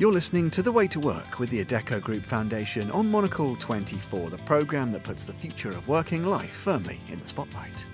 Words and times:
You're 0.00 0.10
listening 0.10 0.48
to 0.52 0.62
The 0.62 0.72
Way 0.72 0.88
to 0.88 0.98
Work 0.98 1.38
with 1.38 1.50
the 1.50 1.62
Adecco 1.62 2.00
Group 2.00 2.24
Foundation 2.24 2.90
on 2.90 3.10
Monocle 3.10 3.54
24, 3.56 4.30
the 4.30 4.38
programme 4.38 4.92
that 4.92 5.02
puts 5.02 5.26
the 5.26 5.34
future 5.34 5.68
of 5.68 5.86
working 5.88 6.24
life 6.24 6.52
firmly 6.52 6.98
in 7.08 7.20
the 7.20 7.28
spotlight. 7.28 7.84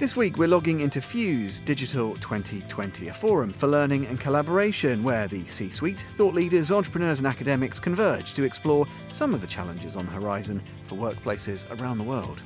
This 0.00 0.16
week, 0.16 0.36
we're 0.36 0.48
logging 0.48 0.80
into 0.80 1.00
Fuse 1.00 1.60
Digital 1.60 2.16
2020, 2.16 3.06
a 3.06 3.12
forum 3.12 3.52
for 3.52 3.68
learning 3.68 4.06
and 4.06 4.18
collaboration 4.18 5.04
where 5.04 5.28
the 5.28 5.46
C 5.46 5.70
suite, 5.70 6.04
thought 6.16 6.34
leaders, 6.34 6.72
entrepreneurs, 6.72 7.18
and 7.18 7.28
academics 7.28 7.78
converge 7.78 8.34
to 8.34 8.42
explore 8.42 8.84
some 9.12 9.32
of 9.32 9.40
the 9.40 9.46
challenges 9.46 9.94
on 9.94 10.06
the 10.06 10.12
horizon 10.12 10.60
for 10.86 10.96
workplaces 10.96 11.70
around 11.78 11.98
the 11.98 12.04
world. 12.04 12.42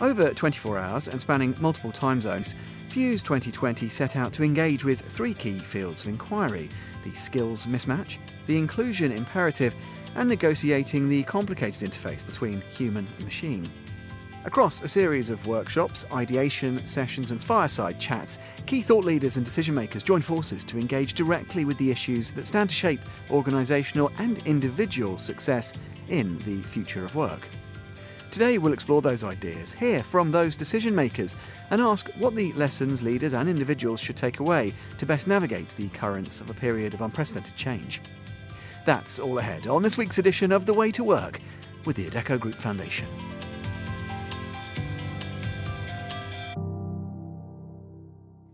Over 0.00 0.34
24 0.34 0.78
hours 0.78 1.06
and 1.06 1.20
spanning 1.20 1.54
multiple 1.60 1.92
time 1.92 2.20
zones, 2.20 2.56
Fuse 2.90 3.22
2020 3.22 3.88
set 3.88 4.16
out 4.16 4.32
to 4.32 4.42
engage 4.42 4.84
with 4.84 5.00
three 5.00 5.32
key 5.32 5.60
fields 5.60 6.02
of 6.02 6.08
inquiry 6.08 6.68
the 7.04 7.14
skills 7.14 7.66
mismatch, 7.66 8.18
the 8.46 8.58
inclusion 8.58 9.12
imperative, 9.12 9.76
and 10.16 10.28
negotiating 10.28 11.08
the 11.08 11.22
complicated 11.22 11.88
interface 11.88 12.26
between 12.26 12.60
human 12.62 13.06
and 13.06 13.24
machine. 13.24 13.70
Across 14.44 14.82
a 14.82 14.88
series 14.88 15.30
of 15.30 15.46
workshops, 15.46 16.04
ideation 16.12 16.84
sessions, 16.84 17.30
and 17.30 17.42
fireside 17.42 18.00
chats, 18.00 18.40
key 18.66 18.82
thought 18.82 19.04
leaders 19.04 19.36
and 19.36 19.46
decision 19.46 19.76
makers 19.76 20.02
join 20.02 20.20
forces 20.20 20.64
to 20.64 20.76
engage 20.76 21.14
directly 21.14 21.64
with 21.64 21.78
the 21.78 21.92
issues 21.92 22.32
that 22.32 22.44
stand 22.44 22.70
to 22.70 22.74
shape 22.74 23.02
organisational 23.28 24.10
and 24.18 24.44
individual 24.48 25.16
success 25.16 25.74
in 26.08 26.38
the 26.40 26.60
future 26.62 27.04
of 27.04 27.14
work. 27.14 27.46
Today, 28.30 28.58
we'll 28.58 28.72
explore 28.72 29.02
those 29.02 29.24
ideas, 29.24 29.72
hear 29.72 30.04
from 30.04 30.30
those 30.30 30.54
decision 30.54 30.94
makers, 30.94 31.34
and 31.70 31.80
ask 31.80 32.08
what 32.10 32.36
the 32.36 32.52
lessons 32.52 33.02
leaders 33.02 33.34
and 33.34 33.48
individuals 33.48 33.98
should 33.98 34.16
take 34.16 34.38
away 34.38 34.72
to 34.98 35.06
best 35.06 35.26
navigate 35.26 35.70
the 35.70 35.88
currents 35.88 36.40
of 36.40 36.48
a 36.48 36.54
period 36.54 36.94
of 36.94 37.00
unprecedented 37.00 37.56
change. 37.56 38.00
That's 38.86 39.18
all 39.18 39.38
ahead 39.38 39.66
on 39.66 39.82
this 39.82 39.98
week's 39.98 40.18
edition 40.18 40.52
of 40.52 40.64
The 40.64 40.74
Way 40.74 40.92
to 40.92 41.02
Work 41.02 41.40
with 41.84 41.96
the 41.96 42.08
Adecco 42.08 42.38
Group 42.38 42.54
Foundation. 42.54 43.08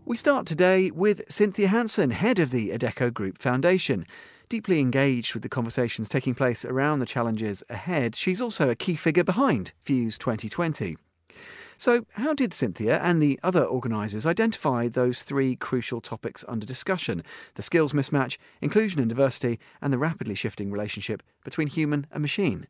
We 0.05 0.17
start 0.17 0.47
today 0.47 0.89
with 0.89 1.21
Cynthia 1.29 1.67
Hanson, 1.67 2.09
head 2.09 2.39
of 2.39 2.49
the 2.49 2.71
Adecco 2.71 3.13
Group 3.13 3.37
Foundation. 3.37 4.07
Deeply 4.49 4.79
engaged 4.79 5.33
with 5.33 5.43
the 5.43 5.49
conversations 5.49 6.07
taking 6.07 6.33
place 6.33 6.63
around 6.63 6.99
the 6.99 7.05
challenges 7.05 7.63
ahead, 7.69 8.15
she's 8.15 8.41
also 8.41 8.69
a 8.69 8.75
key 8.75 8.95
figure 8.95 9.23
behind 9.23 9.73
Fuse 9.81 10.17
2020. 10.17 10.95
So, 11.75 12.05
how 12.11 12.33
did 12.33 12.53
Cynthia 12.53 12.97
and 12.99 13.21
the 13.21 13.37
other 13.43 13.65
organisers 13.65 14.25
identify 14.25 14.87
those 14.87 15.23
three 15.23 15.57
crucial 15.57 15.99
topics 15.99 16.45
under 16.47 16.65
discussion 16.65 17.23
the 17.55 17.61
skills 17.61 17.91
mismatch, 17.91 18.37
inclusion 18.61 19.01
and 19.01 19.09
diversity, 19.09 19.59
and 19.81 19.91
the 19.91 19.97
rapidly 19.97 20.33
shifting 20.33 20.71
relationship 20.71 21.21
between 21.43 21.67
human 21.67 22.07
and 22.09 22.21
machine? 22.21 22.67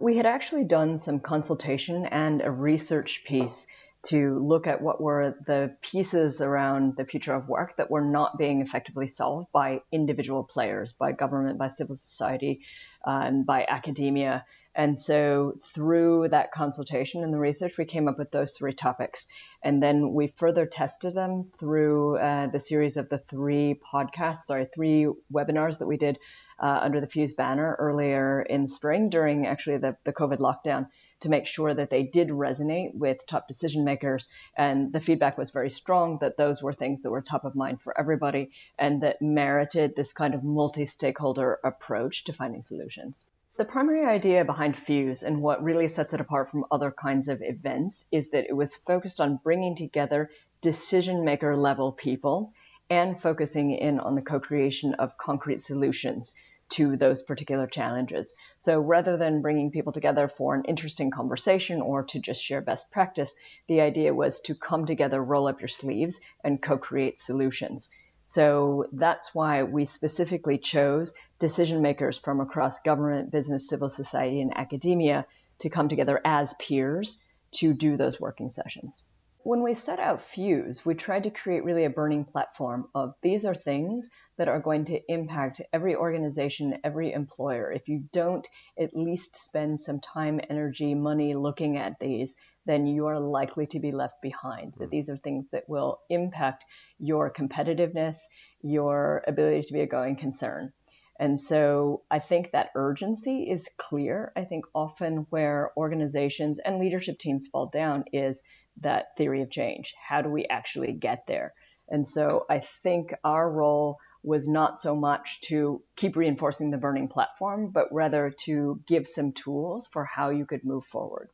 We 0.00 0.16
had 0.16 0.26
actually 0.26 0.64
done 0.64 0.98
some 0.98 1.20
consultation 1.20 2.06
and 2.06 2.42
a 2.42 2.50
research 2.50 3.22
piece 3.24 3.68
to 4.02 4.38
look 4.38 4.66
at 4.66 4.80
what 4.80 5.00
were 5.00 5.34
the 5.44 5.76
pieces 5.82 6.40
around 6.40 6.96
the 6.96 7.04
future 7.04 7.34
of 7.34 7.48
work 7.48 7.76
that 7.76 7.90
were 7.90 8.04
not 8.04 8.38
being 8.38 8.60
effectively 8.60 9.06
solved 9.06 9.52
by 9.52 9.82
individual 9.92 10.42
players, 10.42 10.92
by 10.92 11.12
government, 11.12 11.58
by 11.58 11.68
civil 11.68 11.96
society, 11.96 12.60
and 13.04 13.44
by 13.44 13.66
academia. 13.68 14.44
And 14.74 15.00
so, 15.00 15.58
through 15.74 16.28
that 16.28 16.52
consultation 16.52 17.24
and 17.24 17.34
the 17.34 17.38
research, 17.38 17.76
we 17.76 17.84
came 17.84 18.06
up 18.06 18.18
with 18.18 18.30
those 18.30 18.52
three 18.52 18.72
topics. 18.72 19.26
And 19.62 19.82
then 19.82 20.12
we 20.14 20.28
further 20.36 20.64
tested 20.64 21.14
them 21.14 21.44
through 21.58 22.18
uh, 22.18 22.46
the 22.46 22.60
series 22.60 22.96
of 22.96 23.08
the 23.08 23.18
three 23.18 23.80
podcasts, 23.92 24.44
sorry, 24.46 24.68
three 24.72 25.08
webinars 25.32 25.80
that 25.80 25.88
we 25.88 25.96
did 25.96 26.18
uh, 26.60 26.78
under 26.82 27.00
the 27.00 27.08
Fuse 27.08 27.34
banner 27.34 27.74
earlier 27.78 28.42
in 28.42 28.68
spring 28.68 29.10
during 29.10 29.46
actually 29.46 29.78
the, 29.78 29.96
the 30.04 30.12
COVID 30.12 30.38
lockdown 30.38 30.86
to 31.20 31.28
make 31.28 31.46
sure 31.46 31.72
that 31.72 31.90
they 31.90 32.02
did 32.02 32.28
resonate 32.28 32.94
with 32.94 33.26
top 33.26 33.48
decision 33.48 33.84
makers. 33.84 34.28
And 34.56 34.92
the 34.92 35.00
feedback 35.00 35.38
was 35.38 35.50
very 35.50 35.70
strong 35.70 36.18
that 36.20 36.36
those 36.36 36.62
were 36.62 36.72
things 36.72 37.02
that 37.02 37.10
were 37.10 37.20
top 37.20 37.44
of 37.44 37.54
mind 37.54 37.80
for 37.80 37.98
everybody 37.98 38.50
and 38.78 39.02
that 39.02 39.22
merited 39.22 39.94
this 39.94 40.12
kind 40.12 40.34
of 40.34 40.44
multi 40.44 40.86
stakeholder 40.86 41.58
approach 41.64 42.24
to 42.24 42.32
finding 42.32 42.62
solutions. 42.62 43.24
The 43.56 43.64
primary 43.66 44.06
idea 44.06 44.44
behind 44.44 44.76
Fuse 44.76 45.22
and 45.22 45.42
what 45.42 45.62
really 45.62 45.88
sets 45.88 46.14
it 46.14 46.20
apart 46.20 46.50
from 46.50 46.64
other 46.70 46.90
kinds 46.90 47.28
of 47.28 47.42
events 47.42 48.06
is 48.10 48.30
that 48.30 48.46
it 48.48 48.56
was 48.56 48.74
focused 48.74 49.20
on 49.20 49.40
bringing 49.42 49.76
together 49.76 50.30
decision 50.62 51.24
maker 51.24 51.54
level 51.56 51.92
people 51.92 52.54
and 52.88 53.20
focusing 53.20 53.70
in 53.70 54.00
on 54.00 54.14
the 54.14 54.22
co 54.22 54.40
creation 54.40 54.94
of 54.94 55.16
concrete 55.18 55.60
solutions 55.60 56.34
to 56.70 56.96
those 56.96 57.22
particular 57.22 57.66
challenges. 57.66 58.34
So 58.58 58.80
rather 58.80 59.16
than 59.16 59.42
bringing 59.42 59.70
people 59.70 59.92
together 59.92 60.28
for 60.28 60.54
an 60.54 60.64
interesting 60.64 61.10
conversation 61.10 61.80
or 61.80 62.04
to 62.04 62.18
just 62.18 62.42
share 62.42 62.60
best 62.60 62.90
practice, 62.90 63.34
the 63.68 63.80
idea 63.80 64.14
was 64.14 64.40
to 64.42 64.54
come 64.54 64.86
together, 64.86 65.22
roll 65.22 65.48
up 65.48 65.60
your 65.60 65.68
sleeves, 65.68 66.20
and 66.44 66.62
co 66.62 66.78
create 66.78 67.20
solutions. 67.20 67.90
So 68.24 68.86
that's 68.92 69.34
why 69.34 69.64
we 69.64 69.84
specifically 69.84 70.58
chose 70.58 71.14
decision 71.40 71.82
makers 71.82 72.18
from 72.18 72.40
across 72.40 72.80
government, 72.80 73.32
business, 73.32 73.68
civil 73.68 73.88
society, 73.88 74.40
and 74.40 74.56
academia 74.56 75.26
to 75.60 75.70
come 75.70 75.88
together 75.88 76.20
as 76.24 76.54
peers 76.54 77.22
to 77.56 77.74
do 77.74 77.96
those 77.96 78.20
working 78.20 78.50
sessions. 78.50 79.02
When 79.42 79.62
we 79.62 79.72
set 79.72 79.98
out 79.98 80.20
Fuse, 80.20 80.84
we 80.84 80.94
tried 80.94 81.24
to 81.24 81.30
create 81.30 81.64
really 81.64 81.86
a 81.86 81.90
burning 81.90 82.26
platform 82.26 82.90
of 82.94 83.14
these 83.22 83.46
are 83.46 83.54
things 83.54 84.10
that 84.36 84.48
are 84.48 84.60
going 84.60 84.84
to 84.86 85.00
impact 85.10 85.62
every 85.72 85.96
organization, 85.96 86.78
every 86.84 87.14
employer. 87.14 87.72
If 87.72 87.88
you 87.88 88.04
don't 88.12 88.46
at 88.78 88.94
least 88.94 89.42
spend 89.42 89.80
some 89.80 89.98
time, 89.98 90.42
energy, 90.50 90.94
money 90.94 91.34
looking 91.34 91.78
at 91.78 91.98
these, 91.98 92.36
then 92.66 92.86
you 92.86 93.06
are 93.06 93.18
likely 93.18 93.66
to 93.68 93.80
be 93.80 93.92
left 93.92 94.20
behind. 94.20 94.74
That 94.74 94.86
hmm. 94.86 94.90
these 94.90 95.08
are 95.08 95.16
things 95.16 95.48
that 95.52 95.66
will 95.70 96.00
impact 96.10 96.66
your 96.98 97.32
competitiveness, 97.32 98.18
your 98.60 99.24
ability 99.26 99.62
to 99.62 99.72
be 99.72 99.80
a 99.80 99.86
going 99.86 100.16
concern. 100.16 100.74
And 101.18 101.38
so 101.38 102.02
I 102.10 102.18
think 102.18 102.52
that 102.52 102.70
urgency 102.74 103.50
is 103.50 103.68
clear. 103.76 104.32
I 104.36 104.44
think 104.44 104.64
often 104.74 105.26
where 105.28 105.70
organizations 105.76 106.58
and 106.58 106.78
leadership 106.78 107.18
teams 107.18 107.46
fall 107.46 107.66
down 107.66 108.04
is 108.10 108.40
that 108.80 109.16
theory 109.16 109.42
of 109.42 109.50
change. 109.50 109.94
How 110.00 110.22
do 110.22 110.30
we 110.30 110.46
actually 110.46 110.92
get 110.92 111.26
there? 111.26 111.52
And 111.88 112.08
so 112.08 112.46
I 112.48 112.60
think 112.60 113.14
our 113.24 113.50
role 113.50 113.98
was 114.22 114.46
not 114.46 114.78
so 114.78 114.94
much 114.94 115.40
to 115.40 115.82
keep 115.96 116.16
reinforcing 116.16 116.70
the 116.70 116.78
burning 116.78 117.08
platform, 117.08 117.70
but 117.70 117.88
rather 117.90 118.30
to 118.44 118.80
give 118.86 119.06
some 119.06 119.32
tools 119.32 119.86
for 119.86 120.04
how 120.04 120.30
you 120.30 120.46
could 120.46 120.64
move 120.64 120.84
forward. 120.84 121.30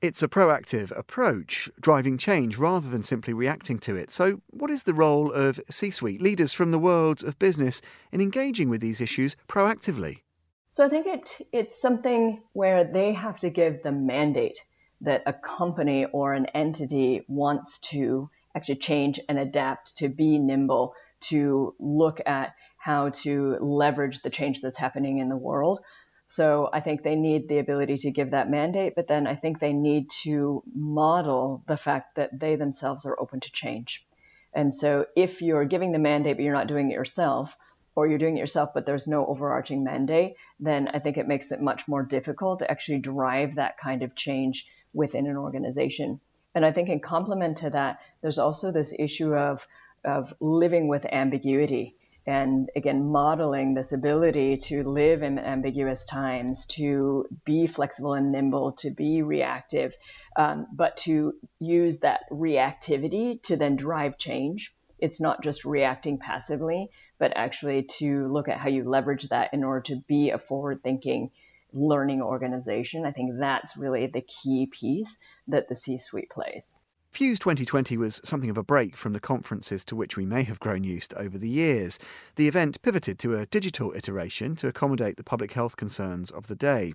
It's 0.00 0.22
a 0.22 0.28
proactive 0.28 0.96
approach, 0.96 1.68
driving 1.80 2.18
change 2.18 2.56
rather 2.56 2.88
than 2.88 3.02
simply 3.02 3.34
reacting 3.34 3.80
to 3.80 3.96
it. 3.96 4.12
So, 4.12 4.40
what 4.50 4.70
is 4.70 4.84
the 4.84 4.94
role 4.94 5.32
of 5.32 5.60
C 5.68 5.90
suite 5.90 6.22
leaders 6.22 6.52
from 6.52 6.70
the 6.70 6.78
world 6.78 7.24
of 7.24 7.36
business 7.40 7.82
in 8.12 8.20
engaging 8.20 8.70
with 8.70 8.80
these 8.80 9.00
issues 9.00 9.34
proactively? 9.48 10.20
So, 10.70 10.84
I 10.86 10.88
think 10.88 11.08
it, 11.08 11.40
it's 11.52 11.80
something 11.80 12.40
where 12.52 12.84
they 12.84 13.12
have 13.12 13.40
to 13.40 13.50
give 13.50 13.82
the 13.82 13.90
mandate 13.90 14.60
that 15.02 15.22
a 15.26 15.32
company 15.32 16.06
or 16.06 16.34
an 16.34 16.46
entity 16.46 17.24
wants 17.28 17.78
to 17.78 18.30
actually 18.54 18.76
change 18.76 19.20
and 19.28 19.38
adapt, 19.38 19.98
to 19.98 20.08
be 20.08 20.38
nimble, 20.38 20.94
to 21.20 21.74
look 21.78 22.20
at 22.26 22.54
how 22.78 23.10
to 23.10 23.56
leverage 23.60 24.20
the 24.20 24.30
change 24.30 24.60
that's 24.60 24.78
happening 24.78 25.18
in 25.18 25.28
the 25.28 25.36
world. 25.36 25.80
So 26.26 26.68
I 26.72 26.80
think 26.80 27.02
they 27.02 27.16
need 27.16 27.48
the 27.48 27.58
ability 27.58 27.98
to 27.98 28.10
give 28.10 28.30
that 28.30 28.50
mandate, 28.50 28.94
but 28.94 29.08
then 29.08 29.26
I 29.26 29.34
think 29.34 29.58
they 29.58 29.72
need 29.72 30.10
to 30.22 30.62
model 30.74 31.62
the 31.66 31.76
fact 31.76 32.16
that 32.16 32.38
they 32.38 32.56
themselves 32.56 33.06
are 33.06 33.18
open 33.18 33.40
to 33.40 33.52
change. 33.52 34.04
And 34.52 34.74
so 34.74 35.06
if 35.16 35.40
you're 35.42 35.64
giving 35.64 35.92
the 35.92 35.98
mandate, 35.98 36.36
but 36.36 36.42
you're 36.42 36.54
not 36.54 36.68
doing 36.68 36.90
it 36.90 36.94
yourself, 36.94 37.56
or 37.94 38.06
you're 38.06 38.18
doing 38.18 38.36
it 38.36 38.40
yourself, 38.40 38.70
but 38.74 38.86
there's 38.86 39.06
no 39.06 39.26
overarching 39.26 39.84
mandate, 39.84 40.36
then 40.60 40.88
I 40.92 40.98
think 40.98 41.16
it 41.16 41.26
makes 41.26 41.50
it 41.50 41.60
much 41.60 41.88
more 41.88 42.02
difficult 42.02 42.60
to 42.60 42.70
actually 42.70 42.98
drive 42.98 43.56
that 43.56 43.78
kind 43.78 44.02
of 44.02 44.14
change 44.14 44.66
within 44.92 45.26
an 45.26 45.36
organization. 45.36 46.20
And 46.54 46.64
I 46.64 46.72
think 46.72 46.88
in 46.88 47.00
complement 47.00 47.58
to 47.58 47.70
that, 47.70 48.00
there's 48.20 48.38
also 48.38 48.72
this 48.72 48.94
issue 48.98 49.34
of, 49.34 49.66
of 50.04 50.34
living 50.40 50.88
with 50.88 51.06
ambiguity. 51.10 51.94
And 52.26 52.68
again, 52.76 53.06
modeling 53.06 53.72
this 53.72 53.92
ability 53.92 54.58
to 54.68 54.82
live 54.84 55.22
in 55.22 55.38
ambiguous 55.38 56.04
times, 56.04 56.66
to 56.66 57.26
be 57.44 57.66
flexible 57.66 58.12
and 58.14 58.32
nimble, 58.32 58.72
to 58.78 58.90
be 58.94 59.22
reactive, 59.22 59.96
um, 60.36 60.66
but 60.72 60.98
to 60.98 61.34
use 61.58 62.00
that 62.00 62.22
reactivity 62.30 63.40
to 63.44 63.56
then 63.56 63.76
drive 63.76 64.18
change. 64.18 64.74
It's 64.98 65.20
not 65.20 65.42
just 65.42 65.64
reacting 65.64 66.18
passively, 66.18 66.90
but 67.18 67.32
actually 67.34 67.84
to 67.98 68.26
look 68.28 68.48
at 68.48 68.58
how 68.58 68.68
you 68.68 68.84
leverage 68.84 69.28
that 69.28 69.54
in 69.54 69.64
order 69.64 69.82
to 69.82 69.96
be 69.96 70.30
a 70.30 70.38
forward 70.38 70.82
thinking 70.82 71.30
learning 71.72 72.22
organization. 72.22 73.04
I 73.04 73.12
think 73.12 73.38
that's 73.38 73.76
really 73.76 74.06
the 74.06 74.22
key 74.22 74.66
piece 74.66 75.18
that 75.48 75.68
the 75.68 75.76
C 75.76 75.98
suite 75.98 76.30
plays. 76.30 76.76
Fuse 77.10 77.38
2020 77.38 77.96
was 77.96 78.20
something 78.22 78.50
of 78.50 78.58
a 78.58 78.62
break 78.62 78.96
from 78.96 79.12
the 79.12 79.20
conferences 79.20 79.84
to 79.86 79.96
which 79.96 80.16
we 80.16 80.26
may 80.26 80.42
have 80.42 80.60
grown 80.60 80.84
used 80.84 81.14
over 81.14 81.38
the 81.38 81.48
years. 81.48 81.98
The 82.36 82.46
event 82.46 82.80
pivoted 82.82 83.18
to 83.20 83.36
a 83.36 83.46
digital 83.46 83.92
iteration 83.96 84.56
to 84.56 84.68
accommodate 84.68 85.16
the 85.16 85.24
public 85.24 85.52
health 85.52 85.76
concerns 85.76 86.30
of 86.30 86.46
the 86.46 86.54
day. 86.54 86.92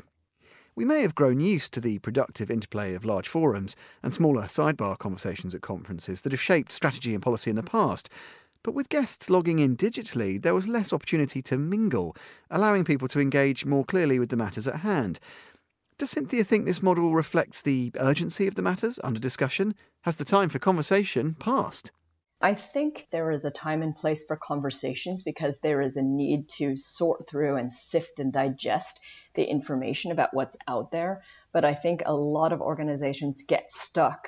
We 0.75 0.85
may 0.85 1.01
have 1.01 1.13
grown 1.13 1.39
used 1.39 1.73
to 1.73 1.81
the 1.81 1.99
productive 1.99 2.49
interplay 2.49 2.95
of 2.95 3.05
large 3.05 3.27
forums 3.27 3.75
and 4.01 4.13
smaller 4.13 4.43
sidebar 4.43 4.97
conversations 4.97 5.53
at 5.53 5.61
conferences 5.61 6.21
that 6.21 6.31
have 6.31 6.41
shaped 6.41 6.71
strategy 6.71 7.13
and 7.13 7.21
policy 7.21 7.49
in 7.49 7.55
the 7.55 7.63
past. 7.63 8.09
But 8.63 8.74
with 8.74 8.89
guests 8.89 9.30
logging 9.30 9.60
in 9.60 9.75
digitally, 9.75 10.42
there 10.42 10.54
was 10.54 10.69
less 10.69 10.94
opportunity 10.94 11.42
to 11.44 11.57
mingle, 11.57 12.15
allowing 12.50 12.86
people 12.86 13.10
to 13.10 13.19
engage 13.19 13.65
more 13.65 13.83
clearly 13.83 14.19
with 14.19 14.30
the 14.30 14.38
matters 14.38 14.68
at 14.68 14.77
hand. 14.77 15.19
Does 15.98 16.12
Cynthia 16.12 16.44
think 16.44 16.65
this 16.65 16.81
model 16.81 17.13
reflects 17.13 17.62
the 17.62 17.92
urgency 18.00 18.48
of 18.48 18.56
the 18.56 18.62
matters 18.62 19.00
under 19.04 19.19
discussion? 19.19 19.75
Has 20.04 20.15
the 20.15 20.25
time 20.25 20.50
for 20.50 20.60
conversation 20.60 21.36
passed? 21.36 21.92
I 22.42 22.56
think 22.56 23.07
there 23.12 23.31
is 23.31 23.45
a 23.45 23.51
time 23.51 23.81
and 23.81 23.95
place 23.95 24.24
for 24.25 24.36
conversations 24.36 25.24
because 25.24 25.60
there 25.60 25.81
is 25.81 25.95
a 25.95 26.01
need 26.01 26.50
to 26.57 26.75
sort 26.75 27.30
through 27.30 27.56
and 27.56 27.71
sift 27.71 28.19
and 28.19 28.33
digest 28.33 29.00
the 29.33 29.44
information 29.44 30.12
about 30.12 30.33
what's 30.33 30.57
out 30.68 30.92
there. 30.92 31.21
But 31.54 31.63
I 31.63 31.74
think 31.74 32.01
a 32.06 32.13
lot 32.13 32.51
of 32.51 32.60
organizations 32.60 33.44
get 33.48 33.71
stuck 33.71 34.27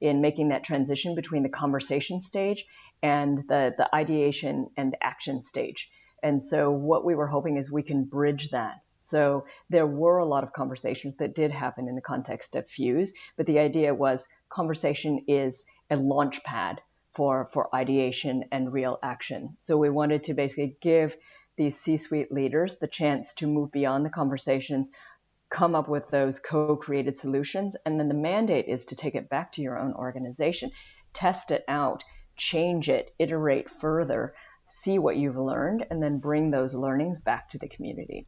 in 0.00 0.20
making 0.20 0.48
that 0.48 0.64
transition 0.64 1.14
between 1.14 1.42
the 1.42 1.48
conversation 1.48 2.20
stage 2.20 2.66
and 3.02 3.38
the, 3.48 3.74
the 3.76 3.88
ideation 3.94 4.68
and 4.76 4.96
action 5.00 5.42
stage. 5.42 5.90
And 6.22 6.42
so, 6.42 6.70
what 6.70 7.04
we 7.04 7.14
were 7.14 7.28
hoping 7.28 7.56
is 7.56 7.70
we 7.70 7.82
can 7.82 8.04
bridge 8.04 8.50
that 8.50 8.80
so 9.08 9.46
there 9.70 9.86
were 9.86 10.18
a 10.18 10.26
lot 10.26 10.44
of 10.44 10.52
conversations 10.52 11.16
that 11.16 11.34
did 11.34 11.50
happen 11.50 11.88
in 11.88 11.94
the 11.94 12.02
context 12.02 12.56
of 12.56 12.68
Fuse, 12.68 13.14
but 13.38 13.46
the 13.46 13.58
idea 13.58 13.94
was 13.94 14.28
conversation 14.50 15.24
is 15.28 15.64
a 15.88 15.96
launch 15.96 16.44
pad 16.44 16.82
for, 17.14 17.48
for 17.52 17.74
ideation 17.74 18.44
and 18.52 18.70
real 18.70 18.98
action. 19.02 19.56
So 19.60 19.78
we 19.78 19.88
wanted 19.88 20.24
to 20.24 20.34
basically 20.34 20.76
give 20.82 21.16
these 21.56 21.80
C 21.80 21.96
suite 21.96 22.30
leaders 22.30 22.78
the 22.78 22.86
chance 22.86 23.32
to 23.34 23.46
move 23.46 23.72
beyond 23.72 24.04
the 24.04 24.10
conversations, 24.10 24.90
come 25.50 25.74
up 25.74 25.88
with 25.88 26.10
those 26.10 26.40
co 26.40 26.76
created 26.76 27.18
solutions. 27.18 27.76
And 27.84 27.98
then 27.98 28.08
the 28.08 28.14
mandate 28.14 28.66
is 28.68 28.86
to 28.86 28.96
take 28.96 29.14
it 29.14 29.28
back 29.28 29.52
to 29.52 29.62
your 29.62 29.78
own 29.78 29.94
organization, 29.94 30.70
test 31.12 31.50
it 31.50 31.64
out, 31.68 32.04
change 32.36 32.88
it, 32.88 33.14
iterate 33.18 33.70
further, 33.70 34.34
see 34.66 34.98
what 34.98 35.16
you've 35.16 35.38
learned, 35.38 35.86
and 35.90 36.02
then 36.02 36.18
bring 36.18 36.50
those 36.50 36.74
learnings 36.74 37.20
back 37.20 37.50
to 37.50 37.58
the 37.58 37.68
community. 37.68 38.26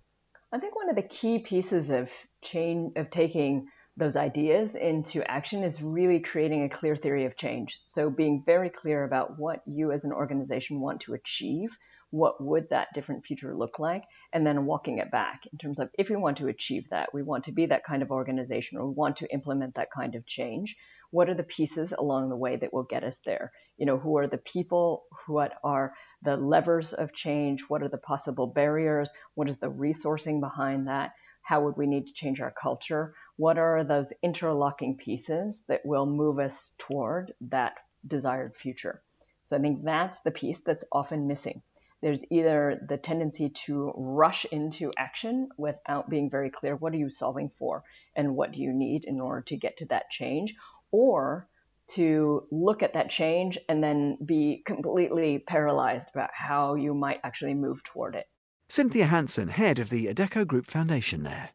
I 0.53 0.59
think 0.59 0.75
one 0.75 0.89
of 0.89 0.97
the 0.97 1.03
key 1.03 1.39
pieces 1.39 1.91
of 1.91 2.13
change 2.43 2.97
of 2.97 3.11
taking 3.11 3.69
those 3.97 4.17
ideas 4.17 4.75
into 4.75 5.29
action 5.31 5.63
is 5.63 5.83
really 5.83 6.21
creating 6.21 6.65
a 6.65 6.69
clear 6.69 6.97
theory 6.97 7.27
of 7.27 7.37
change. 7.37 7.81
So 7.87 8.11
being 8.11 8.43
very 8.45 8.71
clear 8.71 9.05
about 9.05 9.39
what 9.39 9.61
you 9.67 9.93
as 9.93 10.05
an 10.05 10.13
organization 10.13 10.81
want 10.81 11.03
to 11.03 11.15
achieve, 11.15 11.77
what 12.11 12.43
would 12.43 12.69
that 12.71 12.89
different 12.95 13.25
future 13.25 13.57
look 13.57 13.79
like, 13.79 14.05
and 14.33 14.47
then 14.47 14.67
walking 14.67 14.99
it 14.99 15.11
back 15.11 15.43
in 15.53 15.59
terms 15.59 15.79
of 15.79 15.91
if 15.99 16.11
we 16.11 16.17
want 16.17 16.39
to 16.39 16.49
achieve 16.49 16.89
that, 16.91 17.15
we 17.15 17.23
want 17.23 17.45
to 17.45 17.53
be 17.53 17.67
that 17.67 17.85
kind 17.85 18.03
of 18.03 18.11
organization 18.11 18.79
or 18.79 18.87
we 18.87 18.95
want 18.95 19.17
to 19.17 19.33
implement 19.33 19.75
that 19.77 19.91
kind 19.91 20.15
of 20.15 20.27
change 20.27 20.77
what 21.11 21.29
are 21.29 21.35
the 21.35 21.43
pieces 21.43 21.93
along 21.93 22.29
the 22.29 22.37
way 22.37 22.57
that 22.57 22.73
will 22.73 22.85
get 22.85 23.03
us 23.03 23.19
there? 23.25 23.53
You 23.77 23.87
know, 23.87 23.99
who 23.99 24.19
are 24.19 24.29
the 24.29 24.39
people? 24.39 25.05
What 25.27 25.55
are 25.65 25.93
the 26.23 26.37
levers 26.37 26.93
of 26.93 27.13
change? 27.13 27.63
What 27.69 27.83
are 27.83 27.89
the 27.89 27.99
possible 27.99 28.47
barriers? 28.47 29.11
What 29.35 29.49
is 29.49 29.59
the 29.59 29.71
resourcing 29.71 30.41
behind 30.41 30.87
that? 30.87 31.13
How 31.43 31.65
would 31.65 31.77
we 31.77 31.87
need 31.87 32.07
to 32.07 32.13
change 32.13 32.41
our 32.41 32.53
culture? 32.53 33.15
What 33.37 33.59
are 33.59 33.83
those 33.83 34.13
interlocking 34.23 34.97
pieces 34.97 35.63
that 35.67 35.85
will 35.85 36.07
move 36.07 36.39
us 36.39 36.73
toward 36.79 37.35
that 37.49 37.75
desired 38.07 38.55
future? 38.55 39.03
So 39.43 39.57
I 39.57 39.61
think 39.61 39.85
that's 39.85 40.21
the 40.21 40.31
piece 40.31 40.61
that's 40.61 40.85
often 40.93 41.27
missing. 41.27 41.63
There's 42.03 42.25
either 42.31 42.81
the 42.89 42.97
tendency 42.97 43.51
to 43.67 43.93
rush 43.95 44.47
into 44.47 44.91
action 44.97 45.49
without 45.59 46.09
being 46.09 46.31
very 46.31 46.51
clear 46.51 46.75
what 46.75 46.95
are 46.95 46.99
you 46.99 47.11
solving 47.11 47.51
for 47.51 47.85
and 48.17 48.35
what 48.35 48.53
do 48.53 48.63
you 48.63 48.73
need 48.73 49.05
in 49.05 49.21
order 49.21 49.43
to 49.43 49.57
get 49.57 49.79
to 49.79 49.87
that 49.87 50.11
change, 50.11 50.55
or 50.91 51.49
to 51.89 52.47
look 52.51 52.83
at 52.83 52.95
that 52.95 53.11
change 53.11 53.59
and 53.69 53.83
then 53.83 54.17
be 54.25 54.63
completely 54.65 55.39
paralyzed 55.39 56.09
about 56.15 56.31
how 56.33 56.75
you 56.75 56.95
might 56.95 57.21
actually 57.25 57.55
move 57.55 57.83
toward 57.83 58.15
it. 58.15 58.27
Cynthia 58.69 59.07
Hanson, 59.07 59.49
head 59.49 59.81
of 59.81 59.91
the 59.91 60.07
Adecco 60.07 60.47
Group 60.47 60.67
Foundation, 60.67 61.25
there. 61.25 61.51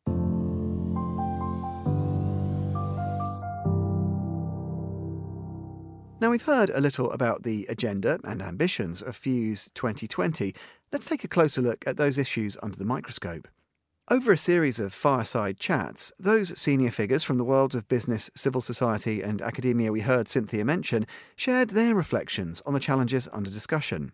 Now, 6.26 6.32
we've 6.32 6.42
heard 6.42 6.72
a 6.72 6.82
little 6.82 7.12
about 7.12 7.44
the 7.44 7.68
agenda 7.70 8.20
and 8.24 8.42
ambitions 8.42 9.04
of 9.04 9.16
Fuse 9.16 9.70
2020. 9.76 10.56
Let's 10.92 11.06
take 11.06 11.24
a 11.24 11.28
closer 11.28 11.62
look 11.62 11.84
at 11.86 11.98
those 11.98 12.18
issues 12.18 12.58
under 12.64 12.76
the 12.76 12.84
microscope. 12.84 13.48
Over 14.10 14.32
a 14.32 14.38
series 14.38 14.80
of 14.80 14.92
fireside 14.92 15.60
chats, 15.60 16.12
those 16.18 16.60
senior 16.60 16.90
figures 16.90 17.24
from 17.24 17.38
the 17.38 17.44
worlds 17.44 17.76
of 17.76 17.88
business, 17.88 18.32
civil 18.36 18.60
society, 18.60 19.22
and 19.22 19.40
academia 19.40 19.92
we 19.92 20.02
heard 20.02 20.28
Cynthia 20.28 20.66
mention 20.66 21.06
shared 21.36 21.70
their 21.70 21.94
reflections 21.94 22.60
on 22.66 22.74
the 22.74 22.80
challenges 22.80 23.30
under 23.32 23.52
discussion. 23.52 24.12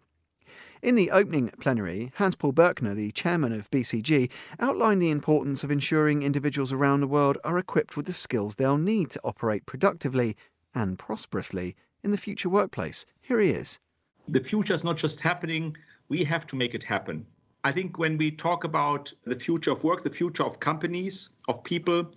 In 0.82 0.96
the 0.96 1.12
opening 1.12 1.50
plenary, 1.62 2.12
Hans 2.16 2.36
Paul 2.36 2.52
Bürkner, 2.52 2.94
the 2.94 3.14
chairman 3.14 3.54
of 3.54 3.72
BCG, 3.72 4.30
outlined 4.60 5.02
the 5.02 5.12
importance 5.12 5.64
of 5.64 5.72
ensuring 5.72 6.24
individuals 6.24 6.74
around 6.74 7.00
the 7.00 7.08
world 7.08 7.38
are 7.46 7.58
equipped 7.58 7.96
with 7.96 8.06
the 8.06 8.12
skills 8.12 8.56
they'll 8.56 8.78
need 8.78 9.12
to 9.12 9.22
operate 9.24 9.66
productively 9.66 10.36
and 10.76 11.00
prosperously 11.00 11.78
in 12.04 12.12
the 12.12 12.18
future 12.18 12.50
workplace. 12.50 13.06
Here 13.22 13.40
he 13.40 13.50
is. 13.50 13.80
The 14.28 14.40
future 14.40 14.74
is 14.74 14.84
not 14.84 14.98
just 14.98 15.20
happening, 15.20 15.76
we 16.10 16.24
have 16.24 16.46
to 16.48 16.56
make 16.56 16.74
it 16.74 16.84
happen. 16.84 17.26
I 17.64 17.72
think 17.72 17.98
when 17.98 18.18
we 18.18 18.32
talk 18.32 18.64
about 18.64 19.14
the 19.26 19.36
future 19.36 19.72
of 19.72 19.84
work, 19.84 20.02
the 20.02 20.10
future 20.10 20.44
of 20.44 20.60
companies, 20.60 21.30
of 21.48 21.64
people, 21.64 22.12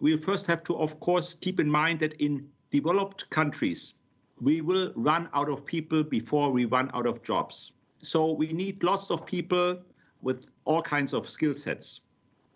we 0.00 0.16
first 0.16 0.46
have 0.46 0.62
to, 0.64 0.76
of 0.76 0.98
course, 1.00 1.34
keep 1.34 1.60
in 1.60 1.68
mind 1.68 2.00
that 2.00 2.14
in 2.14 2.48
developed 2.70 3.28
countries, 3.30 3.94
we 4.40 4.60
will 4.60 4.92
run 4.96 5.28
out 5.34 5.48
of 5.48 5.64
people 5.64 6.02
before 6.02 6.50
we 6.50 6.64
run 6.64 6.90
out 6.94 7.06
of 7.06 7.22
jobs. 7.22 7.72
So 8.00 8.32
we 8.32 8.52
need 8.52 8.82
lots 8.82 9.10
of 9.10 9.26
people 9.26 9.78
with 10.22 10.50
all 10.64 10.82
kinds 10.82 11.12
of 11.12 11.28
skill 11.28 11.54
sets, 11.54 12.00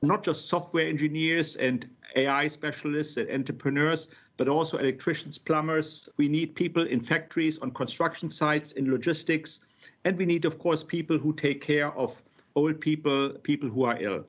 not 0.02 0.22
just 0.22 0.48
software 0.48 0.86
engineers 0.86 1.56
and 1.56 1.88
AI 2.16 2.48
specialists 2.48 3.16
and 3.16 3.30
entrepreneurs, 3.30 4.08
but 4.42 4.48
also 4.48 4.76
electricians, 4.76 5.38
plumbers. 5.38 6.08
We 6.16 6.26
need 6.26 6.56
people 6.56 6.84
in 6.84 7.00
factories, 7.00 7.60
on 7.60 7.70
construction 7.70 8.28
sites, 8.28 8.72
in 8.72 8.90
logistics. 8.90 9.60
And 10.04 10.18
we 10.18 10.26
need, 10.26 10.44
of 10.44 10.58
course, 10.58 10.82
people 10.82 11.16
who 11.16 11.32
take 11.32 11.60
care 11.60 11.96
of 11.96 12.20
old 12.56 12.80
people, 12.80 13.28
people 13.44 13.68
who 13.68 13.84
are 13.84 13.96
ill. 14.00 14.24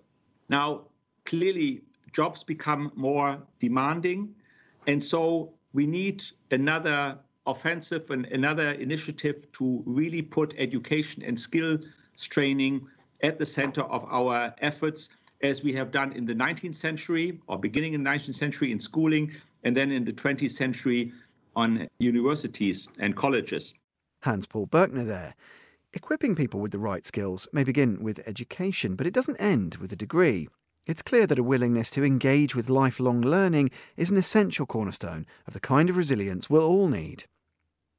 Now, 0.50 0.82
clearly, 1.26 1.82
jobs 2.12 2.44
become 2.44 2.92
more 2.94 3.42
demanding. 3.58 4.36
And 4.86 5.04
so 5.04 5.56
we 5.74 5.88
need 5.88 6.24
another 6.52 7.18
offensive 7.48 8.12
and 8.12 8.28
another 8.28 8.74
initiative 8.74 9.52
to 9.54 9.82
really 9.88 10.22
put 10.22 10.54
education 10.60 11.24
and 11.24 11.40
skill 11.40 11.80
training 12.20 12.88
at 13.24 13.40
the 13.40 13.48
center 13.48 13.82
of 13.82 14.06
our 14.12 14.54
efforts, 14.60 15.10
as 15.42 15.64
we 15.64 15.74
have 15.74 15.92
done 15.92 16.14
in 16.14 16.24
the 16.24 16.36
19th 16.36 16.76
century 16.76 17.40
or 17.48 17.58
beginning 17.58 17.94
in 17.94 18.04
the 18.04 18.10
19th 18.12 18.36
century 18.36 18.72
in 18.72 18.80
schooling, 18.80 19.32
and 19.64 19.76
then 19.76 19.92
in 19.92 20.06
the 20.06 20.14
20th 20.14 20.52
century 20.52 21.12
on 21.56 21.88
universities 22.00 22.88
and 23.00 23.16
colleges. 23.16 23.74
Hans 24.22 24.46
Paul 24.46 24.68
Bürkner 24.68 25.06
there. 25.06 25.36
Equipping 25.94 26.36
people 26.36 26.60
with 26.60 26.72
the 26.72 26.80
right 26.80 27.06
skills 27.06 27.48
may 27.54 27.64
begin 27.64 28.02
with 28.02 28.28
education, 28.28 28.96
but 28.96 29.06
it 29.06 29.14
doesn't 29.14 29.38
end 29.38 29.76
with 29.76 29.92
a 29.92 29.96
degree. 29.96 30.48
It's 30.86 31.02
clear 31.02 31.28
that 31.28 31.40
a 31.40 31.44
willingness 31.44 31.92
to 31.92 32.04
engage 32.04 32.56
with 32.56 32.70
lifelong 32.70 33.22
learning 33.22 33.70
is 33.96 34.10
an 34.10 34.18
essential 34.18 34.66
cornerstone 34.66 35.26
of 35.48 35.54
the 35.54 35.60
kind 35.60 35.90
of 35.90 35.98
resilience 35.98 36.50
we'll 36.50 36.68
all 36.68 36.90
need. 36.90 37.26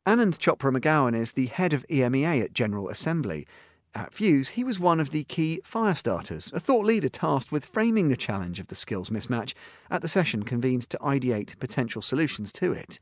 Anand 0.06 0.38
Chopra 0.38 0.76
McGowan 0.76 1.16
is 1.16 1.32
the 1.32 1.46
head 1.46 1.72
of 1.72 1.86
EMEA 1.88 2.42
at 2.42 2.52
General 2.52 2.90
Assembly. 2.90 3.46
At 3.96 4.12
Fuse, 4.12 4.48
he 4.48 4.64
was 4.64 4.80
one 4.80 4.98
of 4.98 5.10
the 5.10 5.22
key 5.22 5.60
fire 5.62 5.94
starters, 5.94 6.50
a 6.52 6.58
thought 6.58 6.84
leader 6.84 7.08
tasked 7.08 7.52
with 7.52 7.66
framing 7.66 8.08
the 8.08 8.16
challenge 8.16 8.58
of 8.58 8.66
the 8.66 8.74
skills 8.74 9.08
mismatch 9.08 9.54
at 9.88 10.02
the 10.02 10.08
session 10.08 10.42
convened 10.42 10.90
to 10.90 10.98
ideate 10.98 11.56
potential 11.60 12.02
solutions 12.02 12.52
to 12.54 12.72
it. 12.72 12.98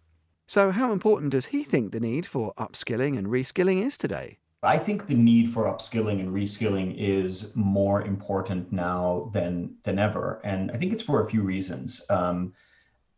So, 0.46 0.70
how 0.70 0.92
important 0.92 1.32
does 1.32 1.46
he 1.46 1.62
think 1.62 1.92
the 1.92 2.00
need 2.00 2.26
for 2.26 2.52
upskilling 2.58 3.16
and 3.16 3.28
reskilling 3.28 3.82
is 3.82 3.96
today? 3.96 4.36
I 4.62 4.76
think 4.76 5.06
the 5.06 5.14
need 5.14 5.50
for 5.50 5.64
upskilling 5.64 6.20
and 6.20 6.28
reskilling 6.28 6.94
is 6.98 7.56
more 7.56 8.02
important 8.02 8.70
now 8.70 9.30
than 9.32 9.76
than 9.84 9.98
ever, 9.98 10.42
and 10.44 10.70
I 10.72 10.76
think 10.76 10.92
it's 10.92 11.02
for 11.02 11.22
a 11.22 11.26
few 11.26 11.40
reasons. 11.40 12.04
Um, 12.10 12.52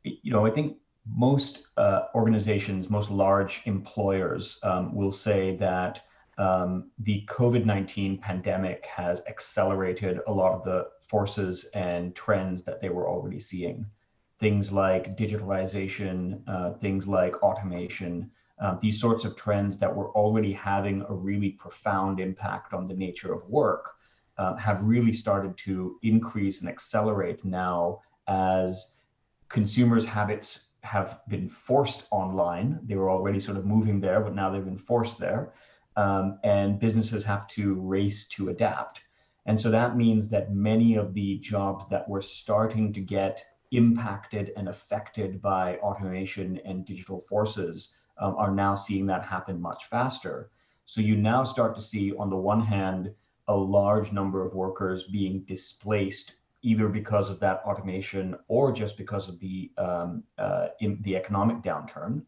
you 0.04 0.32
know, 0.32 0.46
I 0.46 0.50
think 0.50 0.76
most 1.06 1.64
uh, 1.76 2.02
organizations, 2.14 2.88
most 2.88 3.10
large 3.10 3.62
employers, 3.64 4.60
um, 4.62 4.94
will 4.94 5.12
say 5.12 5.56
that 5.56 6.04
um, 6.38 6.90
the 6.98 7.24
COVID 7.28 7.64
nineteen 7.64 8.18
pandemic 8.18 8.86
has 8.86 9.22
accelerated 9.28 10.20
a 10.26 10.32
lot 10.32 10.52
of 10.52 10.64
the 10.64 10.88
forces 11.08 11.64
and 11.74 12.14
trends 12.14 12.62
that 12.64 12.80
they 12.80 12.88
were 12.88 13.08
already 13.08 13.38
seeing. 13.38 13.86
things 14.38 14.72
like 14.72 15.16
digitalization, 15.16 16.42
uh, 16.46 16.72
things 16.74 17.06
like 17.06 17.42
automation, 17.42 18.30
uh, 18.60 18.76
these 18.80 19.00
sorts 19.00 19.24
of 19.24 19.36
trends 19.36 19.78
that 19.78 19.94
were 19.94 20.10
already 20.10 20.52
having 20.52 21.02
a 21.08 21.14
really 21.14 21.50
profound 21.50 22.20
impact 22.20 22.72
on 22.74 22.86
the 22.86 22.94
nature 22.94 23.32
of 23.32 23.48
work 23.48 23.94
uh, 24.38 24.54
have 24.56 24.82
really 24.82 25.12
started 25.12 25.56
to 25.56 25.98
increase 26.02 26.60
and 26.60 26.68
accelerate 26.68 27.44
now 27.44 28.00
as 28.26 28.92
consumers' 29.48 30.04
habits 30.04 30.68
have 30.82 31.20
been 31.28 31.48
forced 31.48 32.06
online. 32.10 32.78
They 32.82 32.96
were 32.96 33.10
already 33.10 33.40
sort 33.40 33.56
of 33.56 33.64
moving 33.64 34.00
there, 34.00 34.20
but 34.20 34.34
now 34.34 34.50
they've 34.50 34.64
been 34.64 34.76
forced 34.76 35.18
there. 35.18 35.52
Um, 35.96 36.38
and 36.42 36.80
businesses 36.80 37.22
have 37.24 37.46
to 37.48 37.74
race 37.74 38.26
to 38.28 38.48
adapt. 38.48 39.02
And 39.46 39.60
so 39.60 39.70
that 39.70 39.96
means 39.96 40.28
that 40.28 40.52
many 40.52 40.96
of 40.96 41.14
the 41.14 41.38
jobs 41.38 41.86
that 41.88 42.08
were 42.08 42.22
starting 42.22 42.92
to 42.94 43.00
get 43.00 43.44
impacted 43.70 44.52
and 44.56 44.68
affected 44.68 45.40
by 45.40 45.76
automation 45.76 46.58
and 46.64 46.84
digital 46.86 47.20
forces 47.28 47.94
um, 48.18 48.34
are 48.36 48.52
now 48.52 48.74
seeing 48.74 49.06
that 49.06 49.24
happen 49.24 49.60
much 49.60 49.86
faster. 49.86 50.50
So 50.86 51.00
you 51.00 51.16
now 51.16 51.44
start 51.44 51.74
to 51.76 51.82
see, 51.82 52.12
on 52.16 52.30
the 52.30 52.36
one 52.36 52.60
hand, 52.60 53.12
a 53.48 53.54
large 53.54 54.12
number 54.12 54.44
of 54.44 54.54
workers 54.54 55.04
being 55.04 55.44
displaced 55.44 56.36
either 56.62 56.88
because 56.88 57.28
of 57.28 57.38
that 57.40 57.60
automation 57.66 58.34
or 58.48 58.72
just 58.72 58.96
because 58.96 59.28
of 59.28 59.38
the 59.38 59.70
um, 59.76 60.24
uh, 60.38 60.68
the 60.80 61.16
economic 61.16 61.62
downturn. 61.62 62.22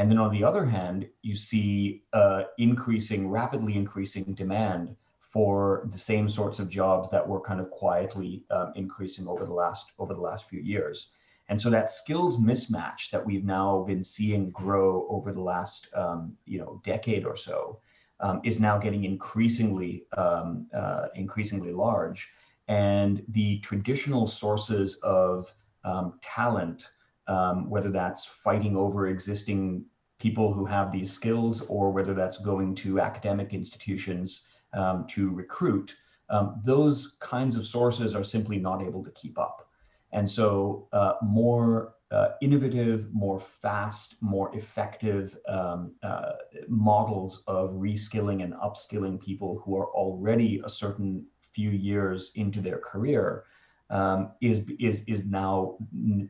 And 0.00 0.10
then 0.10 0.16
on 0.16 0.32
the 0.32 0.42
other 0.42 0.64
hand, 0.64 1.06
you 1.20 1.36
see 1.36 2.04
uh, 2.14 2.44
increasing, 2.56 3.28
rapidly 3.28 3.76
increasing 3.76 4.32
demand 4.32 4.96
for 5.18 5.86
the 5.92 5.98
same 5.98 6.30
sorts 6.30 6.58
of 6.58 6.70
jobs 6.70 7.10
that 7.10 7.28
were 7.28 7.42
kind 7.42 7.60
of 7.60 7.70
quietly 7.70 8.42
um, 8.50 8.72
increasing 8.76 9.28
over 9.28 9.44
the 9.44 9.52
last 9.52 9.92
over 9.98 10.14
the 10.14 10.20
last 10.22 10.48
few 10.48 10.60
years. 10.60 11.10
And 11.50 11.60
so 11.60 11.68
that 11.68 11.90
skills 11.90 12.38
mismatch 12.38 13.10
that 13.10 13.26
we've 13.26 13.44
now 13.44 13.84
been 13.86 14.02
seeing 14.02 14.48
grow 14.48 15.06
over 15.10 15.34
the 15.34 15.42
last 15.42 15.90
um, 15.92 16.34
you 16.46 16.58
know 16.58 16.80
decade 16.82 17.26
or 17.26 17.36
so 17.36 17.78
um, 18.20 18.40
is 18.42 18.58
now 18.58 18.78
getting 18.78 19.04
increasingly 19.04 20.06
um, 20.16 20.66
uh, 20.74 21.08
increasingly 21.14 21.72
large. 21.72 22.26
And 22.68 23.22
the 23.28 23.58
traditional 23.58 24.26
sources 24.26 24.94
of 25.02 25.52
um, 25.84 26.18
talent, 26.22 26.88
um, 27.26 27.68
whether 27.68 27.90
that's 27.90 28.24
fighting 28.24 28.78
over 28.78 29.08
existing 29.08 29.84
people 30.20 30.52
who 30.52 30.64
have 30.64 30.92
these 30.92 31.10
skills 31.12 31.62
or 31.62 31.90
whether 31.90 32.14
that's 32.14 32.38
going 32.38 32.74
to 32.76 33.00
academic 33.00 33.52
institutions 33.52 34.46
um, 34.74 35.06
to 35.08 35.30
recruit, 35.30 35.96
um, 36.28 36.60
those 36.64 37.16
kinds 37.18 37.56
of 37.56 37.66
sources 37.66 38.14
are 38.14 38.22
simply 38.22 38.58
not 38.58 38.82
able 38.82 39.02
to 39.02 39.10
keep 39.12 39.36
up. 39.38 39.68
And 40.12 40.30
so, 40.30 40.88
uh, 40.92 41.14
more 41.22 41.94
uh, 42.10 42.30
innovative, 42.42 43.12
more 43.12 43.38
fast, 43.38 44.16
more 44.20 44.54
effective 44.56 45.36
um, 45.48 45.92
uh, 46.02 46.32
models 46.68 47.44
of 47.46 47.70
reskilling 47.70 48.42
and 48.42 48.52
upskilling 48.54 49.20
people 49.20 49.62
who 49.64 49.76
are 49.76 49.86
already 49.86 50.60
a 50.64 50.68
certain 50.68 51.24
few 51.52 51.70
years 51.70 52.32
into 52.34 52.60
their 52.60 52.78
career 52.78 53.44
um, 53.90 54.30
is 54.40 54.62
is 54.78 55.02
is 55.06 55.24
now 55.24 55.76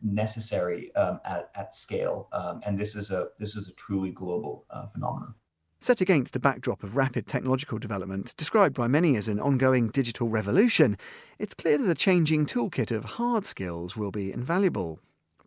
necessary 0.02 0.94
um, 0.96 1.20
at, 1.24 1.50
at 1.54 1.74
scale, 1.74 2.28
um, 2.32 2.60
and 2.66 2.78
this 2.78 2.94
is 2.94 3.10
a 3.10 3.28
this 3.38 3.54
is 3.54 3.68
a 3.68 3.72
truly 3.72 4.10
global 4.10 4.64
uh, 4.70 4.86
phenomenon. 4.88 5.34
Set 5.82 6.02
against 6.02 6.36
a 6.36 6.40
backdrop 6.40 6.82
of 6.82 6.96
rapid 6.96 7.26
technological 7.26 7.78
development, 7.78 8.34
described 8.36 8.74
by 8.74 8.86
many 8.86 9.16
as 9.16 9.28
an 9.28 9.40
ongoing 9.40 9.88
digital 9.88 10.28
revolution, 10.28 10.94
it's 11.38 11.54
clear 11.54 11.78
that 11.78 11.86
the 11.86 11.94
changing 11.94 12.44
toolkit 12.44 12.94
of 12.94 13.04
hard 13.04 13.46
skills 13.46 13.96
will 13.96 14.10
be 14.10 14.30
invaluable. 14.30 14.98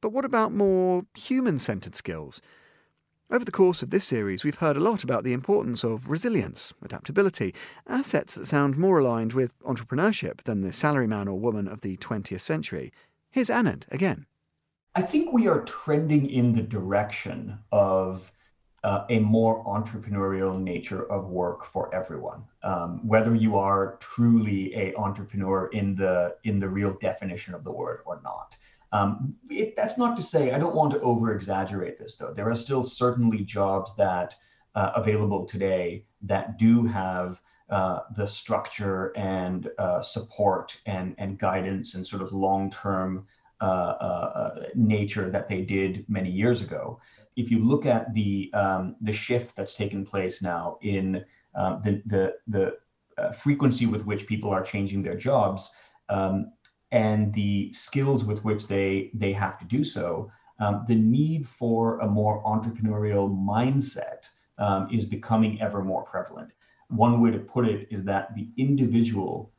But 0.01 0.12
what 0.12 0.25
about 0.25 0.51
more 0.51 1.05
human 1.15 1.60
centred 1.60 1.93
skills? 1.93 2.41
Over 3.33 3.45
the 3.45 3.51
course 3.51 3.81
of 3.81 3.89
this 3.89 4.03
series, 4.03 4.43
we've 4.43 4.59
heard 4.59 4.77
a 4.77 4.79
lot 4.79 5.03
about 5.03 5.23
the 5.23 5.33
importance 5.33 5.83
of 5.83 6.07
resilience, 6.07 6.71
adaptability, 6.83 7.55
assets 7.87 8.35
that 8.35 8.45
sound 8.45 8.77
more 8.77 8.99
aligned 8.99 9.33
with 9.33 9.57
entrepreneurship 9.63 10.43
than 10.43 10.61
the 10.61 10.69
salaryman 10.69 11.25
or 11.25 11.39
woman 11.39 11.67
of 11.67 11.81
the 11.81 11.97
20th 11.97 12.41
century. 12.41 12.93
Here's 13.31 13.49
Anand 13.49 13.91
again. 13.91 14.27
I 14.93 15.01
think 15.01 15.33
we 15.33 15.47
are 15.47 15.61
trending 15.61 16.29
in 16.29 16.53
the 16.53 16.61
direction 16.61 17.57
of 17.71 18.31
uh, 18.83 19.05
a 19.09 19.17
more 19.17 19.65
entrepreneurial 19.65 20.61
nature 20.61 21.11
of 21.11 21.29
work 21.29 21.65
for 21.65 21.91
everyone. 21.95 22.43
Um, 22.61 22.99
whether 23.07 23.33
you 23.33 23.57
are 23.57 23.97
truly 23.99 24.75
a 24.75 24.93
entrepreneur 24.93 25.69
in 25.69 25.95
the 25.95 26.35
in 26.43 26.59
the 26.59 26.69
real 26.69 26.93
definition 27.01 27.55
of 27.55 27.63
the 27.63 27.71
word 27.71 28.01
or 28.05 28.21
not. 28.23 28.55
Um, 28.93 29.33
it, 29.50 29.75
that's 29.75 29.97
not 29.97 30.15
to 30.17 30.21
say 30.21 30.51
I 30.51 30.59
don't 30.59 30.75
want 30.75 30.93
to 30.93 31.01
over 31.01 31.33
exaggerate 31.33 31.97
this 31.97 32.15
though. 32.15 32.31
There 32.31 32.50
are 32.50 32.55
still 32.55 32.83
certainly 32.83 33.39
jobs 33.43 33.95
that 33.97 34.35
uh, 34.75 34.91
available 34.95 35.45
today 35.45 36.05
that 36.21 36.57
do 36.57 36.85
have 36.85 37.41
uh, 37.69 38.01
the 38.15 38.27
structure 38.27 39.12
and 39.17 39.69
uh, 39.79 40.00
support 40.01 40.77
and 40.85 41.15
and 41.17 41.39
guidance 41.39 41.95
and 41.95 42.05
sort 42.05 42.21
of 42.21 42.31
long 42.33 42.69
term 42.69 43.25
uh, 43.62 43.65
uh, 43.65 44.55
nature 44.75 45.29
that 45.31 45.50
they 45.50 45.62
did 45.62 46.05
many 46.07 46.29
years 46.29 46.62
ago 46.62 47.00
if 47.35 47.50
you 47.50 47.63
look 47.63 47.85
at 47.85 48.13
the 48.13 48.51
um, 48.53 48.95
the 49.01 49.12
shift 49.12 49.55
that's 49.55 49.73
taken 49.73 50.05
place 50.05 50.41
now 50.41 50.77
in 50.81 51.23
um, 51.55 51.81
the 51.83 52.01
the 52.05 52.33
the 52.47 52.77
uh, 53.17 53.31
frequency 53.31 53.85
with 53.85 54.05
which 54.05 54.27
people 54.27 54.50
are 54.50 54.63
changing 54.63 55.01
their 55.01 55.15
jobs 55.15 55.71
um, 56.09 56.51
and 56.93 57.33
the 57.33 57.73
skills 57.73 58.23
with 58.23 58.43
which 58.45 58.67
they 58.67 59.09
they 59.13 59.33
have 59.33 59.59
to 59.59 59.65
do 59.65 59.83
so, 59.83 60.31
um, 60.59 60.85
the 60.88 60.95
need 60.95 61.47
for 61.47 62.00
a 62.00 62.07
more 62.07 62.41
entrepreneurial 62.43 63.27
mindset 63.29 64.29
um, 64.59 64.88
is 64.91 65.03
becoming 65.03 65.59
ever 65.59 65.83
more 65.83 66.03
prevalent. 66.03 66.51
One 66.89 67.19
way 67.21 67.31
to 67.31 67.39
put 67.39 67.67
it 67.67 67.88
is 67.89 68.03
that 68.03 68.33
the 68.35 68.47
individual 68.57 69.51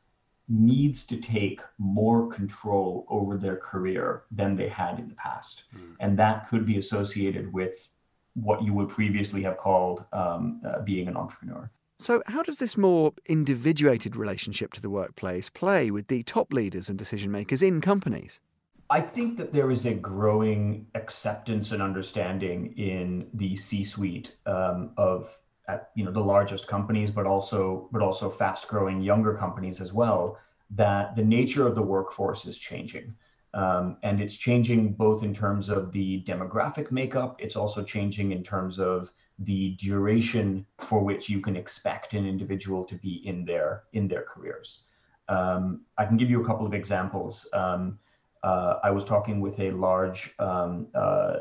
needs 0.47 1.05
to 1.07 1.17
take 1.17 1.59
more 1.77 2.27
control 2.27 3.05
over 3.09 3.35
their 3.35 3.57
career 3.57 4.23
than 4.31 4.55
they 4.55 4.69
had 4.69 4.99
in 4.99 5.09
the 5.09 5.15
past. 5.15 5.63
Mm. 5.75 5.95
And 5.99 6.19
that 6.19 6.47
could 6.47 6.65
be 6.65 6.77
associated 6.77 7.51
with 7.51 7.87
what 8.35 8.63
you 8.63 8.73
would 8.73 8.89
previously 8.89 9.41
have 9.43 9.57
called 9.57 10.05
um, 10.13 10.61
uh, 10.65 10.81
being 10.81 11.07
an 11.07 11.17
entrepreneur. 11.17 11.69
So, 11.97 12.21
how 12.27 12.43
does 12.43 12.59
this 12.59 12.75
more 12.75 13.13
individuated 13.27 14.17
relationship 14.17 14.73
to 14.73 14.81
the 14.81 14.89
workplace 14.89 15.49
play 15.49 15.91
with 15.91 16.07
the 16.07 16.23
top 16.23 16.51
leaders 16.51 16.89
and 16.89 16.99
decision 16.99 17.31
makers 17.31 17.63
in 17.63 17.79
companies? 17.79 18.41
I 18.89 19.01
think 19.01 19.37
that 19.37 19.53
there 19.53 19.71
is 19.71 19.85
a 19.85 19.93
growing 19.93 20.87
acceptance 20.93 21.71
and 21.71 21.81
understanding 21.81 22.73
in 22.77 23.27
the 23.33 23.55
C-suite 23.55 24.35
um, 24.45 24.91
of 24.97 25.39
at 25.67 25.89
you 25.95 26.03
know 26.03 26.11
the 26.11 26.19
largest 26.19 26.67
companies, 26.67 27.09
but 27.09 27.25
also 27.25 27.89
but 27.91 28.01
also 28.01 28.29
fast-growing 28.29 29.01
younger 29.01 29.33
companies 29.33 29.79
as 29.79 29.93
well. 29.93 30.37
That 30.71 31.15
the 31.15 31.23
nature 31.23 31.65
of 31.65 31.75
the 31.75 31.81
workforce 31.81 32.45
is 32.45 32.57
changing, 32.57 33.15
um, 33.53 33.97
and 34.03 34.19
it's 34.19 34.35
changing 34.35 34.93
both 34.93 35.23
in 35.23 35.33
terms 35.33 35.69
of 35.69 35.93
the 35.93 36.23
demographic 36.23 36.91
makeup. 36.91 37.37
It's 37.39 37.55
also 37.55 37.83
changing 37.83 38.33
in 38.33 38.43
terms 38.43 38.79
of 38.79 39.11
the 39.39 39.71
duration 39.71 40.65
for 40.79 41.01
which 41.01 41.29
you 41.29 41.41
can 41.41 41.55
expect 41.55 42.13
an 42.13 42.25
individual 42.25 42.83
to 42.85 42.95
be 42.95 43.21
in 43.27 43.45
their 43.45 43.83
in 43.93 44.07
their 44.07 44.23
careers. 44.23 44.83
Um, 45.27 45.81
I 45.97 46.05
can 46.05 46.17
give 46.17 46.29
you 46.29 46.41
a 46.41 46.45
couple 46.45 46.65
of 46.65 46.73
examples. 46.73 47.47
Um, 47.53 47.99
uh, 48.43 48.79
I 48.83 48.91
was 48.91 49.03
talking 49.03 49.41
with 49.41 49.59
a 49.59 49.71
large 49.71 50.33
um, 50.37 50.87
uh, 50.93 51.37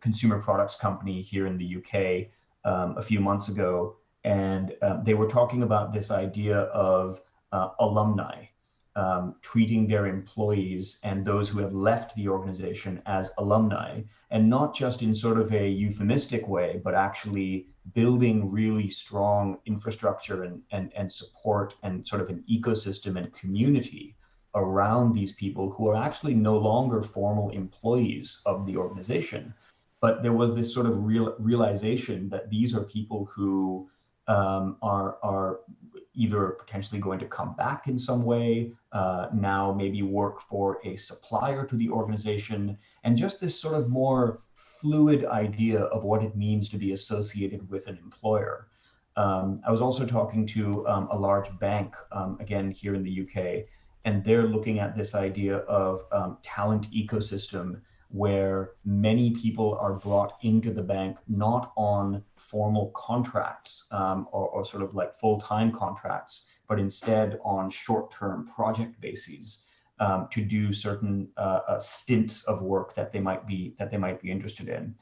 consumer 0.00 0.40
products 0.40 0.74
company 0.74 1.22
here 1.22 1.46
in 1.46 1.56
the 1.56 1.76
UK 1.76 2.28
um, 2.64 2.98
a 2.98 3.02
few 3.02 3.20
months 3.20 3.48
ago, 3.48 3.96
and 4.24 4.74
um, 4.82 5.02
they 5.04 5.14
were 5.14 5.28
talking 5.28 5.62
about 5.62 5.92
this 5.92 6.10
idea 6.10 6.58
of 6.58 7.20
uh, 7.52 7.68
alumni 7.78 8.46
um, 8.96 9.36
treating 9.40 9.86
their 9.86 10.06
employees 10.06 10.98
and 11.02 11.24
those 11.24 11.48
who 11.48 11.58
have 11.60 11.72
left 11.72 12.14
the 12.14 12.28
organization 12.28 13.00
as 13.06 13.30
alumni, 13.38 14.00
and 14.30 14.48
not 14.48 14.74
just 14.74 15.02
in 15.02 15.14
sort 15.14 15.38
of 15.38 15.52
a 15.52 15.68
euphemistic 15.68 16.46
way, 16.46 16.80
but 16.84 16.94
actually 16.94 17.68
building 17.94 18.50
really 18.50 18.88
strong 18.88 19.58
infrastructure 19.66 20.44
and, 20.44 20.62
and, 20.70 20.92
and 20.94 21.12
support 21.12 21.74
and 21.82 22.06
sort 22.06 22.20
of 22.20 22.28
an 22.28 22.44
ecosystem 22.50 23.16
and 23.16 23.32
community 23.32 24.14
around 24.54 25.14
these 25.14 25.32
people 25.32 25.70
who 25.70 25.88
are 25.88 25.96
actually 25.96 26.34
no 26.34 26.56
longer 26.58 27.02
formal 27.02 27.50
employees 27.50 28.42
of 28.44 28.66
the 28.66 28.76
organization, 28.76 29.54
but 30.00 30.22
there 30.22 30.32
was 30.32 30.54
this 30.54 30.72
sort 30.72 30.86
of 30.86 31.04
real 31.04 31.34
realization 31.38 32.28
that 32.28 32.50
these 32.50 32.74
are 32.74 32.82
people 32.82 33.24
who 33.24 33.88
um, 34.28 34.76
are 34.82 35.16
are 35.22 35.60
either 36.14 36.56
potentially 36.60 37.00
going 37.00 37.18
to 37.18 37.26
come 37.26 37.54
back 37.56 37.88
in 37.88 37.98
some 37.98 38.24
way, 38.24 38.72
uh, 38.92 39.28
now 39.32 39.72
maybe 39.72 40.02
work 40.02 40.40
for 40.42 40.78
a 40.84 40.96
supplier 40.96 41.66
to 41.66 41.76
the 41.76 41.88
organization, 41.88 42.76
and 43.04 43.16
just 43.16 43.40
this 43.40 43.58
sort 43.58 43.74
of 43.74 43.88
more 43.88 44.42
fluid 44.54 45.24
idea 45.24 45.80
of 45.84 46.04
what 46.04 46.22
it 46.22 46.36
means 46.36 46.68
to 46.68 46.76
be 46.76 46.92
associated 46.92 47.68
with 47.70 47.86
an 47.86 47.96
employer. 47.98 48.68
Um, 49.16 49.60
I 49.66 49.70
was 49.70 49.80
also 49.80 50.06
talking 50.06 50.46
to 50.48 50.86
um, 50.88 51.08
a 51.10 51.18
large 51.18 51.56
bank, 51.58 51.94
um, 52.12 52.36
again 52.40 52.70
here 52.70 52.94
in 52.94 53.02
the 53.02 53.22
UK, 53.22 53.66
and 54.04 54.24
they're 54.24 54.46
looking 54.46 54.80
at 54.80 54.96
this 54.96 55.14
idea 55.14 55.58
of 55.58 56.04
um, 56.12 56.38
talent 56.42 56.90
ecosystem 56.90 57.80
where 58.08 58.72
many 58.84 59.30
people 59.30 59.78
are 59.80 59.94
brought 59.94 60.36
into 60.42 60.70
the 60.72 60.82
bank 60.82 61.16
not 61.28 61.72
on 61.76 62.22
formal 62.52 62.92
contracts 62.94 63.86
um, 63.90 64.28
or, 64.30 64.46
or, 64.50 64.64
sort 64.64 64.82
of 64.82 64.94
like 64.94 65.18
full-time 65.18 65.72
contracts, 65.72 66.44
but 66.68 66.78
instead 66.78 67.38
on 67.44 67.70
short-term 67.70 68.46
project 68.54 69.00
bases 69.00 69.64
um, 70.00 70.28
to 70.30 70.44
do 70.44 70.70
certain 70.72 71.28
uh, 71.38 71.60
uh, 71.66 71.78
stints 71.78 72.44
of 72.44 72.60
work 72.60 72.94
that 72.94 73.10
they 73.10 73.20
might 73.20 73.46
be 73.46 73.74
that 73.78 73.90
they 73.90 73.96
might 73.96 74.20
be 74.20 74.30
interested 74.30 74.68
in. 74.68 74.94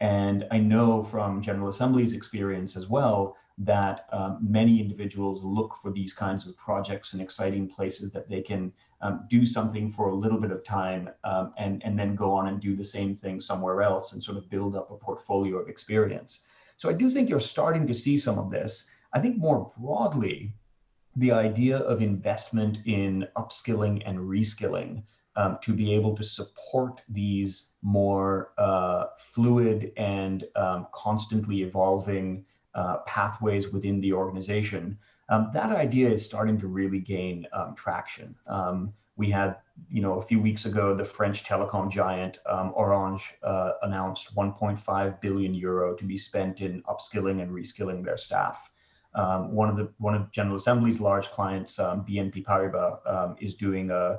And 0.00 0.46
I 0.50 0.58
know 0.58 1.04
from 1.04 1.40
General 1.40 1.68
Assembly's 1.68 2.12
experience 2.12 2.76
as 2.76 2.88
well 2.88 3.36
that 3.58 4.06
um, 4.12 4.38
many 4.42 4.80
individuals 4.80 5.42
look 5.42 5.76
for 5.80 5.90
these 5.90 6.12
kinds 6.12 6.46
of 6.46 6.56
projects 6.56 7.12
and 7.14 7.22
exciting 7.22 7.66
places 7.68 8.10
that 8.10 8.28
they 8.28 8.42
can 8.42 8.72
um, 9.00 9.26
do 9.30 9.46
something 9.46 9.90
for 9.90 10.08
a 10.08 10.14
little 10.14 10.38
bit 10.38 10.50
of 10.50 10.62
time 10.64 11.08
um, 11.24 11.54
and, 11.56 11.82
and 11.84 11.98
then 11.98 12.14
go 12.14 12.32
on 12.32 12.48
and 12.48 12.60
do 12.60 12.76
the 12.76 12.84
same 12.84 13.16
thing 13.16 13.40
somewhere 13.40 13.80
else 13.80 14.12
and 14.12 14.22
sort 14.22 14.36
of 14.36 14.50
build 14.50 14.76
up 14.76 14.90
a 14.90 14.96
portfolio 14.96 15.56
of 15.56 15.68
experience. 15.68 16.42
So 16.76 16.88
I 16.88 16.92
do 16.92 17.10
think 17.10 17.28
you're 17.28 17.40
starting 17.40 17.86
to 17.86 17.94
see 17.94 18.18
some 18.18 18.38
of 18.38 18.50
this. 18.50 18.88
I 19.14 19.20
think 19.20 19.38
more 19.38 19.72
broadly, 19.78 20.54
the 21.16 21.32
idea 21.32 21.78
of 21.78 22.02
investment 22.02 22.78
in 22.84 23.26
upskilling 23.36 24.02
and 24.04 24.18
reskilling 24.18 25.02
um, 25.36 25.58
to 25.62 25.72
be 25.72 25.94
able 25.94 26.14
to 26.16 26.22
support 26.22 27.02
these 27.08 27.70
more 27.82 28.52
uh, 28.58 29.06
fluid 29.18 29.92
and 29.96 30.44
um, 30.56 30.86
constantly 30.92 31.62
evolving 31.62 32.44
uh, 32.74 32.98
pathways 33.06 33.68
within 33.68 34.00
the 34.00 34.12
organization. 34.12 34.98
Um, 35.28 35.50
that 35.54 35.70
idea 35.70 36.10
is 36.10 36.24
starting 36.24 36.58
to 36.60 36.68
really 36.68 37.00
gain 37.00 37.46
um, 37.52 37.74
traction. 37.74 38.34
We 39.16 39.30
had, 39.30 39.56
you 39.88 40.02
know, 40.02 40.18
a 40.18 40.22
few 40.22 40.40
weeks 40.40 40.66
ago, 40.66 40.94
the 40.94 41.04
French 41.04 41.44
telecom 41.44 41.90
giant 41.90 42.38
um, 42.46 42.72
Orange 42.74 43.34
uh, 43.42 43.72
announced 43.82 44.34
1.5 44.36 45.20
billion 45.20 45.54
euro 45.54 45.94
to 45.96 46.04
be 46.04 46.18
spent 46.18 46.60
in 46.60 46.82
upskilling 46.82 47.42
and 47.42 47.50
reskilling 47.50 48.04
their 48.04 48.18
staff. 48.18 48.70
Um, 49.16 49.54
one 49.54 49.70
of 49.70 49.76
the 49.76 49.90
one 49.96 50.14
of 50.14 50.30
General 50.30 50.56
Assembly's 50.56 51.00
large 51.00 51.30
clients, 51.30 51.78
um, 51.78 52.04
BNP 52.04 52.44
Paribas, 52.44 52.98
um, 53.06 53.36
is 53.40 53.54
doing 53.54 53.90
a, 53.90 54.18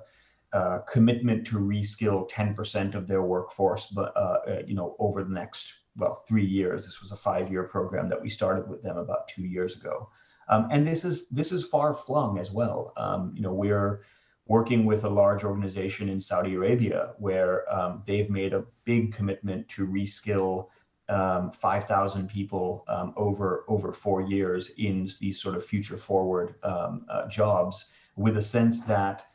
a, 0.53 0.79
commitment 0.89 1.45
to 1.47 1.57
reskill 1.57 2.27
10% 2.27 2.95
of 2.95 3.07
their 3.07 3.21
workforce, 3.21 3.85
but 3.87 4.11
uh, 4.17 4.39
uh, 4.47 4.61
you 4.65 4.73
know 4.73 4.95
over 4.97 5.23
the 5.23 5.29
next 5.29 5.71
well 5.97 6.23
three 6.27 6.45
years. 6.45 6.83
This 6.83 6.99
was 6.99 7.11
a 7.11 7.15
five-year 7.15 7.65
program 7.65 8.09
that 8.09 8.19
we 8.19 8.29
started 8.29 8.67
with 8.67 8.81
them 8.81 8.97
about 8.97 9.27
two 9.27 9.43
years 9.43 9.75
ago, 9.75 10.09
um, 10.49 10.67
and 10.71 10.87
this 10.87 11.05
is 11.05 11.27
this 11.29 11.51
is 11.51 11.63
far 11.63 11.93
flung 11.93 12.39
as 12.39 12.49
well. 12.49 12.93
Um, 12.97 13.33
you 13.35 13.43
know 13.43 13.53
we're 13.53 14.01
working 14.47 14.85
with 14.85 15.03
a 15.03 15.09
large 15.09 15.43
organization 15.43 16.09
in 16.09 16.19
Saudi 16.19 16.55
Arabia 16.55 17.13
where 17.17 17.71
um, 17.73 18.03
they've 18.05 18.29
made 18.29 18.53
a 18.53 18.63
big 18.85 19.13
commitment 19.13 19.67
to 19.69 19.85
reskill 19.85 20.67
um, 21.09 21.51
5,000 21.51 22.27
people 22.27 22.83
um, 22.87 23.13
over 23.15 23.63
over 23.67 23.93
four 23.93 24.21
years 24.21 24.71
in 24.77 25.09
these 25.19 25.41
sort 25.41 25.55
of 25.55 25.63
future 25.63 25.97
forward 25.97 26.55
um, 26.63 27.05
uh, 27.09 27.27
jobs, 27.27 27.85
with 28.15 28.37
a 28.37 28.41
sense 28.41 28.81
that 28.81 29.25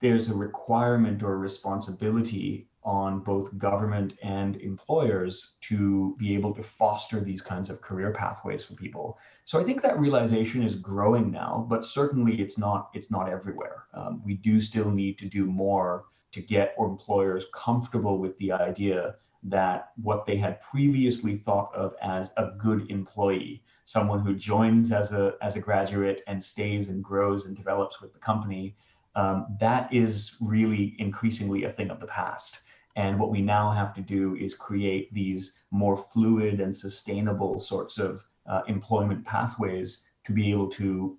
there's 0.00 0.28
a 0.28 0.34
requirement 0.34 1.22
or 1.22 1.32
a 1.32 1.36
responsibility 1.38 2.68
on 2.86 3.18
both 3.18 3.58
government 3.58 4.14
and 4.22 4.56
employers 4.56 5.56
to 5.60 6.14
be 6.18 6.34
able 6.34 6.54
to 6.54 6.62
foster 6.62 7.20
these 7.20 7.42
kinds 7.42 7.68
of 7.68 7.80
career 7.80 8.12
pathways 8.12 8.64
for 8.64 8.74
people. 8.74 9.18
So 9.44 9.60
I 9.60 9.64
think 9.64 9.82
that 9.82 9.98
realization 9.98 10.62
is 10.62 10.76
growing 10.76 11.32
now, 11.32 11.66
but 11.68 11.84
certainly 11.84 12.40
it's 12.40 12.56
not 12.56 12.90
it's 12.94 13.10
not 13.10 13.28
everywhere. 13.28 13.86
Um, 13.92 14.22
we 14.24 14.34
do 14.34 14.60
still 14.60 14.90
need 14.90 15.18
to 15.18 15.26
do 15.26 15.46
more 15.46 16.04
to 16.30 16.40
get 16.40 16.76
employers 16.78 17.46
comfortable 17.52 18.18
with 18.18 18.38
the 18.38 18.52
idea 18.52 19.16
that 19.42 19.90
what 20.00 20.24
they 20.24 20.36
had 20.36 20.60
previously 20.60 21.36
thought 21.36 21.74
of 21.74 21.94
as 22.02 22.30
a 22.36 22.52
good 22.56 22.88
employee, 22.88 23.64
someone 23.84 24.20
who 24.20 24.34
joins 24.34 24.92
as 24.92 25.10
a 25.10 25.34
as 25.42 25.56
a 25.56 25.60
graduate 25.60 26.22
and 26.28 26.42
stays 26.42 26.88
and 26.88 27.02
grows 27.02 27.46
and 27.46 27.56
develops 27.56 28.00
with 28.00 28.12
the 28.12 28.18
company, 28.20 28.76
um, 29.16 29.56
that 29.58 29.92
is 29.92 30.36
really 30.40 30.94
increasingly 31.00 31.64
a 31.64 31.70
thing 31.70 31.90
of 31.90 31.98
the 31.98 32.06
past. 32.06 32.60
And 32.96 33.20
what 33.20 33.30
we 33.30 33.42
now 33.42 33.70
have 33.70 33.94
to 33.94 34.00
do 34.00 34.36
is 34.36 34.54
create 34.54 35.12
these 35.12 35.58
more 35.70 35.96
fluid 35.96 36.60
and 36.60 36.74
sustainable 36.74 37.60
sorts 37.60 37.98
of 37.98 38.24
uh, 38.46 38.62
employment 38.68 39.24
pathways 39.24 40.04
to 40.24 40.32
be 40.32 40.50
able 40.50 40.68
to 40.70 41.16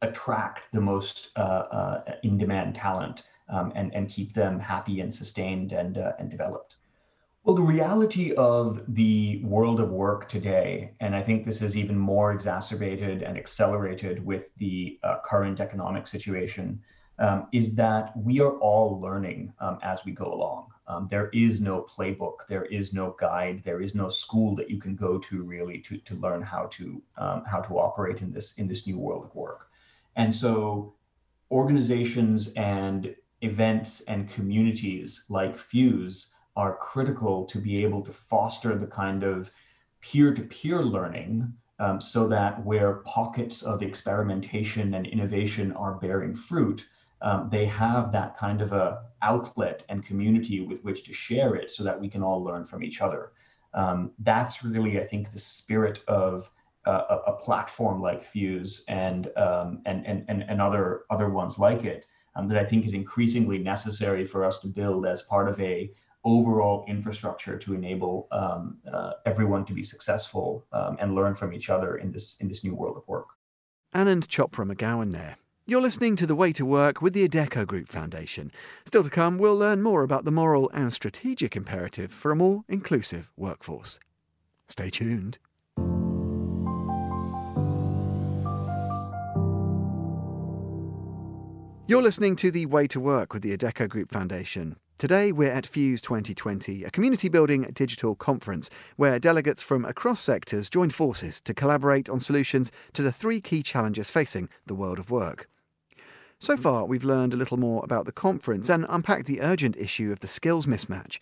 attract 0.00 0.72
the 0.72 0.80
most 0.80 1.30
uh, 1.36 1.38
uh, 1.38 2.14
in-demand 2.22 2.74
talent 2.74 3.24
um, 3.48 3.72
and, 3.74 3.94
and 3.94 4.08
keep 4.08 4.34
them 4.34 4.58
happy 4.58 5.00
and 5.00 5.14
sustained 5.14 5.72
and, 5.72 5.98
uh, 5.98 6.12
and 6.18 6.30
developed. 6.30 6.76
Well, 7.44 7.56
the 7.56 7.62
reality 7.62 8.32
of 8.34 8.82
the 8.88 9.42
world 9.44 9.80
of 9.80 9.90
work 9.90 10.28
today, 10.28 10.92
and 11.00 11.14
I 11.14 11.22
think 11.22 11.44
this 11.44 11.60
is 11.60 11.76
even 11.76 11.98
more 11.98 12.32
exacerbated 12.32 13.22
and 13.22 13.36
accelerated 13.36 14.24
with 14.24 14.54
the 14.58 14.98
uh, 15.02 15.16
current 15.24 15.60
economic 15.60 16.06
situation, 16.06 16.80
um, 17.18 17.48
is 17.52 17.74
that 17.74 18.16
we 18.16 18.40
are 18.40 18.56
all 18.58 19.00
learning 19.00 19.52
um, 19.60 19.78
as 19.82 20.04
we 20.04 20.12
go 20.12 20.32
along. 20.32 20.68
Um, 20.86 21.06
there 21.08 21.28
is 21.32 21.60
no 21.60 21.82
playbook, 21.82 22.46
there 22.48 22.64
is 22.64 22.92
no 22.92 23.14
guide, 23.18 23.62
there 23.64 23.80
is 23.80 23.94
no 23.94 24.08
school 24.08 24.56
that 24.56 24.68
you 24.68 24.78
can 24.78 24.96
go 24.96 25.18
to 25.18 25.42
really 25.42 25.78
to, 25.78 25.98
to 25.98 26.14
learn 26.16 26.42
how 26.42 26.66
to 26.72 27.02
um, 27.16 27.44
how 27.44 27.60
to 27.60 27.78
operate 27.78 28.20
in 28.20 28.32
this 28.32 28.54
in 28.54 28.66
this 28.66 28.86
new 28.86 28.98
world 28.98 29.24
of 29.24 29.34
work. 29.34 29.68
And 30.16 30.34
so, 30.34 30.94
organizations 31.50 32.52
and 32.54 33.14
events 33.42 34.00
and 34.02 34.28
communities 34.28 35.24
like 35.28 35.56
Fuse 35.56 36.32
are 36.56 36.76
critical 36.76 37.44
to 37.46 37.58
be 37.58 37.82
able 37.84 38.02
to 38.02 38.12
foster 38.12 38.76
the 38.76 38.86
kind 38.86 39.22
of 39.22 39.50
peer-to-peer 40.00 40.82
learning 40.82 41.52
um, 41.78 42.00
so 42.00 42.28
that 42.28 42.64
where 42.64 42.96
pockets 43.04 43.62
of 43.62 43.82
experimentation 43.82 44.94
and 44.94 45.06
innovation 45.06 45.72
are 45.72 45.94
bearing 45.94 46.34
fruit, 46.34 46.86
um, 47.22 47.48
they 47.50 47.66
have 47.66 48.12
that 48.12 48.36
kind 48.36 48.60
of 48.60 48.72
a 48.72 49.02
outlet 49.22 49.84
and 49.88 50.04
community 50.04 50.60
with 50.60 50.82
which 50.82 51.04
to 51.04 51.12
share 51.12 51.54
it 51.54 51.70
so 51.70 51.84
that 51.84 51.98
we 51.98 52.08
can 52.08 52.22
all 52.22 52.42
learn 52.42 52.64
from 52.64 52.82
each 52.82 53.00
other. 53.00 53.32
Um, 53.74 54.10
that's 54.18 54.64
really, 54.64 55.00
I 55.00 55.06
think, 55.06 55.32
the 55.32 55.38
spirit 55.38 56.00
of 56.08 56.50
uh, 56.86 57.04
a, 57.08 57.30
a, 57.30 57.36
platform 57.36 58.02
like 58.02 58.24
Fuse 58.24 58.84
and, 58.88 59.28
um, 59.36 59.80
and, 59.86 60.04
and, 60.04 60.24
and, 60.28 60.42
and 60.42 60.60
other, 60.60 61.02
other 61.10 61.30
ones 61.30 61.58
like 61.58 61.84
it 61.84 62.06
um, 62.34 62.48
that 62.48 62.58
I 62.58 62.64
think 62.64 62.84
is 62.84 62.92
increasingly 62.92 63.58
necessary 63.58 64.26
for 64.26 64.44
us 64.44 64.58
to 64.58 64.66
build 64.66 65.06
as 65.06 65.22
part 65.22 65.48
of 65.48 65.60
a 65.60 65.92
overall 66.24 66.84
infrastructure 66.88 67.56
to 67.56 67.74
enable 67.74 68.28
um, 68.32 68.78
uh, 68.92 69.12
everyone 69.26 69.64
to 69.66 69.72
be 69.72 69.82
successful 69.82 70.66
um, 70.72 70.96
and 71.00 71.14
learn 71.14 71.34
from 71.34 71.52
each 71.52 71.70
other 71.70 71.96
in 71.96 72.12
this 72.12 72.36
in 72.40 72.48
this 72.48 72.62
new 72.64 72.74
world 72.74 72.96
of 72.96 73.06
work. 73.08 73.28
Anand 73.94 74.26
Chopra 74.26 74.68
McGowan 74.68 75.12
there. 75.12 75.36
You're 75.64 75.80
listening 75.80 76.16
to 76.16 76.26
The 76.26 76.34
Way 76.34 76.52
to 76.54 76.66
Work 76.66 77.00
with 77.02 77.12
the 77.12 77.28
Adecco 77.28 77.64
Group 77.64 77.86
Foundation. 77.86 78.50
Still 78.84 79.04
to 79.04 79.10
come, 79.10 79.38
we'll 79.38 79.56
learn 79.56 79.80
more 79.80 80.02
about 80.02 80.24
the 80.24 80.32
moral 80.32 80.68
and 80.74 80.92
strategic 80.92 81.54
imperative 81.54 82.10
for 82.10 82.32
a 82.32 82.36
more 82.36 82.64
inclusive 82.68 83.30
workforce. 83.36 84.00
Stay 84.66 84.90
tuned. 84.90 85.38
You're 91.86 92.02
listening 92.02 92.34
to 92.36 92.50
The 92.50 92.66
Way 92.66 92.88
to 92.88 92.98
Work 92.98 93.32
with 93.32 93.44
the 93.44 93.56
Adecco 93.56 93.88
Group 93.88 94.10
Foundation. 94.10 94.74
Today, 94.98 95.30
we're 95.30 95.52
at 95.52 95.66
Fuse 95.66 96.02
2020, 96.02 96.82
a 96.82 96.90
community 96.90 97.28
building 97.28 97.70
digital 97.72 98.16
conference 98.16 98.68
where 98.96 99.20
delegates 99.20 99.62
from 99.62 99.84
across 99.84 100.20
sectors 100.20 100.68
join 100.68 100.90
forces 100.90 101.40
to 101.42 101.54
collaborate 101.54 102.08
on 102.08 102.18
solutions 102.18 102.72
to 102.94 103.02
the 103.02 103.12
three 103.12 103.40
key 103.40 103.62
challenges 103.62 104.10
facing 104.10 104.48
the 104.66 104.74
world 104.74 104.98
of 104.98 105.12
work. 105.12 105.48
So 106.42 106.56
far, 106.56 106.86
we've 106.86 107.04
learned 107.04 107.32
a 107.32 107.36
little 107.36 107.56
more 107.56 107.84
about 107.84 108.04
the 108.04 108.10
conference 108.10 108.68
and 108.68 108.84
unpacked 108.88 109.26
the 109.26 109.40
urgent 109.40 109.76
issue 109.76 110.10
of 110.10 110.18
the 110.18 110.26
skills 110.26 110.66
mismatch. 110.66 111.20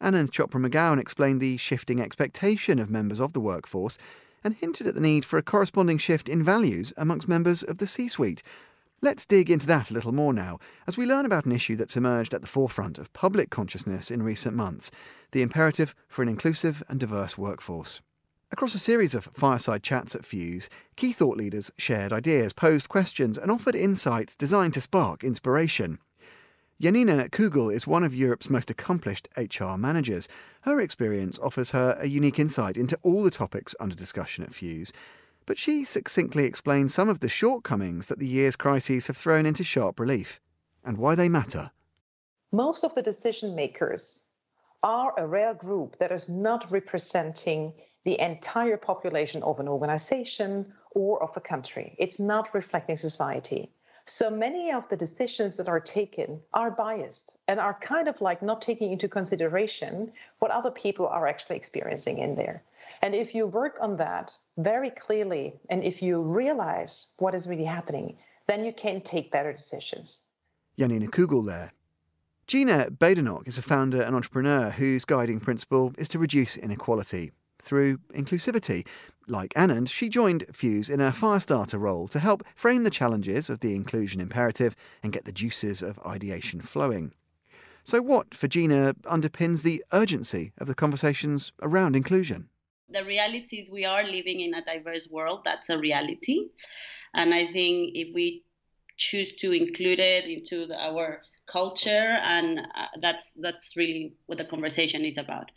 Anand 0.00 0.30
Chopra 0.30 0.66
McGowan 0.66 0.98
explained 0.98 1.42
the 1.42 1.58
shifting 1.58 2.00
expectation 2.00 2.78
of 2.78 2.88
members 2.88 3.20
of 3.20 3.34
the 3.34 3.40
workforce 3.40 3.98
and 4.42 4.54
hinted 4.54 4.86
at 4.86 4.94
the 4.94 5.00
need 5.02 5.26
for 5.26 5.36
a 5.36 5.42
corresponding 5.42 5.98
shift 5.98 6.26
in 6.26 6.42
values 6.42 6.90
amongst 6.96 7.28
members 7.28 7.62
of 7.62 7.76
the 7.76 7.86
C 7.86 8.08
suite 8.08 8.42
Let's 9.02 9.26
dig 9.26 9.50
into 9.50 9.66
that 9.66 9.90
a 9.90 9.94
little 9.94 10.12
more 10.12 10.32
now, 10.32 10.58
as 10.86 10.96
we 10.96 11.04
learn 11.04 11.26
about 11.26 11.44
an 11.44 11.52
issue 11.52 11.76
that's 11.76 11.98
emerged 11.98 12.32
at 12.32 12.40
the 12.40 12.46
forefront 12.46 12.96
of 12.96 13.12
public 13.12 13.50
consciousness 13.50 14.10
in 14.10 14.22
recent 14.22 14.56
months 14.56 14.90
the 15.32 15.42
imperative 15.42 15.94
for 16.08 16.22
an 16.22 16.30
inclusive 16.30 16.82
and 16.88 16.98
diverse 16.98 17.36
workforce. 17.36 18.00
Across 18.52 18.74
a 18.74 18.78
series 18.78 19.14
of 19.14 19.30
fireside 19.32 19.82
chats 19.82 20.14
at 20.14 20.26
Fuse, 20.26 20.68
key 20.94 21.14
thought 21.14 21.38
leaders 21.38 21.70
shared 21.78 22.12
ideas, 22.12 22.52
posed 22.52 22.86
questions, 22.86 23.38
and 23.38 23.50
offered 23.50 23.74
insights 23.74 24.36
designed 24.36 24.74
to 24.74 24.80
spark 24.82 25.24
inspiration. 25.24 25.98
Janina 26.78 27.30
Kugel 27.30 27.72
is 27.72 27.86
one 27.86 28.04
of 28.04 28.14
Europe's 28.14 28.50
most 28.50 28.70
accomplished 28.70 29.26
HR 29.38 29.78
managers. 29.78 30.28
Her 30.60 30.82
experience 30.82 31.38
offers 31.38 31.70
her 31.70 31.96
a 31.98 32.06
unique 32.06 32.38
insight 32.38 32.76
into 32.76 32.98
all 33.02 33.22
the 33.22 33.30
topics 33.30 33.74
under 33.80 33.96
discussion 33.96 34.44
at 34.44 34.52
Fuse, 34.52 34.92
but 35.46 35.56
she 35.56 35.82
succinctly 35.82 36.44
explains 36.44 36.92
some 36.92 37.08
of 37.08 37.20
the 37.20 37.30
shortcomings 37.30 38.08
that 38.08 38.18
the 38.18 38.28
year's 38.28 38.56
crises 38.56 39.06
have 39.06 39.16
thrown 39.16 39.46
into 39.46 39.64
sharp 39.64 39.98
relief 39.98 40.42
and 40.84 40.98
why 40.98 41.14
they 41.14 41.30
matter. 41.30 41.70
Most 42.52 42.84
of 42.84 42.94
the 42.94 43.02
decision 43.02 43.54
makers 43.54 44.24
are 44.82 45.14
a 45.16 45.26
rare 45.26 45.54
group 45.54 45.98
that 46.00 46.12
is 46.12 46.28
not 46.28 46.70
representing 46.70 47.72
the 48.04 48.20
entire 48.20 48.76
population 48.76 49.42
of 49.42 49.60
an 49.60 49.68
organization 49.68 50.72
or 50.90 51.22
of 51.22 51.36
a 51.36 51.40
country. 51.40 51.94
It's 51.98 52.18
not 52.18 52.54
reflecting 52.54 52.96
society. 52.96 53.70
So 54.04 54.28
many 54.30 54.72
of 54.72 54.88
the 54.88 54.96
decisions 54.96 55.56
that 55.56 55.68
are 55.68 55.78
taken 55.78 56.40
are 56.52 56.72
biased 56.72 57.38
and 57.46 57.60
are 57.60 57.78
kind 57.80 58.08
of 58.08 58.20
like 58.20 58.42
not 58.42 58.60
taking 58.60 58.90
into 58.90 59.08
consideration 59.08 60.12
what 60.40 60.50
other 60.50 60.72
people 60.72 61.06
are 61.06 61.28
actually 61.28 61.56
experiencing 61.56 62.18
in 62.18 62.34
there. 62.34 62.64
And 63.02 63.14
if 63.14 63.34
you 63.34 63.46
work 63.46 63.78
on 63.80 63.96
that 63.98 64.32
very 64.58 64.90
clearly 64.90 65.54
and 65.70 65.84
if 65.84 66.02
you 66.02 66.20
realize 66.20 67.14
what 67.18 67.34
is 67.34 67.46
really 67.46 67.64
happening, 67.64 68.18
then 68.48 68.64
you 68.64 68.72
can 68.72 69.00
take 69.00 69.30
better 69.30 69.52
decisions. 69.52 70.22
Janina 70.78 71.06
Kugel 71.06 71.46
there. 71.46 71.72
Gina 72.48 72.90
Badenoch 72.90 73.46
is 73.46 73.56
a 73.56 73.62
founder 73.62 74.02
and 74.02 74.16
entrepreneur 74.16 74.70
whose 74.70 75.04
guiding 75.04 75.38
principle 75.38 75.92
is 75.96 76.08
to 76.08 76.18
reduce 76.18 76.56
inequality 76.56 77.30
through 77.62 77.98
inclusivity. 78.14 78.86
Like 79.28 79.54
Anand, 79.54 79.88
she 79.88 80.08
joined 80.08 80.44
Fuse 80.52 80.90
in 80.90 81.00
a 81.00 81.12
Firestarter 81.12 81.80
role 81.80 82.08
to 82.08 82.18
help 82.18 82.42
frame 82.54 82.82
the 82.82 82.90
challenges 82.90 83.48
of 83.48 83.60
the 83.60 83.74
inclusion 83.74 84.20
imperative 84.20 84.74
and 85.02 85.12
get 85.12 85.24
the 85.24 85.32
juices 85.32 85.82
of 85.82 85.98
ideation 86.04 86.60
flowing. 86.60 87.14
So, 87.84 88.00
what 88.00 88.34
for 88.34 88.48
Gina 88.48 88.94
underpins 89.04 89.62
the 89.62 89.84
urgency 89.92 90.52
of 90.58 90.66
the 90.66 90.74
conversations 90.74 91.52
around 91.62 91.96
inclusion? 91.96 92.48
The 92.88 93.04
reality 93.04 93.56
is 93.56 93.70
we 93.70 93.84
are 93.84 94.04
living 94.04 94.40
in 94.40 94.54
a 94.54 94.64
diverse 94.64 95.08
world. 95.10 95.42
That's 95.44 95.70
a 95.70 95.78
reality. 95.78 96.50
And 97.14 97.32
I 97.34 97.46
think 97.52 97.92
if 97.94 98.14
we 98.14 98.44
choose 98.96 99.32
to 99.36 99.52
include 99.52 99.98
it 99.98 100.26
into 100.26 100.72
our 100.74 101.22
culture, 101.46 102.18
and 102.22 102.60
uh, 102.60 102.86
that's 103.00 103.32
that's 103.40 103.76
really 103.76 104.14
what 104.26 104.38
the 104.38 104.44
conversation 104.44 105.04
is 105.04 105.18
about. 105.18 105.50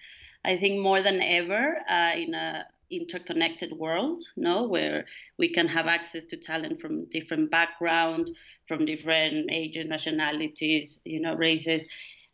I 0.45 0.57
think 0.57 0.79
more 0.79 1.01
than 1.01 1.21
ever 1.21 1.77
uh, 1.89 2.11
in 2.15 2.33
a 2.33 2.65
interconnected 2.91 3.73
world, 3.73 4.21
no, 4.37 4.67
where 4.67 5.05
we 5.39 5.51
can 5.51 5.67
have 5.67 5.87
access 5.87 6.23
to 6.25 6.37
talent 6.37 6.79
from 6.79 7.05
different 7.05 7.49
background, 7.49 8.29
from 8.67 8.85
different 8.85 9.49
ages, 9.51 9.87
nationalities, 9.87 10.99
you 11.03 11.19
know, 11.19 11.33
races, 11.35 11.83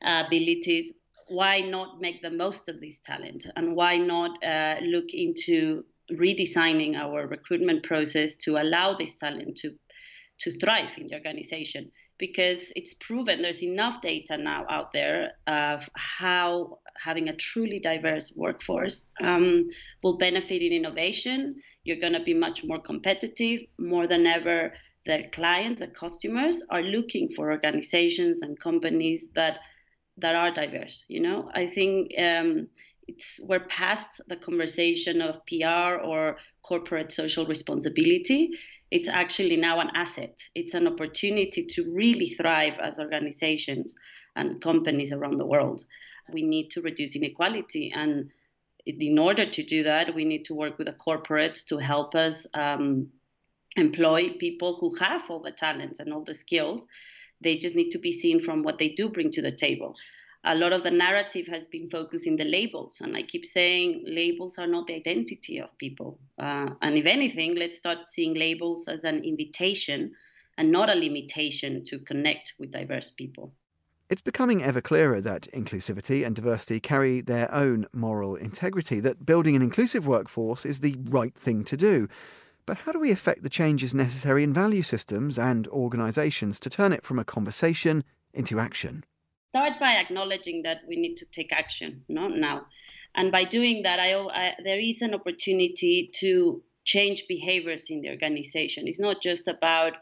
uh, 0.06 0.24
abilities. 0.28 0.94
Why 1.30 1.62
not 1.62 2.02
make 2.02 2.22
the 2.22 2.32
most 2.32 2.68
of 2.68 2.82
this 2.82 3.00
talent, 3.00 3.48
and 3.56 3.76
why 3.76 3.98
not 3.98 4.44
uh, 4.44 4.76
look 4.82 5.14
into 5.14 5.86
redesigning 6.12 6.96
our 6.96 7.26
recruitment 7.26 7.84
process 7.84 8.36
to 8.36 8.62
allow 8.62 8.94
this 8.94 9.18
talent 9.18 9.58
to 9.58 9.72
to 10.40 10.52
thrive 10.52 10.98
in 10.98 11.06
the 11.08 11.14
organization 11.14 11.92
because 12.18 12.74
it's 12.76 12.96
proven 12.96 13.42
there's 13.42 13.64
enough 13.64 14.02
data 14.02 14.38
now 14.38 14.66
out 14.70 14.92
there 14.92 15.34
of 15.46 15.88
how 15.96 16.80
having 16.98 17.30
a 17.30 17.36
truly 17.36 17.80
diverse 17.80 18.34
workforce 18.36 19.10
um, 19.22 19.68
will 20.04 20.18
benefit 20.18 20.62
in 20.62 20.72
innovation. 20.74 21.56
You're 21.84 22.00
going 22.00 22.14
to 22.14 22.24
be 22.24 22.34
much 22.34 22.64
more 22.64 22.80
competitive. 22.80 23.62
More 23.80 24.08
than 24.08 24.28
ever, 24.28 24.74
the 25.06 25.26
clients, 25.32 25.82
the 25.82 25.88
customers 25.88 26.62
are 26.70 26.82
looking 26.82 27.30
for 27.30 27.52
organizations 27.52 28.42
and 28.42 28.60
companies 28.60 29.30
that 29.36 29.60
that 30.18 30.36
are 30.36 30.52
diverse. 30.52 31.06
You 31.08 31.22
know, 31.22 31.50
I 31.54 31.68
think 31.68 32.12
um, 32.20 32.68
it's 33.08 33.40
we're 33.44 33.66
past 33.68 34.22
the 34.28 34.36
conversation 34.36 35.22
of 35.22 35.46
PR 35.46 36.02
or 36.04 36.38
corporate 36.62 37.12
social 37.12 37.46
responsibility 37.46 38.52
it's 38.92 39.08
actually 39.08 39.56
now 39.56 39.80
an 39.80 39.90
asset. 39.96 40.38
It's 40.54 40.74
an 40.74 40.86
opportunity 40.86 41.66
to 41.66 41.92
really 41.92 42.28
thrive 42.32 42.78
as 42.80 43.00
organizations 43.00 43.96
and 44.36 44.62
companies 44.62 45.14
around 45.14 45.38
the 45.38 45.46
world. 45.46 45.84
We 46.34 46.44
need 46.44 46.72
to 46.72 46.82
reduce 46.82 47.16
inequality. 47.16 47.92
And 47.96 48.32
in 48.86 49.20
order 49.20 49.46
to 49.46 49.64
do 49.64 49.84
that, 49.84 50.16
we 50.16 50.26
need 50.26 50.46
to 50.46 50.56
work 50.56 50.78
with 50.78 50.88
the 50.88 50.94
corporates 50.94 51.66
to 51.68 51.78
help 51.78 52.16
us 52.16 52.48
um, 52.54 53.10
employ 53.76 54.34
people 54.40 54.78
who 54.80 54.96
have 54.96 55.30
all 55.30 55.42
the 55.42 55.52
talents 55.52 56.00
and 56.00 56.14
all 56.14 56.24
the 56.24 56.34
skills. 56.34 56.86
They 57.42 57.58
just 57.58 57.76
need 57.76 57.92
to 57.92 58.00
be 58.00 58.12
seen 58.12 58.40
from 58.40 58.64
what 58.64 58.78
they 58.78 58.90
do 58.90 59.10
bring 59.10 59.32
to 59.32 59.42
the 59.42 59.52
table 59.52 59.96
a 60.44 60.56
lot 60.56 60.74
of 60.74 60.84
the 60.84 60.92
narrative 60.92 61.48
has 61.48 61.68
been 61.68 61.88
focused 61.88 62.26
in 62.26 62.36
the 62.36 62.46
labels. 62.46 63.00
And 63.02 63.16
I 63.16 63.22
keep 63.22 63.46
saying 63.46 64.04
labels 64.08 64.58
are 64.58 64.68
not 64.68 64.88
the 64.88 64.96
identity 64.96 65.60
of 65.60 65.78
people. 65.78 66.20
Uh, 66.40 66.72
and 66.82 66.98
if 66.98 67.06
anything, 67.06 67.56
let's 67.56 67.78
start 67.78 68.10
seeing 68.10 68.34
labels 68.34 68.88
as 68.88 69.04
an 69.04 69.24
invitation 69.24 70.14
and 70.58 70.72
not 70.72 70.90
a 70.90 70.96
limitation 70.96 71.84
to 71.86 72.00
connect 72.00 72.54
with 72.60 72.72
diverse 72.72 73.12
people. 73.12 73.54
It's 74.12 74.22
becoming 74.22 74.62
ever 74.62 74.82
clearer 74.82 75.22
that 75.22 75.48
inclusivity 75.54 76.26
and 76.26 76.36
diversity 76.36 76.82
carry 76.82 77.22
their 77.22 77.50
own 77.54 77.88
moral 77.94 78.36
integrity, 78.36 79.00
that 79.00 79.26
building 79.26 79.56
an 79.56 79.62
inclusive 79.62 80.06
workforce 80.06 80.66
is 80.66 80.82
the 80.82 80.98
right 81.06 81.34
thing 81.34 81.64
to 81.64 81.78
do. 81.78 82.10
But 82.66 82.80
how 82.80 82.92
do 82.92 83.00
we 83.00 83.12
effect 83.12 83.42
the 83.42 83.50
changes 83.50 83.96
necessary 83.96 84.44
in 84.44 84.54
value 84.54 84.82
systems 84.82 85.40
and 85.40 85.66
organisations 85.70 86.60
to 86.60 86.70
turn 86.70 86.92
it 86.92 87.06
from 87.06 87.20
a 87.20 87.24
conversation 87.24 88.04
into 88.34 88.60
action? 88.60 89.06
start 89.52 89.80
by 89.80 89.96
acknowledging 89.96 90.64
that 90.64 90.78
we 90.88 90.96
need 90.96 91.16
to 91.16 91.26
take 91.26 91.52
action 91.52 92.04
no, 92.08 92.30
now. 92.30 92.66
And 93.16 93.32
by 93.32 93.44
doing 93.44 93.84
that, 93.84 94.00
I, 94.00 94.14
I, 94.14 94.54
there 94.64 94.80
is 94.80 95.02
an 95.02 95.14
opportunity 95.14 96.10
to 96.16 96.64
change 96.86 97.26
behaviors 97.28 97.90
in 97.90 98.02
the 98.02 98.10
organization. 98.10 98.88
It's 98.88 99.00
not 99.00 99.22
just 99.22 99.50
about 99.50 99.94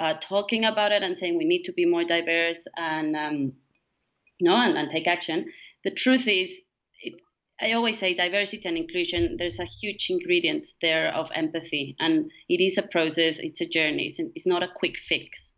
uh, 0.00 0.14
talking 0.20 0.64
about 0.64 0.92
it 0.92 1.02
and 1.02 1.16
saying 1.16 1.36
we 1.36 1.44
need 1.44 1.62
to 1.64 1.72
be 1.72 1.86
more 1.86 2.04
diverse 2.04 2.66
and 2.76 3.14
um, 3.14 3.52
no 4.40 4.56
and, 4.56 4.76
and, 4.76 4.88
take 4.88 5.06
action. 5.06 5.46
The 5.84 5.90
truth 5.90 6.26
is, 6.26 6.50
it, 7.02 7.14
I 7.60 7.72
always 7.72 7.98
say 7.98 8.14
diversity 8.14 8.68
and 8.68 8.78
inclusion. 8.78 9.36
There's 9.38 9.58
a 9.58 9.66
huge 9.66 10.06
ingredient 10.10 10.66
there 10.80 11.14
of 11.14 11.30
empathy, 11.34 11.96
and 12.00 12.30
it 12.48 12.62
is 12.62 12.78
a 12.78 12.82
process. 12.82 13.38
It's 13.38 13.60
a 13.60 13.66
journey. 13.66 14.06
It's, 14.06 14.18
it's 14.34 14.46
not 14.46 14.62
a 14.62 14.68
quick 14.74 14.96
fix 14.96 15.50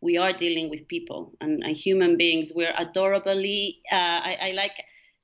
we 0.00 0.16
are 0.16 0.32
dealing 0.32 0.70
with 0.70 0.86
people 0.88 1.32
and, 1.40 1.62
and 1.64 1.76
human 1.76 2.16
beings. 2.16 2.52
We're 2.54 2.74
adorably, 2.76 3.80
uh, 3.90 3.96
I, 3.96 4.36
I, 4.40 4.50
like 4.52 4.76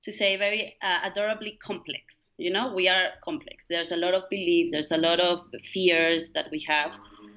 to 0.03 0.13
say, 0.13 0.37
very 0.37 0.77
uh, 0.83 1.01
adorably 1.05 1.59
complex. 1.63 2.33
You 2.39 2.51
know, 2.51 2.73
we 2.75 2.89
are 2.89 3.11
complex. 3.23 3.67
There's 3.69 3.93
a 3.93 3.97
lot 3.97 4.15
of 4.15 4.25
beliefs, 4.31 4.73
there's 4.73 4.91
a 4.91 4.97
lot 4.97 5.21
of 5.21 5.41
fears 5.73 6.31
that 6.35 6.47
we 6.51 6.65
have. 6.67 6.93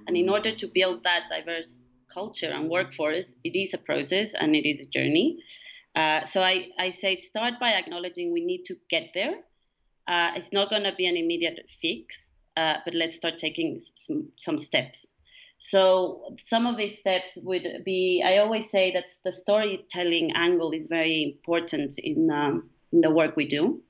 And 0.08 0.15
in 0.15 0.30
order 0.30 0.52
to 0.52 0.68
build 0.68 1.04
that 1.04 1.28
diverse 1.30 1.82
culture 2.08 2.50
and 2.50 2.70
workforce, 2.70 3.36
it 3.44 3.58
is 3.58 3.74
a 3.74 3.78
process 3.78 4.34
and 4.34 4.56
it 4.56 4.68
is 4.68 4.80
a 4.80 4.86
journey. 4.86 5.38
Uh, 5.96 6.26
so 6.26 6.41
I, 6.41 6.70
I 6.78 6.89
say 6.89 7.15
start 7.15 7.54
by 7.60 7.72
acknowledging 7.74 8.32
we 8.32 8.46
need 8.46 8.63
to 8.65 8.76
get 8.89 9.12
there. 9.13 9.36
Uh, 10.08 10.32
it's 10.36 10.52
not 10.52 10.70
going 10.70 10.84
to 10.84 10.94
be 10.96 11.08
an 11.08 11.18
immediate 11.18 11.60
fix, 11.82 12.34
uh, 12.58 12.76
but 12.86 12.94
let's 12.94 13.15
start 13.15 13.38
taking 13.38 13.80
some, 13.98 14.30
some 14.38 14.60
steps. 14.60 15.08
So 15.58 16.36
some 16.46 16.68
of 16.68 16.78
these 16.78 17.00
steps 17.00 17.38
would 17.41 17.65
be, 17.86 18.24
I 18.24 18.38
always 18.38 18.70
say 18.70 18.91
that 18.91 19.06
the 19.24 19.32
storytelling 19.32 20.34
angle 20.36 20.72
is 20.72 20.88
very 20.88 21.24
important 21.24 21.98
in, 21.98 22.30
um, 22.30 22.70
in 22.91 23.02
the 23.02 23.10
work 23.10 23.36
we 23.36 23.48
do 23.48 23.82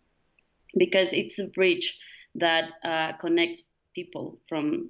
because 0.78 1.12
it's 1.12 1.36
the 1.36 1.47
bridge 1.47 1.99
that 2.36 2.71
uh, 2.84 3.13
connects 3.13 3.65
people 3.93 4.39
from 4.47 4.89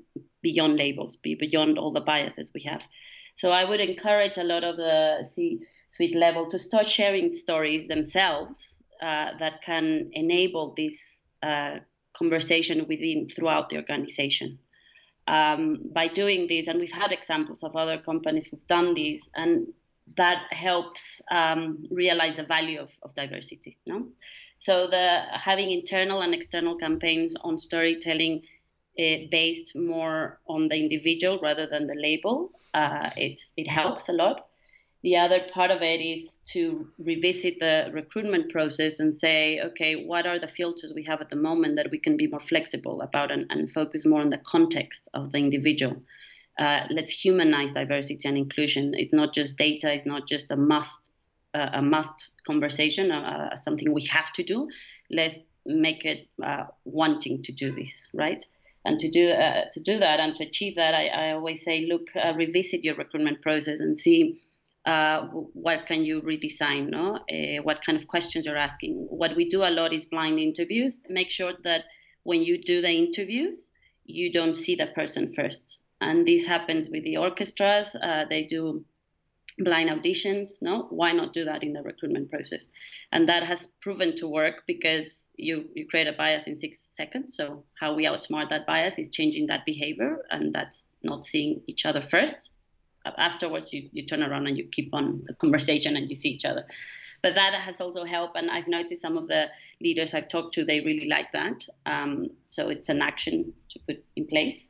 beyond 0.50 0.74
labels, 0.78 1.14
be 1.28 1.34
beyond 1.46 1.78
all 1.80 1.92
the 1.98 2.08
biases 2.14 2.52
we 2.58 2.64
have. 2.72 2.84
So 3.42 3.48
I 3.62 3.64
would 3.70 3.82
encourage 3.90 4.38
a 4.38 4.50
lot 4.54 4.64
of 4.64 4.76
the 4.78 5.28
C-suite 5.34 6.16
level 6.26 6.44
to 6.54 6.60
start 6.60 6.88
sharing 6.88 7.32
stories 7.32 7.88
themselves 7.88 8.58
uh, 9.02 9.30
that 9.40 9.56
can 9.70 9.86
enable 10.14 10.74
this 10.82 10.96
uh, 11.50 11.76
conversation 12.22 12.78
within 12.92 13.28
throughout 13.28 13.70
the 13.70 13.78
organization 13.84 14.50
um, 15.28 15.64
by 16.00 16.08
doing 16.22 16.48
this, 16.48 16.68
and 16.68 16.80
we've 16.80 17.02
had 17.04 17.12
examples 17.12 17.64
of 17.64 17.76
other 17.76 17.98
companies 17.98 18.46
who've 18.48 18.68
done 18.68 18.94
this, 18.94 19.20
and 19.42 19.74
that 20.16 20.42
helps 20.52 21.22
um, 21.32 21.84
realize 22.02 22.36
the 22.36 22.48
value 22.58 22.80
of, 22.86 22.92
of 23.02 23.16
diversity. 23.16 23.78
No, 23.88 23.98
so 24.60 24.88
the 24.88 25.06
having 25.50 25.72
internal 25.72 26.22
and 26.22 26.34
external 26.34 26.76
campaigns 26.86 27.36
on 27.48 27.58
storytelling 27.58 28.44
uh, 29.00 29.28
based 29.30 29.76
more 29.76 30.40
on 30.48 30.68
the 30.70 30.76
individual 30.76 31.40
rather 31.42 31.68
than 31.68 31.88
the 31.88 31.96
label, 31.96 32.52
uh, 32.74 33.10
it 33.18 33.68
helps 33.68 34.10
a 34.10 34.14
lot. 34.14 34.48
The 35.06 35.18
other 35.18 35.42
part 35.54 35.70
of 35.70 35.84
it 35.84 36.02
is 36.02 36.36
to 36.54 36.88
revisit 36.98 37.60
the 37.60 37.92
recruitment 37.94 38.52
process 38.52 39.00
and 39.00 39.14
say, 39.14 39.60
okay, 39.60 40.04
what 40.04 40.26
are 40.26 40.40
the 40.40 40.48
filters 40.48 40.94
we 40.96 41.04
have 41.04 41.22
at 41.22 41.30
the 41.30 41.36
moment 41.36 41.76
that 41.76 41.92
we 41.92 42.00
can 42.00 42.18
be 42.18 42.26
more 42.26 42.40
flexible 42.40 43.02
about 43.02 43.32
and, 43.32 43.46
and 43.52 43.72
focus 43.72 44.04
more 44.04 44.22
on 44.22 44.32
the 44.32 44.40
context 44.40 45.08
of 45.14 45.32
the 45.32 45.38
individual. 45.38 45.98
Uh, 46.58 46.86
let's 46.90 47.12
humanize 47.12 47.74
diversity 47.74 48.28
and 48.28 48.36
inclusion. 48.36 48.94
It's 48.96 49.14
not 49.14 49.32
just 49.32 49.60
data. 49.60 49.94
It's 49.94 50.08
not 50.08 50.28
just 50.28 50.52
a 50.52 50.56
must, 50.56 51.12
uh, 51.54 51.70
a 51.74 51.84
must 51.84 52.32
conversation, 52.48 53.12
uh, 53.12 53.50
uh 53.52 53.56
something 53.56 53.94
we 53.94 54.06
have 54.06 54.34
to 54.34 54.42
do. 54.42 54.68
Let's 55.12 55.38
make 55.68 56.04
it 56.06 56.30
wanting 56.86 57.44
to 57.44 57.52
do 57.52 57.76
this, 57.76 58.08
right? 58.12 58.44
And 58.86 59.00
to 59.00 59.10
do 59.10 59.32
uh, 59.32 59.66
to 59.74 59.80
do 59.80 60.00
that 60.00 60.20
and 60.20 60.36
to 60.36 60.44
achieve 60.44 60.76
that, 60.76 60.94
I, 60.94 61.08
I 61.08 61.32
always 61.34 61.64
say, 61.64 61.88
look, 61.90 62.08
revisit 62.36 62.84
your 62.84 62.96
recruitment 62.96 63.42
process 63.42 63.80
and 63.80 63.98
see 63.98 64.36
uh, 64.86 65.22
what 65.54 65.88
can 65.88 66.06
you 66.06 66.22
redesign 66.22 66.90
no? 66.90 67.16
Uh, 67.16 67.64
what 67.64 67.84
kind 67.84 67.98
of 67.98 68.08
questions 68.08 68.46
you're 68.46 68.56
asking. 68.56 68.94
What 69.10 69.36
we 69.36 69.50
do 69.50 69.64
a 69.64 69.72
lot 69.72 69.92
is 69.94 70.06
blind 70.06 70.40
interviews. 70.40 71.02
Make 71.10 71.32
sure 71.32 71.54
that 71.64 71.86
when 72.24 72.44
you 72.44 72.62
do 72.62 72.82
the 72.82 72.92
interviews 72.92 73.72
you 74.06 74.32
don't 74.32 74.56
see 74.56 74.76
the 74.76 74.88
person 74.88 75.34
first. 75.34 75.80
And 76.00 76.28
this 76.28 76.46
happens 76.46 76.90
with 76.90 77.04
the 77.04 77.18
orchestras. 77.18 77.96
Uh, 77.96 78.26
they 78.30 78.44
do 78.44 78.86
blind 79.58 79.90
auditions 79.90 80.62
no? 80.62 80.88
Why 80.90 81.12
not 81.12 81.34
do 81.34 81.46
that 81.46 81.64
in 81.64 81.74
the 81.74 81.82
recruitment 81.82 82.30
process? 82.30 82.70
And 83.12 83.30
that 83.30 83.44
has 83.44 83.68
proven 83.82 84.16
to 84.18 84.28
work 84.28 84.64
because 84.68 85.28
you 85.38 85.66
you 85.74 85.88
create 85.88 86.08
a 86.08 86.14
bias 86.14 86.48
in 86.48 86.56
six 86.56 86.80
seconds. 86.92 87.36
So 87.36 87.64
how 87.80 87.94
we 87.94 88.06
outsmart 88.06 88.50
that 88.50 88.66
bias 88.66 89.00
is 89.00 89.10
changing 89.10 89.48
that 89.48 89.66
behavior 89.66 90.18
and 90.30 90.54
that's 90.54 90.88
not 91.04 91.26
seeing 91.26 91.62
each 91.68 91.86
other 91.86 92.02
first. 92.02 92.52
Afterwards 93.06 93.72
you, 93.72 93.90
you 93.92 94.06
turn 94.06 94.24
around 94.24 94.48
and 94.48 94.58
you 94.58 94.68
keep 94.72 94.94
on 94.94 95.24
the 95.28 95.36
conversation 95.36 95.96
and 95.96 96.10
you 96.10 96.16
see 96.16 96.30
each 96.30 96.46
other. 96.46 96.66
But 97.22 97.36
that 97.36 97.54
has 97.54 97.82
also 97.82 98.04
helped 98.04 98.38
and 98.38 98.52
i've 98.52 98.68
noticed 98.68 99.02
some 99.02 99.18
of 99.18 99.28
the 99.28 99.48
leaders 99.82 100.14
i've 100.14 100.28
talked 100.28 100.54
to 100.56 100.66
they 100.66 100.82
really 100.82 101.08
like 101.08 101.32
that. 101.32 101.66
Um, 101.86 102.30
so 102.48 102.70
it's 102.70 102.90
an 102.90 103.02
action 103.02 103.54
to 103.70 103.80
put 103.88 104.04
in 104.16 104.28
place. 104.28 104.68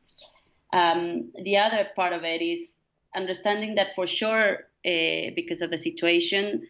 Um, 0.72 1.32
the 1.42 1.56
other 1.56 1.88
part 1.96 2.12
of 2.12 2.24
it 2.24 2.42
is 2.42 2.76
understanding 3.16 3.76
that 3.76 3.94
for 3.94 4.06
sure 4.06 4.68
uh, 4.86 5.30
because 5.34 5.62
of 5.62 5.70
the 5.70 5.78
situation 5.78 6.66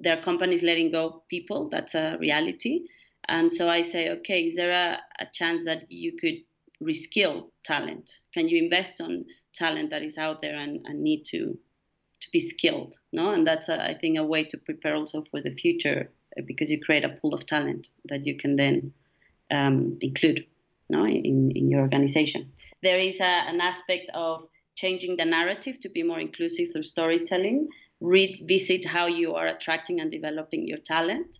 there 0.00 0.16
are 0.16 0.22
companies 0.22 0.62
letting 0.62 0.90
go 0.92 1.22
people 1.28 1.68
that's 1.68 1.94
a 1.94 2.16
reality. 2.20 2.86
And 3.28 3.52
so 3.52 3.68
i 3.68 3.82
say 3.82 4.10
okay 4.10 4.42
is 4.44 4.56
there 4.56 4.70
a, 4.70 5.24
a 5.24 5.26
chance 5.32 5.64
that 5.64 5.90
you 5.90 6.16
could 6.16 6.38
reskill 6.82 7.50
talent? 7.64 8.10
Can 8.32 8.48
you 8.48 8.62
invest 8.62 9.00
on 9.00 9.26
talent 9.52 9.90
that 9.90 10.02
is 10.02 10.16
out 10.16 10.40
there 10.40 10.54
and, 10.54 10.86
and 10.86 11.02
need 11.02 11.24
to 11.26 11.58
to 12.20 12.30
be 12.32 12.40
skilled 12.40 12.96
no? 13.12 13.32
And 13.32 13.46
that's 13.46 13.68
a, 13.68 13.82
I 13.90 13.94
think 13.94 14.18
a 14.18 14.24
way 14.24 14.44
to 14.44 14.58
prepare 14.58 14.94
also 14.94 15.24
for 15.30 15.40
the 15.40 15.54
future 15.54 16.10
because 16.46 16.70
you 16.70 16.80
create 16.80 17.04
a 17.04 17.10
pool 17.10 17.34
of 17.34 17.44
talent 17.46 17.88
that 18.04 18.24
you 18.24 18.36
can 18.36 18.56
then 18.56 18.92
um, 19.50 19.98
include 20.00 20.46
no 20.88 21.04
in, 21.04 21.52
in 21.54 21.70
your 21.70 21.80
organization. 21.80 22.52
There 22.82 22.98
is 22.98 23.20
a, 23.20 23.24
an 23.24 23.60
aspect 23.60 24.10
of 24.14 24.46
changing 24.80 25.16
the 25.16 25.24
narrative 25.24 25.80
to 25.80 25.88
be 25.88 26.02
more 26.02 26.20
inclusive 26.20 26.68
through 26.72 26.82
storytelling 26.94 27.68
revisit 28.00 28.84
how 28.84 29.06
you 29.06 29.34
are 29.34 29.48
attracting 29.48 30.00
and 30.00 30.10
developing 30.10 30.66
your 30.66 30.78
talent 30.78 31.38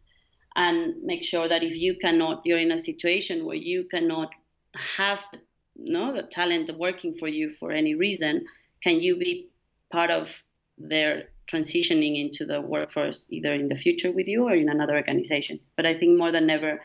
and 0.56 0.94
make 1.04 1.22
sure 1.22 1.48
that 1.48 1.62
if 1.62 1.76
you 1.76 1.94
cannot 2.04 2.42
you're 2.44 2.64
in 2.66 2.72
a 2.72 2.84
situation 2.90 3.44
where 3.46 3.62
you 3.72 3.84
cannot 3.84 4.30
have 4.74 5.24
no 5.76 6.12
the 6.12 6.22
talent 6.22 6.70
working 6.76 7.14
for 7.14 7.28
you 7.28 7.48
for 7.48 7.70
any 7.70 7.94
reason 7.94 8.44
can 8.82 9.00
you 9.00 9.16
be 9.16 9.48
part 9.92 10.10
of 10.10 10.42
their 10.76 11.28
transitioning 11.50 12.20
into 12.24 12.44
the 12.44 12.60
workforce 12.60 13.26
either 13.30 13.54
in 13.54 13.68
the 13.68 13.74
future 13.74 14.12
with 14.12 14.28
you 14.28 14.44
or 14.44 14.54
in 14.54 14.68
another 14.68 14.96
organization? 14.96 15.58
But 15.76 15.86
i 15.86 15.94
think 15.98 16.18
more 16.18 16.32
than 16.32 16.50
ever 16.50 16.80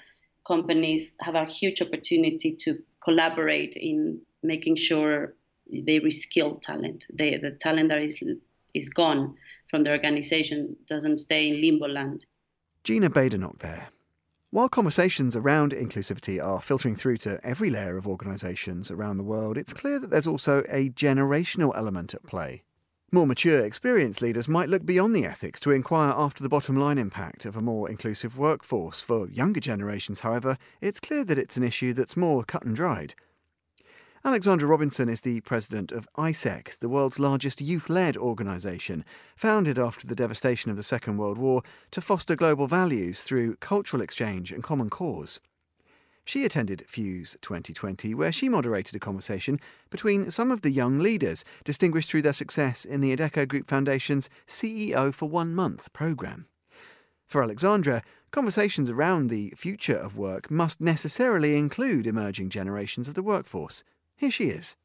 companies 0.48 1.16
have 1.20 1.36
a 1.36 1.46
huge 1.46 1.82
opportunity 1.82 2.56
to 2.64 2.78
collaborate 3.04 3.76
in 3.76 4.22
making 4.42 4.76
sure 4.76 5.36
they 5.72 6.00
reskill 6.00 6.60
talent 6.62 7.06
they, 7.14 7.38
the 7.38 7.52
talent 7.52 7.90
that 7.90 8.02
is 8.02 8.22
is 8.74 8.90
gone 8.90 9.36
from 9.70 9.84
the 9.84 9.92
organization 9.92 10.76
doesn't 10.88 11.18
stay 11.18 11.50
in 11.50 11.62
limbo 11.62 11.88
land 11.88 12.26
gina 12.84 13.10
badenoch 13.10 13.60
there 13.60 13.90
while 14.54 14.70
conversations 14.70 15.36
around 15.36 15.72
inclusivity 15.72 16.40
are 16.40 16.62
filtering 16.62 16.96
through 16.96 17.18
to 17.18 17.40
every 17.44 17.72
layer 17.72 17.98
of 17.98 18.08
organisations 18.08 18.92
around 18.92 19.18
the 19.18 19.24
world, 19.24 19.58
it's 19.58 19.74
clear 19.74 19.98
that 19.98 20.12
there's 20.12 20.28
also 20.28 20.60
a 20.70 20.92
generational 20.92 21.76
element 21.76 22.14
at 22.14 22.22
play. 22.28 22.62
More 23.12 23.26
mature, 23.26 23.66
experienced 23.66 24.22
leaders 24.22 24.48
might 24.48 24.70
look 24.70 24.86
beyond 24.86 25.16
the 25.16 25.26
ethics 25.26 25.60
to 25.62 25.72
inquire 25.72 26.14
after 26.16 26.44
the 26.44 26.50
bottom 26.50 26.76
line 26.78 27.00
impact 27.00 27.46
of 27.46 27.58
a 27.58 27.64
more 27.64 27.90
inclusive 27.90 28.38
workforce. 28.38 29.02
For 29.02 29.28
younger 29.28 29.60
generations, 29.60 30.20
however, 30.20 30.56
it's 30.82 31.00
clear 31.00 31.24
that 31.26 31.40
it's 31.40 31.58
an 31.58 31.64
issue 31.64 31.94
that's 31.94 32.16
more 32.16 32.44
cut 32.44 32.64
and 32.64 32.76
dried. 32.76 33.16
Alexandra 34.26 34.70
Robinson 34.70 35.10
is 35.10 35.20
the 35.20 35.42
president 35.42 35.92
of 35.92 36.08
AIESEC, 36.18 36.80
the 36.80 36.88
world's 36.88 37.20
largest 37.20 37.60
youth 37.60 37.90
led 37.90 38.16
organisation, 38.16 39.04
founded 39.36 39.78
after 39.78 40.08
the 40.08 40.16
devastation 40.16 40.72
of 40.72 40.78
the 40.78 40.82
Second 40.82 41.18
World 41.18 41.38
War 41.38 41.62
to 41.92 42.00
foster 42.00 42.34
global 42.34 42.66
values 42.66 43.24
through 43.24 43.58
cultural 43.58 44.02
exchange 44.02 44.50
and 44.50 44.64
common 44.64 44.90
cause. 44.90 45.42
She 46.24 46.46
attended 46.46 46.86
Fuse 46.88 47.36
2020, 47.42 48.16
where 48.16 48.32
she 48.32 48.48
moderated 48.48 48.96
a 48.96 49.00
conversation 49.00 49.60
between 49.90 50.32
some 50.32 50.52
of 50.52 50.62
the 50.62 50.72
young 50.72 51.00
leaders 51.00 51.44
distinguished 51.66 52.10
through 52.10 52.22
their 52.22 52.32
success 52.32 52.86
in 52.86 53.02
the 53.02 53.14
Adecco 53.14 53.46
Group 53.46 53.68
Foundation's 53.68 54.30
CEO 54.48 55.14
for 55.14 55.28
One 55.28 55.54
Month 55.54 55.92
programme. 55.92 56.46
For 57.28 57.44
Alexandra, 57.44 58.02
conversations 58.32 58.90
around 58.90 59.30
the 59.30 59.50
future 59.58 59.98
of 59.98 60.18
work 60.18 60.50
must 60.50 60.80
necessarily 60.80 61.58
include 61.58 62.08
emerging 62.08 62.52
generations 62.52 63.10
of 63.10 63.16
the 63.16 63.24
workforce. 63.24 63.84
Here 64.16 64.32
she 64.32 64.46
is. 64.46 64.76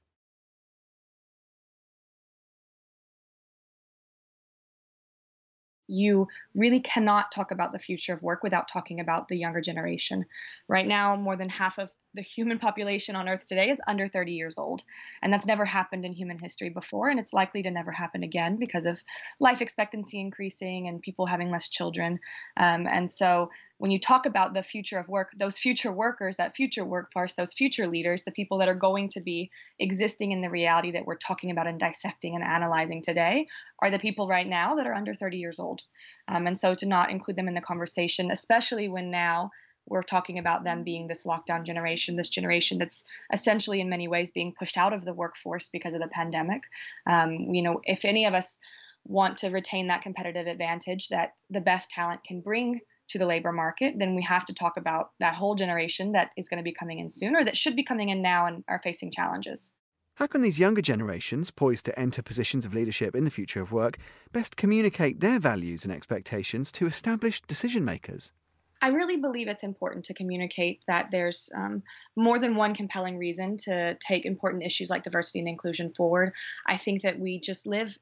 you 5.89 6.29
really 6.55 6.81
cannot 6.81 7.33
talk 7.33 7.51
about 7.51 7.73
the 7.73 7.79
future 7.79 8.13
of 8.13 8.23
work 8.23 8.43
without 8.43 8.69
talking 8.69 9.01
about 9.01 9.29
the 9.29 9.39
younger 9.39 9.61
generation. 9.61 10.25
Right 10.69 10.87
now, 10.87 11.17
more 11.17 11.35
than 11.35 11.49
half 11.49 11.79
of 11.79 11.91
the 12.15 12.23
human 12.23 12.59
population 12.59 13.17
on 13.17 13.29
Earth 13.29 13.47
today 13.47 13.69
is 13.69 13.81
under 13.87 14.09
30 14.09 14.33
years 14.33 14.59
old. 14.59 14.83
And 15.23 15.33
that's 15.33 15.47
never 15.47 15.65
happened 15.65 16.05
in 16.05 16.13
human 16.13 16.39
history 16.39 16.71
before. 16.71 17.09
And 17.09 17.21
it's 17.21 17.33
likely 17.33 17.63
to 17.63 17.71
never 17.71 17.93
happen 17.93 18.23
again 18.23 18.57
because 18.57 18.87
of 18.87 19.03
life 19.39 19.61
expectancy 19.61 20.21
increasing 20.21 20.89
and 20.89 21.03
people 21.03 21.27
having 21.27 21.51
less 21.51 21.69
children. 21.69 22.19
Um, 22.57 22.87
and 22.87 23.11
so 23.11 23.51
when 23.79 23.91
you 23.91 24.01
talk 24.01 24.27
about 24.27 24.55
the 24.55 24.63
future 24.63 24.99
of 24.99 25.09
work, 25.09 25.31
those 25.39 25.59
future 25.59 25.93
workers, 25.93 26.37
that 26.37 26.57
future 26.57 26.85
workforce, 26.85 27.35
those 27.35 27.55
future 27.55 27.87
leaders, 27.87 28.25
the 28.25 28.33
people 28.33 28.59
that 28.59 28.69
are 28.69 28.75
going 28.75 29.09
to 29.11 29.21
be 29.21 29.51
existing 29.79 30.33
in 30.33 30.41
the 30.41 30.51
reality 30.51 30.93
that 30.93 31.07
we're 31.07 31.17
talking 31.17 31.51
about 31.51 31.69
and 31.69 31.79
dissecting 31.79 32.35
and 32.35 32.43
analyzing 32.43 33.03
today, 33.03 33.47
are 33.79 33.91
the 33.91 33.99
people 33.99 34.27
right 34.27 34.49
now 34.49 34.75
that 34.75 34.87
are 34.87 34.95
under 34.95 35.15
30 35.15 35.37
years 35.37 35.61
old. 35.61 35.83
Um, 36.27 36.47
and 36.47 36.59
so 36.59 36.75
to 36.75 36.87
not 36.87 37.11
include 37.11 37.37
them 37.37 37.49
in 37.49 37.55
the 37.55 37.61
conversation, 37.61 38.31
especially 38.31 38.89
when 38.89 39.11
now 39.11 39.51
we're 39.89 40.03
talking 40.03 40.39
about 40.39 40.65
them 40.65 40.85
being 40.85 41.07
this 41.07 41.27
lockdown 41.27 41.65
generation, 41.65 42.17
this 42.17 42.29
generation 42.29 42.79
that's 42.79 43.05
essentially 43.33 43.81
in 43.81 43.89
many 43.89 44.09
ways 44.09 44.31
being 44.31 44.55
pushed 44.57 44.77
out 44.77 44.93
of 44.93 45.05
the 45.05 45.15
workforce 45.15 45.69
because 45.69 45.95
of 45.95 46.01
the 46.01 46.09
pandemic. 46.09 46.63
Um, 47.07 47.33
you 47.55 47.63
know, 47.63 47.81
if 47.85 48.05
any 48.05 48.27
of 48.27 48.35
us 48.35 48.59
want 49.05 49.39
to 49.39 49.51
retain 49.51 49.89
that 49.89 50.03
competitive 50.03 50.47
advantage 50.47 51.09
that 51.09 51.33
the 51.51 51.61
best 51.61 51.91
talent 51.91 52.25
can 52.25 52.41
bring 52.41 52.81
to 53.09 53.19
the 53.19 53.27
labor 53.27 53.53
market, 53.53 53.95
then 53.99 54.15
we 54.15 54.23
have 54.23 54.45
to 54.45 54.55
talk 54.55 54.77
about 54.77 55.11
that 55.19 55.35
whole 55.35 55.55
generation 55.55 56.13
that 56.13 56.31
is 56.37 56.49
going 56.49 56.59
to 56.59 56.65
be 56.65 56.75
coming 56.75 56.99
in 56.99 57.09
soon 57.09 57.35
or 57.35 57.43
that 57.43 57.57
should 57.57 57.75
be 57.75 57.83
coming 57.83 58.11
in 58.11 58.21
now 58.21 58.47
and 58.47 58.65
are 58.69 58.81
facing 58.83 59.11
challenges. 59.11 59.75
How 60.17 60.27
can 60.27 60.43
these 60.43 60.59
younger 60.59 60.83
generations, 60.83 61.53
poised 61.53 61.87
to 61.87 61.99
enter 61.99 62.23
positions 62.23 62.67
of 62.67 62.75
leadership 62.75 63.15
in 63.15 63.25
the 63.25 63.31
future 63.31 63.61
of 63.61 63.71
work, 63.71 63.99
best 64.33 64.57
communicate 64.57 65.21
their 65.21 65.39
values 65.39 65.85
and 65.85 65.93
expectations 65.93 66.73
to 66.73 66.87
established 66.87 67.47
decision 67.47 67.85
makers? 67.85 68.33
I 68.81 68.89
really 68.89 69.17
believe 69.17 69.49
it's 69.49 69.65
important 69.65 70.07
to 70.07 70.15
communicate 70.15 70.85
that 70.87 71.11
there's 71.11 71.51
um, 71.57 71.83
more 72.17 72.39
than 72.39 72.57
one 72.57 72.75
compelling 72.75 73.19
reason 73.19 73.57
to 73.65 73.97
take 74.01 74.25
important 74.25 74.63
issues 74.63 74.91
like 74.91 75.03
diversity 75.03 75.41
and 75.41 75.49
inclusion 75.49 75.93
forward. 75.95 76.35
I 76.67 76.77
think 76.77 77.03
that 77.03 77.19
we 77.19 77.41
just 77.41 77.67
live 77.67 77.99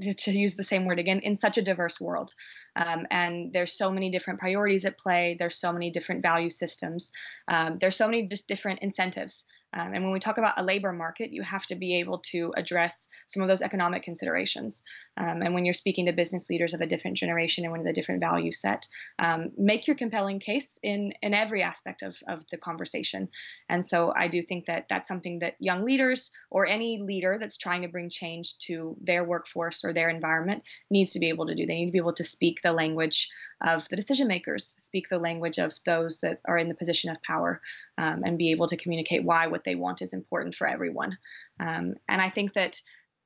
to 0.00 0.30
use 0.30 0.54
the 0.54 0.62
same 0.62 0.86
word 0.86 0.98
again 0.98 1.18
in 1.20 1.34
such 1.34 1.58
a 1.58 1.62
diverse 1.62 2.00
world. 2.00 2.32
Um, 2.76 3.06
and 3.10 3.52
there's 3.52 3.72
so 3.76 3.90
many 3.90 4.10
different 4.10 4.38
priorities 4.38 4.84
at 4.84 4.98
play. 4.98 5.36
There's 5.38 5.58
so 5.58 5.72
many 5.72 5.90
different 5.90 6.22
value 6.22 6.50
systems. 6.50 7.10
Um, 7.48 7.78
there's 7.78 7.96
so 7.96 8.06
many 8.06 8.28
just 8.28 8.48
different 8.48 8.80
incentives 8.80 9.46
um, 9.72 9.94
and 9.94 10.04
when 10.04 10.12
we 10.12 10.18
talk 10.18 10.38
about 10.38 10.58
a 10.58 10.62
labor 10.62 10.92
market, 10.92 11.32
you 11.32 11.42
have 11.42 11.64
to 11.66 11.74
be 11.74 11.98
able 12.00 12.18
to 12.18 12.52
address 12.56 13.08
some 13.26 13.42
of 13.42 13.48
those 13.48 13.62
economic 13.62 14.02
considerations. 14.02 14.84
Um, 15.16 15.42
and 15.42 15.54
when 15.54 15.64
you're 15.64 15.74
speaking 15.74 16.06
to 16.06 16.12
business 16.12 16.50
leaders 16.50 16.74
of 16.74 16.80
a 16.80 16.86
different 16.86 17.16
generation 17.16 17.64
and 17.64 17.72
with 17.72 17.86
a 17.86 17.92
different 17.92 18.20
value 18.20 18.52
set, 18.52 18.86
um, 19.18 19.50
make 19.56 19.86
your 19.86 19.96
compelling 19.96 20.40
case 20.40 20.78
in, 20.82 21.12
in 21.22 21.32
every 21.32 21.62
aspect 21.62 22.02
of, 22.02 22.16
of 22.28 22.46
the 22.50 22.58
conversation. 22.58 23.28
And 23.68 23.84
so 23.84 24.12
I 24.14 24.28
do 24.28 24.42
think 24.42 24.66
that 24.66 24.88
that's 24.88 25.08
something 25.08 25.38
that 25.38 25.56
young 25.58 25.84
leaders 25.84 26.32
or 26.50 26.66
any 26.66 27.00
leader 27.00 27.38
that's 27.40 27.56
trying 27.56 27.82
to 27.82 27.88
bring 27.88 28.10
change 28.10 28.58
to 28.66 28.96
their 29.00 29.24
workforce 29.24 29.84
or 29.84 29.92
their 29.92 30.10
environment 30.10 30.64
needs 30.90 31.12
to 31.12 31.18
be 31.18 31.30
able 31.30 31.46
to 31.46 31.54
do. 31.54 31.66
They 31.66 31.76
need 31.76 31.86
to 31.86 31.92
be 31.92 31.98
able 31.98 32.14
to 32.14 32.24
speak 32.24 32.60
the 32.62 32.72
language 32.72 33.30
of 33.62 33.88
the 33.88 33.96
decision 33.96 34.28
makers, 34.28 34.66
speak 34.66 35.08
the 35.08 35.18
language 35.18 35.58
of 35.58 35.72
those 35.86 36.20
that 36.20 36.40
are 36.44 36.58
in 36.58 36.68
the 36.68 36.74
position 36.74 37.10
of 37.10 37.22
power, 37.22 37.60
um, 37.98 38.22
and 38.24 38.38
be 38.38 38.50
able 38.50 38.66
to 38.66 38.76
communicate 38.76 39.24
why 39.24 39.46
what 39.46 39.64
they 39.64 39.74
want 39.74 40.02
is 40.02 40.12
important 40.12 40.54
for 40.54 40.66
everyone. 40.66 41.16
Um, 41.60 41.94
and 42.08 42.20
I 42.20 42.28
think 42.28 42.54
that 42.54 42.80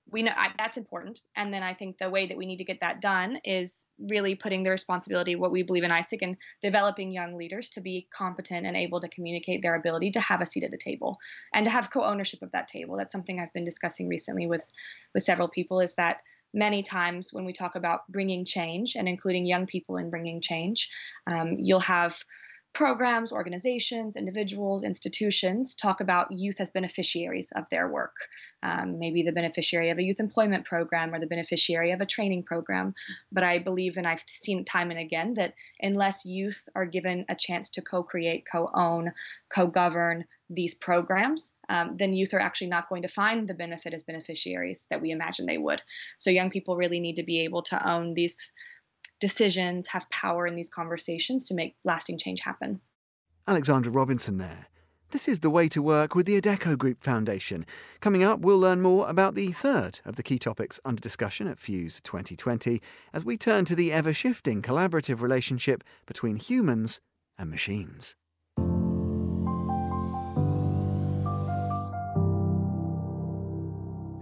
we 0.09 0.23
know 0.23 0.33
I, 0.37 0.53
that's 0.57 0.77
important. 0.77 1.21
And 1.35 1.53
then 1.53 1.63
I 1.63 1.75
think 1.75 1.99
the 1.99 2.11
way 2.11 2.27
that 2.27 2.37
we 2.37 2.47
need 2.47 2.59
to 2.59 2.65
get 2.65 2.81
that 2.81 3.01
done 3.01 3.41
is 3.45 3.89
really 3.99 4.37
putting 4.37 4.63
the 4.63 4.71
responsibility, 4.71 5.35
what 5.35 5.51
we 5.51 5.65
believe 5.65 5.83
in 5.83 5.91
AIESEC, 5.91 6.19
and 6.23 6.37
developing 6.63 7.11
young 7.11 7.37
leaders 7.37 7.71
to 7.71 7.81
be 7.81 8.07
competent 8.17 8.67
and 8.67 8.77
able 8.77 9.01
to 9.01 9.09
communicate 9.09 9.63
their 9.63 9.75
ability 9.75 10.13
to 10.13 10.21
have 10.21 10.41
a 10.41 10.47
seat 10.47 10.63
at 10.63 10.71
the 10.71 10.77
table 10.77 11.19
and 11.53 11.65
to 11.65 11.71
have 11.71 11.91
co-ownership 11.91 12.43
of 12.43 12.53
that 12.53 12.69
table. 12.69 12.97
That's 12.97 13.13
something 13.13 13.41
I've 13.41 13.53
been 13.53 13.65
discussing 13.65 14.09
recently 14.09 14.47
with 14.47 14.69
with 15.13 15.25
several 15.25 15.49
people. 15.49 15.81
Is 15.81 15.97
that 15.97 16.21
many 16.57 16.83
times 16.83 17.33
when 17.33 17.45
we 17.45 17.53
talk 17.53 17.77
about 17.77 18.01
bringing 18.09 18.45
change 18.45 18.97
and 18.97 19.07
including 19.07 19.47
young 19.47 19.67
people 19.67 19.99
in 19.99 20.11
bringing 20.11 20.41
change, 20.41 20.91
um, 21.27 21.57
you'll 21.61 21.79
have 21.81 22.19
programs, 22.77 23.33
organizations, 23.33 24.17
individuals, 24.17 24.85
institutions 24.85 25.75
talk 25.75 26.03
about 26.03 26.31
youth 26.31 26.61
as 26.61 26.71
beneficiaries 26.73 27.51
of 27.57 27.65
their 27.71 27.89
work. 27.89 28.15
Um, 28.63 28.99
maybe 28.99 29.23
the 29.23 29.33
beneficiary 29.33 29.89
of 29.89 29.97
a 29.97 30.03
youth 30.03 30.21
employment 30.21 30.67
program 30.67 31.15
or 31.15 31.19
the 31.19 31.27
beneficiary 31.27 31.93
of 31.93 32.03
a 32.03 32.07
training 32.07 32.43
program. 32.43 32.95
But 33.33 33.45
I 33.45 33.61
believe, 33.61 33.97
and 33.97 34.07
I've 34.07 34.23
seen 34.27 34.67
time 34.67 34.91
and 34.91 35.01
again, 35.01 35.35
that 35.35 35.55
unless 35.81 36.27
youth 36.27 36.69
are 36.75 36.85
given 36.85 37.25
a 37.31 37.35
chance 37.35 37.71
to 37.71 37.81
co 37.81 38.03
create, 38.03 38.45
co 38.51 38.69
own, 38.75 39.13
co 39.49 39.69
govern 39.69 40.27
these 40.51 40.75
programs, 40.75 41.57
um, 41.71 41.97
then 41.97 42.13
youth 42.13 42.35
are 42.35 42.41
actually 42.41 42.69
not 42.69 42.91
going 42.91 43.03
to 43.03 43.09
find 43.09 43.49
the 43.49 43.55
benefit 43.55 43.95
as 43.95 44.03
beneficiaries 44.03 44.87
that 44.91 45.01
we 45.01 45.13
imagine 45.13 45.47
they 45.47 45.57
would. 45.57 45.81
So 46.19 46.29
young 46.29 46.51
people 46.51 46.77
really 46.77 47.01
need 47.01 47.17
to 47.17 47.25
be 47.25 47.41
able 47.45 47.63
to 47.63 47.91
own 47.91 48.13
these 48.13 48.53
decisions, 49.21 49.89
have 49.89 50.09
power 50.11 50.47
in 50.47 50.57
these 50.57 50.71
conversations 50.71 51.49
to 51.49 51.55
make 51.55 51.77
lasting 51.85 52.19
change 52.19 52.41
happen. 52.41 52.81
Alexandra 53.49 53.93
Robinson 53.93 54.39
there. 54.39 54.67
This 55.13 55.29
is 55.29 55.39
the 55.39 55.51
way 55.51 55.69
to 55.69 55.81
work 55.81 56.17
with 56.17 56.27
the 56.27 56.41
Adecco 56.41 56.77
Group 56.77 57.01
Foundation. 57.01 57.65
Coming 58.01 58.25
up, 58.25 58.41
we'll 58.41 58.59
learn 58.59 58.83
more 58.83 59.09
about 59.09 59.37
the 59.37 59.53
third 59.53 60.01
of 60.05 60.17
the 60.17 60.23
key 60.23 60.39
topics 60.39 60.81
under 60.85 61.01
discussion 61.01 61.47
at 61.47 61.61
Fuse 61.61 62.01
2020 62.01 62.83
as 63.13 63.25
we 63.25 63.39
turn 63.39 63.65
to 63.67 63.77
the 63.77 63.93
ever 63.93 64.13
shifting 64.13 64.63
collaborative 64.63 65.23
relationship 65.23 65.85
between 66.07 66.37
humans 66.37 67.01
and 67.39 67.49
machines. 67.49 68.17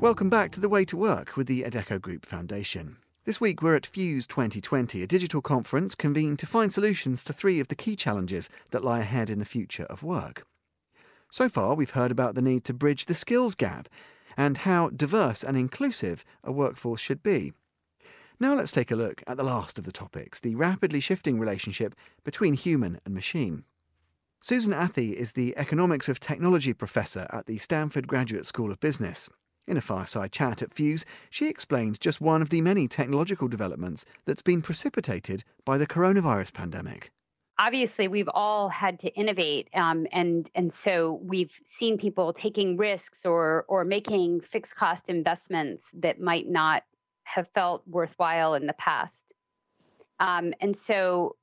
Welcome 0.01 0.29
back 0.29 0.51
to 0.51 0.61
The 0.61 0.69
Way 0.69 0.85
to 0.85 0.99
Work 0.99 1.35
with 1.35 1.47
the 1.47 1.63
Adecco 1.63 1.99
Group 1.99 2.27
Foundation. 2.27 2.99
This 3.27 3.41
week 3.41 3.63
we're 3.63 3.75
at 3.75 3.87
Fuse 3.87 4.27
2020, 4.27 5.03
a 5.03 5.07
digital 5.07 5.41
conference 5.41 5.95
convened 5.95 6.39
to 6.41 6.47
find 6.47 6.71
solutions 6.71 7.25
to 7.25 7.33
three 7.33 7.59
of 7.59 7.69
the 7.69 7.75
key 7.75 7.97
challenges 7.97 8.51
that 8.71 8.85
lie 8.85 8.99
ahead 8.99 9.31
in 9.31 9.39
the 9.39 9.47
future 9.47 9.85
of 9.85 10.03
work. 10.03 10.47
So 11.31 11.49
far, 11.49 11.75
we've 11.75 11.93
heard 11.93 12.11
about 12.11 12.35
the 12.35 12.43
need 12.43 12.67
to 12.67 12.75
bridge 12.75 13.07
the 13.07 13.15
skills 13.15 13.55
gap 13.55 13.89
and 14.37 14.59
how 14.59 14.91
diverse 14.91 15.43
and 15.43 15.57
inclusive 15.57 16.23
a 16.43 16.53
workforce 16.53 17.01
should 17.01 17.23
be. 17.23 17.55
Now 18.39 18.57
let's 18.57 18.73
take 18.73 18.91
a 18.91 18.97
look 18.97 19.23
at 19.27 19.39
the 19.39 19.45
last 19.45 19.79
of 19.79 19.87
the 19.87 19.93
topics 19.93 20.41
the 20.41 20.55
rapidly 20.55 21.01
shifting 21.01 21.39
relationship 21.39 21.95
between 22.25 22.53
human 22.53 23.01
and 23.07 23.15
machine. 23.15 23.65
Susan 24.43 24.75
Athey 24.75 25.15
is 25.15 25.33
the 25.33 25.57
Economics 25.57 26.11
of 26.11 26.21
Technology 26.21 26.75
professor 26.75 27.27
at 27.31 27.47
the 27.47 27.57
Stanford 27.57 28.07
Graduate 28.07 28.45
School 28.45 28.71
of 28.71 28.81
Business. 28.81 29.31
In 29.67 29.79
a 29.79 29.81
fireside 29.81 30.31
chat 30.31 30.61
at 30.61 30.75
Fuse, 30.75 31.07
she 31.31 31.49
explained 31.49 31.99
just 32.01 32.21
one 32.21 32.43
of 32.43 32.51
the 32.51 32.61
many 32.61 32.87
technological 32.87 33.49
developments 33.49 34.05
that's 34.27 34.43
been 34.43 34.61
precipitated 34.61 35.43
by 35.65 35.79
the 35.79 35.87
coronavirus 35.87 36.53
pandemic. 36.53 37.11
Obviously, 37.59 38.09
we've 38.09 38.29
all 38.29 38.69
had 38.69 38.99
to 39.01 39.09
innovate, 39.15 39.71
um, 39.75 40.07
and 40.13 40.51
and 40.55 40.73
so 40.73 41.21
we've 41.23 41.59
seen 41.65 41.99
people 41.99 42.33
taking 42.33 42.77
risks 42.77 43.25
or 43.25 43.65
or 43.69 43.85
making 43.85 44.41
fixed 44.41 44.75
cost 44.77 45.09
investments 45.09 45.91
that 45.95 46.21
might 46.21 46.49
not 46.49 46.83
have 47.23 47.49
felt 47.49 47.83
worthwhile 47.87 48.55
in 48.55 48.67
the 48.67 48.75
past. 48.75 49.33
Um, 50.19 50.53
and 50.61 50.77
so, 50.77 51.37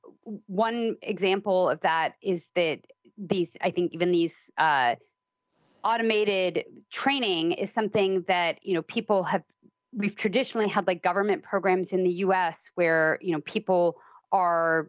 one 0.46 0.96
example 1.02 1.68
of 1.68 1.80
that 1.80 2.14
is 2.22 2.50
that 2.54 2.80
these, 3.18 3.56
I 3.60 3.70
think, 3.70 3.92
even 3.94 4.12
these 4.12 4.50
uh, 4.56 4.96
automated 5.84 6.64
training 6.90 7.52
is 7.52 7.72
something 7.72 8.22
that 8.28 8.64
you 8.64 8.74
know 8.74 8.82
people 8.82 9.24
have 9.24 9.42
we've 9.94 10.16
traditionally 10.16 10.68
had 10.68 10.86
like 10.86 11.02
government 11.02 11.42
programs 11.42 11.92
in 11.92 12.02
the 12.02 12.10
US 12.10 12.70
where 12.74 13.18
you 13.20 13.32
know 13.32 13.40
people 13.40 13.96
are 14.30 14.88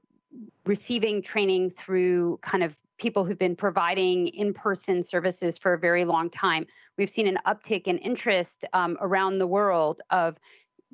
receiving 0.65 1.21
training 1.21 1.69
through 1.69 2.39
kind 2.41 2.63
of 2.63 2.75
people 2.97 3.25
who've 3.25 3.39
been 3.39 3.55
providing 3.55 4.27
in-person 4.27 5.03
services 5.03 5.57
for 5.57 5.73
a 5.73 5.79
very 5.79 6.05
long 6.05 6.29
time. 6.29 6.65
We've 6.97 7.09
seen 7.09 7.27
an 7.27 7.37
uptick 7.45 7.87
in 7.87 7.97
interest 7.97 8.65
um, 8.71 8.97
around 9.01 9.39
the 9.39 9.47
world 9.47 10.01
of 10.09 10.37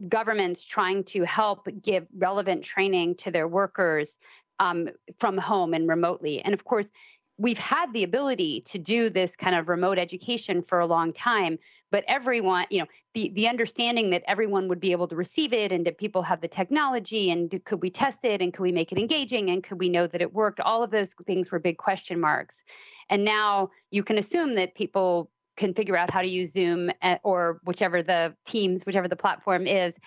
governments 0.08 0.64
trying 0.64 1.04
to 1.04 1.24
help 1.24 1.68
give 1.84 2.08
relevant 2.18 2.64
training 2.64 3.16
to 3.16 3.32
their 3.32 3.48
workers 3.48 4.18
um, 4.60 4.90
from 5.18 5.38
home 5.38 5.74
and 5.74 5.88
remotely. 5.88 6.42
And 6.42 6.54
of 6.54 6.64
course 6.64 6.92
we've 7.40 7.58
had 7.58 7.92
the 7.94 8.04
ability 8.04 8.62
to 8.68 8.78
do 8.78 9.10
this 9.10 9.36
kind 9.36 9.56
of 9.56 9.70
remote 9.70 9.98
education 9.98 10.62
for 10.62 10.80
a 10.80 10.86
long 10.86 11.14
time 11.14 11.58
but 11.92 12.04
everyone 12.08 12.66
you 12.70 12.80
know 12.80 12.86
the 13.14 13.32
the 13.34 13.48
understanding 13.48 14.10
that 14.12 14.24
everyone 14.28 14.68
would 14.68 14.80
be 14.80 14.92
able 14.92 15.08
to 15.08 15.16
receive 15.16 15.54
it 15.54 15.72
and 15.72 15.86
did 15.86 15.98
people 15.98 16.22
have 16.22 16.42
the 16.42 16.48
technology 16.48 17.32
and 17.32 17.64
could 17.66 17.82
we 17.82 17.90
test 17.90 18.24
it 18.26 18.42
and 18.42 18.54
could 18.54 18.64
we 18.64 18.72
make 18.72 18.92
it 18.92 18.98
engaging 18.98 19.50
and 19.50 19.64
could 19.64 19.80
we 19.80 19.90
know 19.90 20.06
that 20.06 20.22
it 20.22 20.34
worked 20.34 20.60
all 20.60 20.84
of 20.84 20.92
those 20.92 21.14
things 21.26 21.52
were 21.52 21.60
big 21.60 21.78
question 21.78 22.20
marks. 22.20 22.64
And 23.10 23.24
now 23.24 23.70
you 23.92 24.04
can 24.04 24.18
assume 24.18 24.56
that 24.56 24.76
people 24.76 25.32
can 25.58 25.74
figure 25.74 25.98
out 25.98 26.12
how 26.12 26.22
to 26.22 26.28
use 26.28 26.54
zoom 26.54 26.92
eh, 27.02 27.18
or 27.24 27.60
whichever 27.64 28.04
the 28.04 28.36
teams 28.46 28.86
whichever 28.86 29.08
the 29.08 29.16
platform 29.16 29.68
is 29.68 29.98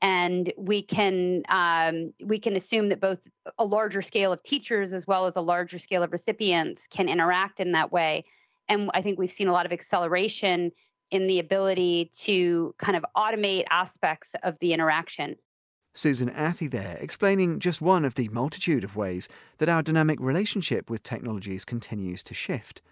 and 0.00 0.52
we 0.56 0.82
can 0.82 1.42
um, 1.48 2.12
we 2.24 2.38
can 2.38 2.56
assume 2.56 2.88
that 2.90 3.00
both 3.00 3.28
a 3.58 3.64
larger 3.64 4.02
scale 4.02 4.32
of 4.32 4.42
teachers 4.42 4.92
as 4.92 5.06
well 5.06 5.26
as 5.26 5.36
a 5.36 5.40
larger 5.40 5.78
scale 5.78 6.02
of 6.02 6.12
recipients 6.12 6.86
can 6.86 7.08
interact 7.08 7.60
in 7.60 7.72
that 7.72 7.90
way 7.90 8.24
and 8.68 8.90
i 8.94 9.02
think 9.02 9.18
we've 9.18 9.32
seen 9.32 9.48
a 9.48 9.52
lot 9.52 9.66
of 9.66 9.72
acceleration 9.72 10.70
in 11.10 11.26
the 11.26 11.38
ability 11.38 12.10
to 12.16 12.74
kind 12.78 12.96
of 12.96 13.04
automate 13.16 13.64
aspects 13.70 14.34
of 14.42 14.58
the 14.60 14.72
interaction 14.72 15.36
Susan 15.94 16.30
Athey 16.30 16.70
there, 16.70 16.96
explaining 17.00 17.58
just 17.58 17.82
one 17.82 18.04
of 18.04 18.14
the 18.14 18.28
multitude 18.28 18.84
of 18.84 18.94
ways 18.94 19.28
that 19.56 19.68
our 19.68 19.82
dynamic 19.82 20.20
relationship 20.20 20.88
with 20.88 21.02
technologies 21.02 21.64
continues 21.64 22.22
to 22.22 22.34
shift. 22.34 22.82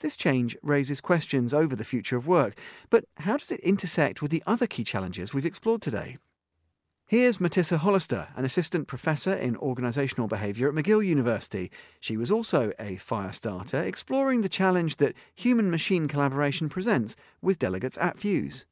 This 0.00 0.14
change 0.14 0.54
raises 0.62 1.00
questions 1.00 1.54
over 1.54 1.74
the 1.74 1.86
future 1.86 2.18
of 2.18 2.26
work, 2.26 2.58
but 2.90 3.04
how 3.16 3.38
does 3.38 3.50
it 3.50 3.60
intersect 3.60 4.20
with 4.20 4.30
the 4.30 4.42
other 4.46 4.66
key 4.66 4.84
challenges 4.84 5.32
we've 5.32 5.46
explored 5.46 5.80
today? 5.80 6.18
Here's 7.06 7.36
Matissa 7.36 7.76
Hollister, 7.76 8.28
an 8.34 8.46
assistant 8.46 8.88
professor 8.88 9.34
in 9.34 9.56
organisational 9.56 10.26
behaviour 10.26 10.70
at 10.70 10.74
McGill 10.74 11.04
University. 11.04 11.70
She 12.00 12.16
was 12.16 12.30
also 12.30 12.72
a 12.78 12.96
fire 12.96 13.30
starter, 13.30 13.78
exploring 13.82 14.40
the 14.40 14.48
challenge 14.48 14.96
that 14.96 15.14
human 15.34 15.70
machine 15.70 16.08
collaboration 16.08 16.70
presents 16.70 17.14
with 17.42 17.58
delegates 17.58 17.98
at 17.98 18.18
Fuse. 18.18 18.64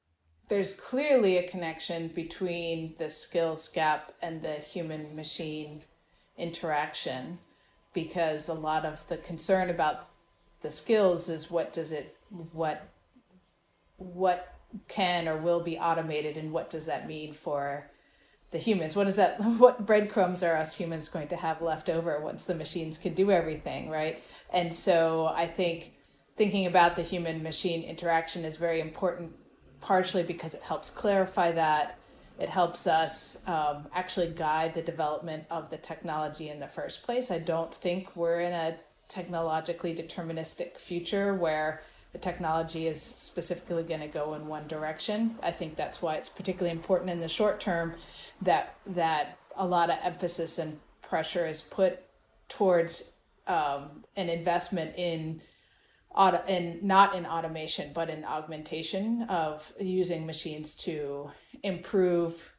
There's 0.49 0.73
clearly 0.73 1.37
a 1.37 1.47
connection 1.47 2.09
between 2.09 2.95
the 2.97 3.11
skills 3.11 3.69
gap 3.69 4.15
and 4.23 4.41
the 4.41 4.55
human 4.55 5.15
machine 5.15 5.83
interaction 6.39 7.39
because 7.93 8.49
a 8.49 8.55
lot 8.55 8.87
of 8.87 9.07
the 9.09 9.19
concern 9.19 9.69
about 9.69 10.09
the 10.63 10.71
skills 10.71 11.29
is 11.29 11.51
what 11.51 11.75
does 11.75 11.93
it 11.93 12.17
what 12.53 12.89
what 13.99 14.55
can 14.89 15.29
or 15.29 15.37
will 15.37 15.61
be 15.61 15.79
automated 15.79 16.39
and 16.39 16.51
what 16.51 16.71
does 16.71 16.87
that 16.87 17.07
mean 17.07 17.35
for 17.35 17.91
the 18.53 18.59
humans. 18.59 18.95
What 18.95 19.09
is 19.09 19.17
that? 19.17 19.41
What 19.59 19.85
breadcrumbs 19.85 20.43
are 20.43 20.57
us 20.57 20.77
humans 20.77 21.09
going 21.09 21.29
to 21.29 21.37
have 21.37 21.61
left 21.61 21.89
over 21.89 22.21
once 22.21 22.45
the 22.45 22.55
machines 22.55 22.97
can 22.99 23.15
do 23.15 23.31
everything 23.31 23.91
right? 23.91 24.23
And 24.51 24.73
so 24.73 25.27
i 25.35 25.47
think 25.47 25.93
thinking 26.37 26.67
about 26.67 26.97
the 26.97 27.03
human 27.03 27.43
machine 27.43 27.83
interaction 27.83 28.45
is 28.45 28.57
very 28.57 28.81
important 28.81 29.33
partially 29.81 30.23
because 30.23 30.55
it 30.55 30.63
helps 30.63 30.89
clarify 30.89 31.53
that. 31.53 31.99
It 32.39 32.49
helps 32.49 32.87
us 32.87 33.47
um, 33.47 33.89
actually 33.93 34.29
guide 34.29 34.75
the 34.75 34.83
development 34.83 35.45
of 35.51 35.69
the 35.69 35.77
technology 35.77 36.49
in 36.49 36.61
the 36.61 36.69
first 36.69 37.03
place. 37.03 37.31
I 37.31 37.39
don't 37.39 37.75
think 37.75 38.17
we're 38.17 38.41
in 38.41 38.53
a 38.53 38.77
technologically 39.09 39.95
deterministic 39.95 40.79
future 40.79 41.35
where 41.35 41.83
the 42.13 42.19
technology 42.19 42.87
is 42.87 43.01
specifically 43.01 43.83
going 43.83 44.01
to 44.01 44.07
go 44.07 44.35
in 44.35 44.47
one 44.47 44.69
direction. 44.69 45.37
I 45.43 45.51
think 45.51 45.77
that's 45.77 46.03
why 46.03 46.17
it's 46.17 46.29
particularly 46.29 46.77
important 46.77 47.11
in 47.11 47.21
the 47.21 47.29
short 47.29 47.59
term 47.59 47.95
that 48.43 48.75
that 48.87 49.39
a 49.57 49.67
lot 49.67 49.91
of 49.91 49.99
emphasis 50.03 50.59
and 50.59 50.79
pressure 51.01 51.47
is 51.47 51.63
put 51.63 52.01
towards 52.49 53.15
um, 53.47 54.05
an 54.17 54.29
investment 54.29 54.95
in 54.97 55.43
auto 56.15 56.43
in 56.47 56.79
not 56.83 57.15
in 57.15 57.25
automation 57.25 57.91
but 57.95 58.11
in 58.11 58.25
augmentation 58.25 59.23
of 59.23 59.73
using 59.81 60.27
machines 60.27 60.75
to 60.75 61.31
improve 61.63 62.52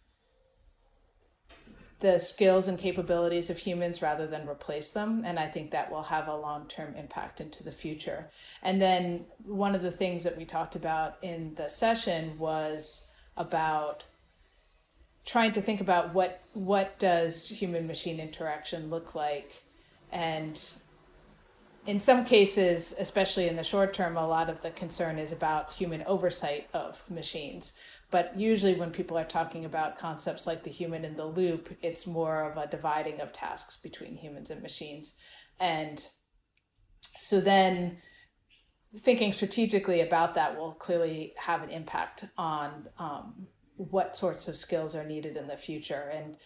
the 2.04 2.20
skills 2.20 2.68
and 2.68 2.78
capabilities 2.78 3.50
of 3.50 3.58
humans 3.58 4.02
rather 4.02 4.28
than 4.28 4.46
replace 4.46 4.92
them. 4.92 5.24
And 5.26 5.40
I 5.40 5.48
think 5.48 5.72
that 5.72 5.90
will 5.90 6.04
have 6.04 6.28
a 6.28 6.36
long 6.36 6.68
term 6.68 6.96
impact 6.96 7.40
into 7.40 7.64
the 7.64 7.72
future. 7.72 8.30
And 8.62 8.82
then 8.82 9.24
one 9.46 9.74
of 9.74 9.82
the 9.82 9.90
things 9.90 10.26
that 10.26 10.38
we 10.38 10.44
talked 10.44 10.76
about 10.76 11.16
in 11.22 11.56
the 11.56 11.70
session 11.70 12.38
was 12.38 13.08
about 13.38 14.04
trying 15.26 15.54
to 15.54 15.62
think 15.62 15.80
about 15.80 16.14
what 16.14 16.42
what 16.52 17.00
does 17.00 17.48
human 17.48 17.88
machine 17.88 18.20
interaction 18.20 18.90
look 18.90 19.16
like 19.16 19.64
and 20.12 20.74
in 21.86 22.02
some 22.02 22.26
cases 22.26 22.94
especially 23.00 23.48
in 23.48 23.56
the 23.56 23.64
short 23.64 23.94
term 23.94 24.18
a 24.18 24.28
lot 24.28 24.50
of 24.50 24.62
the 24.62 24.70
concern 24.72 25.18
is 25.18 25.32
about 25.32 25.72
human 25.72 26.04
oversight 26.04 26.68
of 26.74 27.10
machines 27.10 27.74
but 28.14 28.40
usually 28.40 28.76
when 28.76 28.92
people 28.92 29.18
are 29.18 29.26
talking 29.26 29.66
about 29.66 29.98
concepts 29.98 30.46
like 30.46 30.64
the 30.64 30.70
human 30.70 31.04
in 31.04 31.18
the 31.18 31.26
loop, 31.26 31.76
it's 31.82 32.06
more 32.06 32.44
of 32.44 32.58
a 32.58 32.68
dividing 32.68 33.20
of 33.20 33.34
tasks 33.34 33.76
between 33.76 34.16
humans 34.16 34.52
and 34.52 34.62
machines. 34.62 35.16
And 35.60 36.08
so 37.18 37.42
then 37.42 37.98
thinking 38.96 39.34
strategically 39.34 40.02
about 40.02 40.36
that 40.36 40.56
will 40.56 40.74
clearly 40.74 41.34
have 41.38 41.64
an 41.64 41.70
impact 41.70 42.26
on 42.38 42.88
um, 43.00 43.48
what 43.78 44.16
sorts 44.16 44.48
of 44.48 44.58
skills 44.58 44.94
are 44.94 45.04
needed 45.04 45.36
in 45.36 45.48
the 45.48 45.58
future. 45.58 46.12
And 46.14 46.38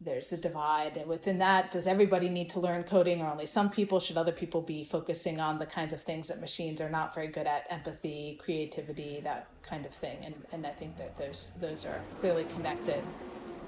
there's 0.00 0.32
a 0.32 0.36
divide 0.36 0.96
and 0.96 1.08
within 1.08 1.38
that. 1.38 1.70
Does 1.70 1.86
everybody 1.86 2.28
need 2.28 2.50
to 2.50 2.60
learn 2.60 2.82
coding 2.84 3.20
or 3.20 3.30
only 3.30 3.46
some 3.46 3.70
people? 3.70 4.00
Should 4.00 4.16
other 4.16 4.32
people 4.32 4.62
be 4.62 4.84
focusing 4.84 5.40
on 5.40 5.58
the 5.58 5.66
kinds 5.66 5.92
of 5.92 6.00
things 6.00 6.28
that 6.28 6.40
machines 6.40 6.80
are 6.80 6.90
not 6.90 7.14
very 7.14 7.28
good 7.28 7.46
at? 7.46 7.66
Empathy 7.70 8.40
creativity 8.42 9.20
that 9.22 9.48
kind 9.62 9.86
of 9.86 9.92
thing. 9.92 10.18
And, 10.24 10.34
and 10.52 10.66
i 10.66 10.70
think 10.70 10.96
that 10.98 11.16
those 11.16 11.52
those 11.60 11.84
are 11.84 12.00
clearly 12.20 12.44
connected. 12.44 13.02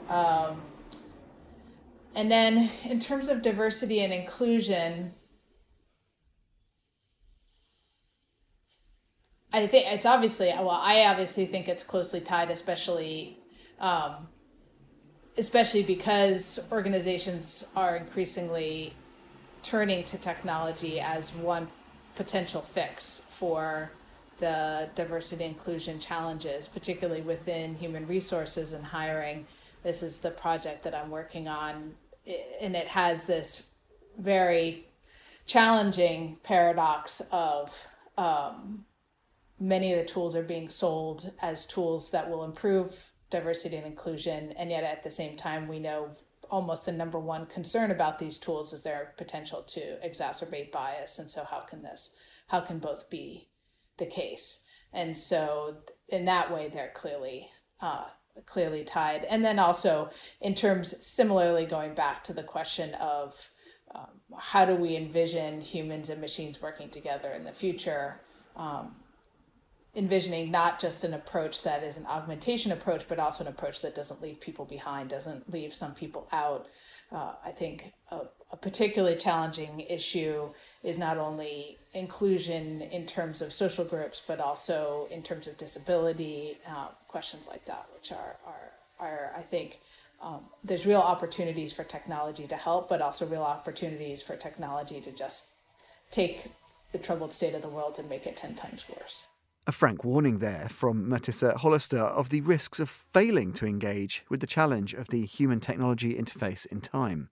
Um, 0.08 0.60
and 2.14 2.30
then 2.30 2.70
in 2.84 2.98
terms 2.98 3.28
of 3.28 3.42
diversity 3.42 4.00
and 4.00 4.12
inclusion 4.12 5.12
i 9.52 9.66
think 9.66 9.86
it's 9.86 10.06
obviously 10.06 10.48
well 10.48 10.70
i 10.70 11.04
obviously 11.04 11.46
think 11.46 11.68
it's 11.68 11.84
closely 11.84 12.20
tied 12.20 12.50
especially 12.50 13.38
um, 13.78 14.28
especially 15.36 15.82
because 15.82 16.58
organizations 16.70 17.64
are 17.76 17.96
increasingly 17.96 18.94
turning 19.62 20.04
to 20.04 20.18
technology 20.18 21.00
as 21.00 21.34
one 21.34 21.68
potential 22.14 22.62
fix 22.62 23.24
for 23.28 23.90
the 24.38 24.88
diversity 24.94 25.44
inclusion 25.44 26.00
challenges, 26.00 26.66
particularly 26.66 27.20
within 27.20 27.74
human 27.74 28.06
resources 28.06 28.72
and 28.72 28.86
hiring. 28.86 29.46
This 29.82 30.02
is 30.02 30.18
the 30.18 30.30
project 30.30 30.82
that 30.82 30.94
I'm 30.94 31.10
working 31.10 31.46
on, 31.46 31.94
and 32.60 32.74
it 32.74 32.88
has 32.88 33.24
this 33.24 33.64
very 34.18 34.86
challenging 35.46 36.38
paradox 36.42 37.22
of 37.30 37.86
um, 38.16 38.84
many 39.58 39.92
of 39.92 39.98
the 39.98 40.04
tools 40.04 40.34
are 40.34 40.42
being 40.42 40.68
sold 40.68 41.32
as 41.40 41.66
tools 41.66 42.10
that 42.10 42.30
will 42.30 42.44
improve 42.44 43.09
diversity 43.30 43.76
and 43.76 43.86
inclusion, 43.86 44.52
and 44.52 44.70
yet 44.70 44.84
at 44.84 45.02
the 45.02 45.10
same 45.10 45.36
time, 45.36 45.68
we 45.68 45.78
know 45.78 46.10
almost 46.50 46.86
the 46.86 46.92
number 46.92 47.18
one 47.18 47.46
concern 47.46 47.90
about 47.90 48.18
these 48.18 48.38
tools 48.38 48.72
is 48.72 48.82
their 48.82 49.14
potential 49.16 49.62
to 49.62 49.98
exacerbate 50.04 50.72
bias. 50.72 51.18
And 51.18 51.30
so, 51.30 51.44
how 51.44 51.60
can 51.60 51.82
this, 51.82 52.14
how 52.48 52.60
can 52.60 52.78
both 52.78 53.08
be 53.08 53.48
the 53.98 54.06
case? 54.06 54.64
And 54.92 55.16
so, 55.16 55.76
in 56.08 56.24
that 56.24 56.52
way, 56.52 56.68
they're 56.68 56.92
clearly 56.92 57.50
uh, 57.80 58.06
clearly 58.46 58.84
tied. 58.84 59.24
And 59.24 59.44
then 59.44 59.58
also, 59.58 60.10
in 60.40 60.54
terms 60.54 61.04
similarly 61.04 61.66
going 61.66 61.94
back 61.94 62.24
to 62.24 62.32
the 62.32 62.42
question 62.42 62.94
of 62.94 63.50
um, 63.94 64.20
how 64.38 64.64
do 64.64 64.74
we 64.74 64.96
envision 64.96 65.60
humans 65.60 66.08
and 66.08 66.20
machines 66.20 66.62
working 66.62 66.90
together 66.90 67.30
in 67.30 67.44
the 67.44 67.52
future? 67.52 68.20
Um, 68.56 68.96
envisioning 69.94 70.50
not 70.50 70.80
just 70.80 71.02
an 71.04 71.14
approach 71.14 71.62
that 71.62 71.82
is 71.82 71.96
an 71.96 72.06
augmentation 72.06 72.70
approach, 72.70 73.06
but 73.08 73.18
also 73.18 73.44
an 73.44 73.50
approach 73.50 73.82
that 73.82 73.94
doesn't 73.94 74.22
leave 74.22 74.40
people 74.40 74.64
behind, 74.64 75.10
doesn't 75.10 75.52
leave 75.52 75.74
some 75.74 75.94
people 75.94 76.28
out. 76.32 76.66
Uh, 77.10 77.32
I 77.44 77.50
think 77.50 77.92
a, 78.10 78.20
a, 78.52 78.56
particularly 78.56 79.16
challenging 79.16 79.80
issue 79.80 80.50
is 80.84 80.96
not 80.96 81.18
only 81.18 81.76
inclusion 81.92 82.82
in 82.82 83.04
terms 83.04 83.42
of 83.42 83.52
social 83.52 83.84
groups, 83.84 84.22
but 84.24 84.38
also 84.38 85.08
in 85.10 85.22
terms 85.22 85.48
of 85.48 85.56
disability, 85.56 86.58
uh, 86.68 86.88
questions 87.08 87.48
like 87.48 87.64
that, 87.64 87.86
which 87.92 88.12
are, 88.12 88.36
are, 88.46 88.70
are 89.00 89.32
I 89.36 89.42
think, 89.42 89.80
um, 90.22 90.44
there's 90.62 90.86
real 90.86 91.00
opportunities 91.00 91.72
for 91.72 91.82
technology 91.82 92.46
to 92.46 92.56
help, 92.56 92.88
but 92.88 93.00
also 93.00 93.26
real 93.26 93.42
opportunities 93.42 94.22
for 94.22 94.36
technology 94.36 95.00
to 95.00 95.10
just 95.10 95.46
take 96.12 96.52
the 96.92 96.98
troubled 96.98 97.32
state 97.32 97.54
of 97.54 97.62
the 97.62 97.68
world 97.68 97.98
and 97.98 98.08
make 98.08 98.26
it 98.26 98.36
10 98.36 98.54
times 98.54 98.84
worse. 98.88 99.26
A 99.70 99.72
frank 99.72 100.02
warning 100.02 100.40
there 100.40 100.68
from 100.68 101.06
Matissa 101.06 101.54
Hollister 101.54 102.00
of 102.00 102.30
the 102.30 102.40
risks 102.40 102.80
of 102.80 102.90
failing 102.90 103.52
to 103.52 103.66
engage 103.66 104.24
with 104.28 104.40
the 104.40 104.46
challenge 104.48 104.94
of 104.94 105.06
the 105.10 105.24
human 105.24 105.60
technology 105.60 106.12
interface 106.12 106.66
in 106.66 106.80
time. 106.80 107.30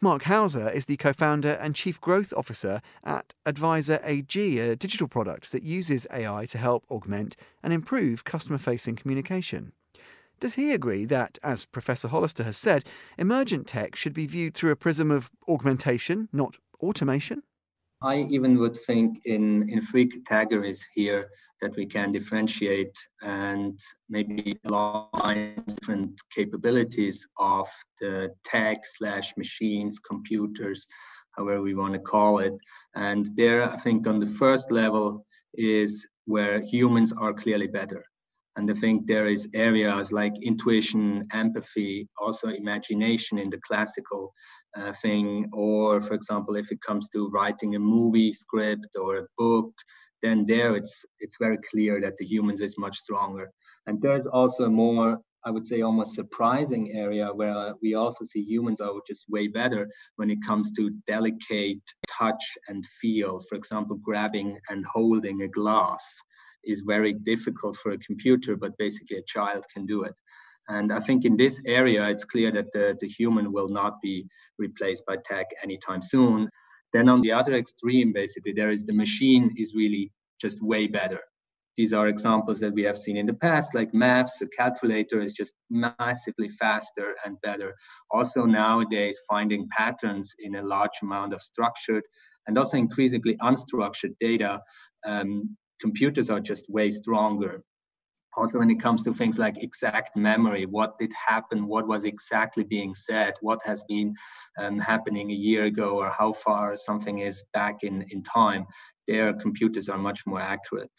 Mark 0.00 0.22
Hauser 0.22 0.70
is 0.70 0.86
the 0.86 0.96
co 0.96 1.12
founder 1.12 1.58
and 1.60 1.74
chief 1.74 2.00
growth 2.00 2.32
officer 2.34 2.80
at 3.04 3.34
Advisor 3.44 4.00
AG, 4.04 4.58
a 4.58 4.74
digital 4.74 5.06
product 5.06 5.52
that 5.52 5.62
uses 5.62 6.06
AI 6.10 6.46
to 6.46 6.56
help 6.56 6.86
augment 6.90 7.36
and 7.62 7.74
improve 7.74 8.24
customer 8.24 8.56
facing 8.56 8.96
communication. 8.96 9.74
Does 10.40 10.54
he 10.54 10.72
agree 10.72 11.04
that, 11.04 11.36
as 11.42 11.66
Professor 11.66 12.08
Hollister 12.08 12.44
has 12.44 12.56
said, 12.56 12.86
emergent 13.18 13.66
tech 13.66 13.96
should 13.96 14.14
be 14.14 14.26
viewed 14.26 14.54
through 14.54 14.70
a 14.70 14.76
prism 14.76 15.10
of 15.10 15.30
augmentation, 15.46 16.30
not 16.32 16.56
automation? 16.80 17.42
I 18.02 18.26
even 18.30 18.58
would 18.58 18.76
think 18.76 19.26
in, 19.26 19.68
in 19.68 19.84
three 19.84 20.06
categories 20.26 20.86
here 20.94 21.28
that 21.60 21.76
we 21.76 21.84
can 21.84 22.12
differentiate 22.12 22.96
and 23.20 23.78
maybe 24.08 24.58
align 24.64 25.62
different 25.66 26.18
capabilities 26.34 27.28
of 27.36 27.68
the 28.00 28.30
tech 28.44 28.78
slash 28.84 29.36
machines, 29.36 29.98
computers, 29.98 30.86
however 31.36 31.60
we 31.60 31.74
want 31.74 31.92
to 31.92 32.00
call 32.00 32.38
it. 32.38 32.54
And 32.94 33.28
there, 33.36 33.70
I 33.70 33.76
think 33.76 34.06
on 34.06 34.18
the 34.18 34.26
first 34.26 34.70
level 34.70 35.26
is 35.52 36.06
where 36.24 36.62
humans 36.62 37.12
are 37.12 37.34
clearly 37.34 37.66
better. 37.66 38.04
And 38.56 38.70
I 38.70 38.74
think 38.74 39.06
there 39.06 39.28
is 39.28 39.48
areas 39.54 40.12
like 40.12 40.34
intuition, 40.42 41.26
empathy, 41.32 42.08
also 42.18 42.48
imagination 42.48 43.38
in 43.38 43.48
the 43.48 43.60
classical 43.60 44.32
uh, 44.76 44.92
thing. 44.92 45.48
Or, 45.52 46.00
for 46.00 46.14
example, 46.14 46.56
if 46.56 46.72
it 46.72 46.80
comes 46.80 47.08
to 47.10 47.28
writing 47.28 47.76
a 47.76 47.78
movie 47.78 48.32
script 48.32 48.88
or 49.00 49.16
a 49.16 49.26
book, 49.38 49.72
then 50.22 50.44
there 50.46 50.76
it's 50.76 51.04
it's 51.20 51.36
very 51.38 51.58
clear 51.70 52.00
that 52.00 52.16
the 52.16 52.26
humans 52.26 52.60
is 52.60 52.76
much 52.76 52.96
stronger. 52.96 53.50
And 53.86 54.00
there's 54.02 54.26
also 54.26 54.64
a 54.64 54.70
more 54.70 55.18
I 55.44 55.50
would 55.50 55.66
say 55.66 55.80
almost 55.80 56.14
surprising 56.14 56.92
area 56.92 57.28
where 57.32 57.72
we 57.80 57.94
also 57.94 58.24
see 58.24 58.42
humans 58.42 58.80
are 58.80 58.92
just 59.06 59.24
way 59.30 59.48
better 59.48 59.88
when 60.16 60.30
it 60.30 60.38
comes 60.46 60.70
to 60.72 60.90
delicate 61.06 61.80
touch 62.06 62.58
and 62.68 62.84
feel. 63.00 63.40
For 63.48 63.54
example, 63.54 63.96
grabbing 63.96 64.58
and 64.68 64.84
holding 64.84 65.40
a 65.42 65.48
glass 65.48 66.04
is 66.64 66.82
very 66.86 67.12
difficult 67.12 67.76
for 67.76 67.92
a 67.92 67.98
computer, 67.98 68.56
but 68.56 68.78
basically 68.78 69.16
a 69.18 69.22
child 69.22 69.64
can 69.72 69.86
do 69.86 70.04
it. 70.04 70.14
And 70.68 70.92
I 70.92 71.00
think 71.00 71.24
in 71.24 71.36
this 71.36 71.60
area, 71.66 72.08
it's 72.08 72.24
clear 72.24 72.52
that 72.52 72.72
the, 72.72 72.96
the 73.00 73.08
human 73.08 73.52
will 73.52 73.68
not 73.68 74.00
be 74.00 74.26
replaced 74.58 75.04
by 75.04 75.16
tech 75.24 75.46
anytime 75.62 76.00
soon. 76.02 76.48
Then 76.92 77.08
on 77.08 77.20
the 77.22 77.32
other 77.32 77.54
extreme, 77.54 78.12
basically, 78.12 78.52
there 78.52 78.70
is 78.70 78.84
the 78.84 78.92
machine 78.92 79.54
is 79.56 79.74
really 79.74 80.12
just 80.40 80.62
way 80.62 80.86
better. 80.86 81.20
These 81.76 81.92
are 81.92 82.08
examples 82.08 82.60
that 82.60 82.74
we 82.74 82.82
have 82.82 82.98
seen 82.98 83.16
in 83.16 83.26
the 83.26 83.34
past, 83.34 83.74
like 83.74 83.94
maths, 83.94 84.42
a 84.42 84.46
calculator 84.48 85.20
is 85.20 85.32
just 85.32 85.54
massively 85.70 86.48
faster 86.48 87.14
and 87.24 87.40
better. 87.42 87.74
Also 88.10 88.44
nowadays, 88.44 89.18
finding 89.28 89.68
patterns 89.70 90.34
in 90.40 90.56
a 90.56 90.62
large 90.62 90.98
amount 91.02 91.32
of 91.32 91.40
structured 91.40 92.02
and 92.46 92.58
also 92.58 92.76
increasingly 92.76 93.36
unstructured 93.36 94.14
data 94.20 94.60
um, 95.06 95.40
computers 95.80 96.30
are 96.30 96.40
just 96.40 96.68
way 96.68 96.90
stronger. 96.90 97.62
Also, 98.36 98.58
when 98.60 98.70
it 98.70 98.80
comes 98.80 99.02
to 99.02 99.12
things 99.12 99.38
like 99.38 99.62
exact 99.62 100.16
memory, 100.16 100.64
what 100.64 100.98
did 100.98 101.12
happen, 101.28 101.66
what 101.66 101.88
was 101.88 102.04
exactly 102.04 102.62
being 102.62 102.94
said, 102.94 103.34
what 103.40 103.58
has 103.64 103.82
been 103.88 104.14
um, 104.58 104.78
happening 104.78 105.30
a 105.30 105.34
year 105.34 105.64
ago, 105.64 105.98
or 105.98 106.10
how 106.10 106.32
far 106.32 106.76
something 106.76 107.18
is 107.18 107.44
back 107.52 107.82
in, 107.82 108.04
in 108.10 108.22
time, 108.22 108.66
their 109.08 109.32
computers 109.32 109.88
are 109.88 109.98
much 109.98 110.20
more 110.26 110.40
accurate. 110.40 110.92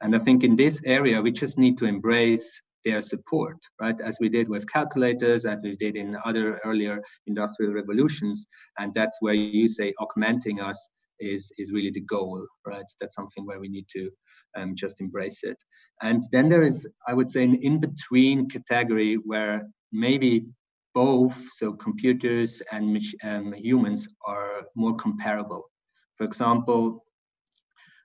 And 0.00 0.16
I 0.16 0.18
think 0.18 0.42
in 0.42 0.56
this 0.56 0.80
area, 0.86 1.20
we 1.20 1.32
just 1.32 1.58
need 1.58 1.76
to 1.78 1.84
embrace 1.84 2.62
their 2.84 3.02
support, 3.02 3.58
right? 3.78 4.00
As 4.00 4.16
we 4.18 4.30
did 4.30 4.48
with 4.48 4.70
calculators, 4.70 5.44
as 5.44 5.58
we 5.62 5.76
did 5.76 5.96
in 5.96 6.16
other 6.24 6.58
earlier 6.64 7.02
industrial 7.26 7.74
revolutions. 7.74 8.46
And 8.78 8.94
that's 8.94 9.18
where 9.20 9.34
you 9.34 9.68
say 9.68 9.92
augmenting 10.00 10.60
us 10.60 10.88
is 11.20 11.52
is 11.58 11.72
really 11.72 11.90
the 11.90 12.00
goal 12.00 12.46
right? 12.66 12.84
That's 13.00 13.14
something 13.14 13.46
where 13.46 13.60
we 13.60 13.68
need 13.68 13.86
to 13.96 14.10
um, 14.56 14.74
just 14.74 15.00
embrace 15.00 15.44
it. 15.44 15.56
And 16.02 16.24
then 16.32 16.48
there 16.48 16.62
is 16.62 16.86
i 17.06 17.14
would 17.14 17.30
say 17.30 17.44
an 17.44 17.54
in-between 17.54 18.48
category 18.48 19.14
where 19.14 19.62
maybe 19.92 20.46
both 20.94 21.38
so 21.52 21.72
computers 21.72 22.62
and 22.72 23.00
um, 23.22 23.52
humans 23.52 24.08
are 24.26 24.62
more 24.74 24.96
comparable. 24.96 25.70
For 26.16 26.24
example 26.24 27.04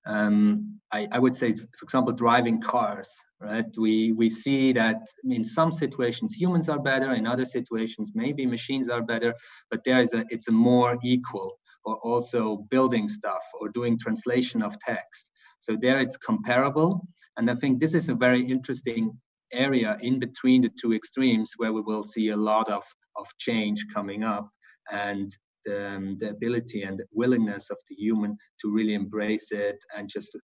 um, 0.08 0.80
I, 0.92 1.08
I, 1.12 1.20
would 1.20 1.36
say, 1.36 1.52
for 1.52 1.84
example, 1.84 2.14
driving 2.14 2.62
cars, 2.62 3.10
right? 3.42 3.66
We 3.78 4.12
we 4.12 4.30
see 4.30 4.72
that 4.74 5.02
in 5.24 5.44
some 5.44 5.72
situations 5.72 6.36
humans 6.36 6.70
are 6.70 6.80
better, 6.80 7.14
in 7.14 7.26
other 7.26 7.46
situations 7.46 8.12
maybe 8.14 8.46
machines 8.46 8.88
are 8.88 9.02
better, 9.02 9.34
but 9.72 9.84
there 9.84 10.00
is 10.00 10.14
a 10.14 10.24
it's 10.30 10.48
a 10.48 10.52
more 10.52 10.98
equal 11.04 11.58
or 11.86 11.96
also 11.98 12.58
building 12.70 13.08
stuff 13.08 13.44
or 13.60 13.70
doing 13.70 13.98
translation 13.98 14.62
of 14.62 14.78
text. 14.80 15.32
So 15.62 15.78
there 15.80 16.00
it's 16.00 16.18
comparable. 16.18 17.08
And 17.38 17.50
I 17.50 17.56
think 17.56 17.80
this 17.80 17.94
is 17.94 18.10
a 18.10 18.16
very 18.16 18.44
interesting 18.46 19.18
area 19.52 19.98
in 20.02 20.20
between 20.20 20.62
the 20.62 20.72
two 20.80 20.94
extremes 20.94 21.54
where 21.58 21.74
we 21.74 21.82
will 21.82 22.04
see 22.04 22.30
a 22.30 22.38
lot 22.38 22.70
of, 22.70 22.84
of 23.16 23.28
change 23.38 23.86
coming 23.94 24.24
up 24.24 24.50
and 24.92 25.32
the, 25.66 25.96
um, 25.96 26.18
the 26.20 26.30
ability 26.30 26.84
and 26.84 27.00
the 27.00 27.06
willingness 27.12 27.70
of 27.70 27.78
the 27.90 27.96
human 27.96 28.38
to 28.62 28.72
really 28.72 28.94
embrace 28.94 29.52
it 29.52 29.78
and 29.96 30.10
just 30.10 30.36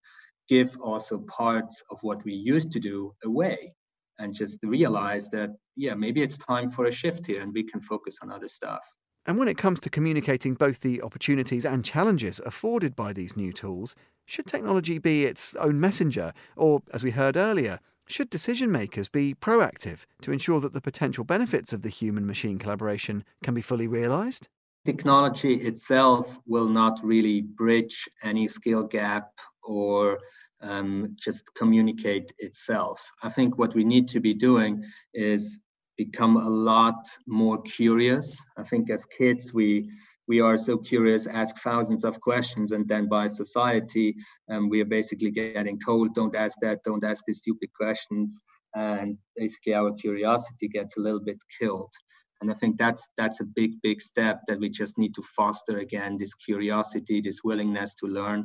give 0.48 0.76
also 0.80 1.18
parts 1.18 1.82
of 1.90 1.98
what 2.02 2.24
we 2.24 2.32
used 2.32 2.72
to 2.72 2.80
do 2.80 3.12
away 3.24 3.72
and 4.18 4.34
just 4.34 4.58
realize 4.62 5.30
that 5.30 5.50
yeah 5.76 5.94
maybe 5.94 6.22
it's 6.22 6.36
time 6.38 6.68
for 6.68 6.86
a 6.86 6.92
shift 6.92 7.26
here 7.26 7.40
and 7.40 7.52
we 7.52 7.62
can 7.62 7.80
focus 7.80 8.18
on 8.22 8.30
other 8.30 8.48
stuff 8.48 8.84
and 9.26 9.38
when 9.38 9.48
it 9.48 9.56
comes 9.58 9.80
to 9.80 9.90
communicating 9.90 10.54
both 10.54 10.80
the 10.80 11.00
opportunities 11.02 11.64
and 11.64 11.84
challenges 11.84 12.40
afforded 12.44 12.96
by 12.96 13.12
these 13.12 13.36
new 13.36 13.52
tools 13.52 13.94
should 14.26 14.46
technology 14.46 14.98
be 14.98 15.24
its 15.24 15.54
own 15.54 15.80
messenger 15.80 16.32
or 16.56 16.82
as 16.92 17.02
we 17.02 17.10
heard 17.10 17.36
earlier 17.36 17.78
should 18.06 18.30
decision 18.30 18.70
makers 18.70 19.08
be 19.08 19.34
proactive 19.34 20.04
to 20.20 20.32
ensure 20.32 20.60
that 20.60 20.72
the 20.72 20.80
potential 20.80 21.24
benefits 21.24 21.72
of 21.72 21.82
the 21.82 21.88
human 21.88 22.26
machine 22.26 22.58
collaboration 22.58 23.24
can 23.42 23.54
be 23.54 23.62
fully 23.62 23.86
realized 23.86 24.48
technology 24.84 25.54
itself 25.54 26.38
will 26.46 26.68
not 26.68 26.98
really 27.02 27.42
bridge 27.42 28.08
any 28.22 28.46
skill 28.46 28.82
gap 28.82 29.30
or 29.62 30.18
um, 30.60 31.16
just 31.20 31.54
communicate 31.54 32.32
itself. 32.38 33.12
I 33.22 33.28
think 33.28 33.58
what 33.58 33.74
we 33.74 33.84
need 33.84 34.08
to 34.08 34.20
be 34.20 34.34
doing 34.34 34.84
is 35.14 35.60
become 36.04 36.36
a 36.36 36.48
lot 36.72 37.00
more 37.26 37.58
curious. 37.62 38.26
I 38.56 38.64
think 38.70 38.90
as 38.90 39.04
kids, 39.04 39.44
we 39.60 39.90
we 40.28 40.40
are 40.40 40.56
so 40.56 40.74
curious, 40.78 41.26
ask 41.26 41.54
thousands 41.58 42.04
of 42.04 42.20
questions, 42.20 42.68
and 42.72 42.84
then 42.92 43.04
by 43.08 43.26
society, 43.26 44.08
um, 44.50 44.68
we 44.72 44.80
are 44.80 44.90
basically 44.98 45.30
getting 45.30 45.78
told, 45.88 46.14
"Don't 46.14 46.36
ask 46.44 46.54
that, 46.62 46.84
don't 46.84 47.04
ask 47.10 47.20
these 47.24 47.42
stupid 47.44 47.70
questions," 47.80 48.28
and 48.74 49.18
basically 49.36 49.74
our 49.74 49.92
curiosity 50.04 50.68
gets 50.68 50.96
a 50.96 51.00
little 51.06 51.24
bit 51.30 51.40
killed. 51.58 51.92
And 52.40 52.50
i 52.50 52.56
think 52.60 52.74
that's 52.76 53.02
that's 53.20 53.40
a 53.40 53.52
big 53.60 53.72
big 53.86 53.98
step 54.10 54.36
that 54.46 54.60
we 54.62 54.68
just 54.82 54.94
need 55.02 55.14
to 55.14 55.22
foster 55.36 55.76
again 55.86 56.12
this 56.16 56.34
curiosity 56.46 57.20
this 57.20 57.40
willingness 57.48 57.90
to 58.00 58.06
learn. 58.18 58.40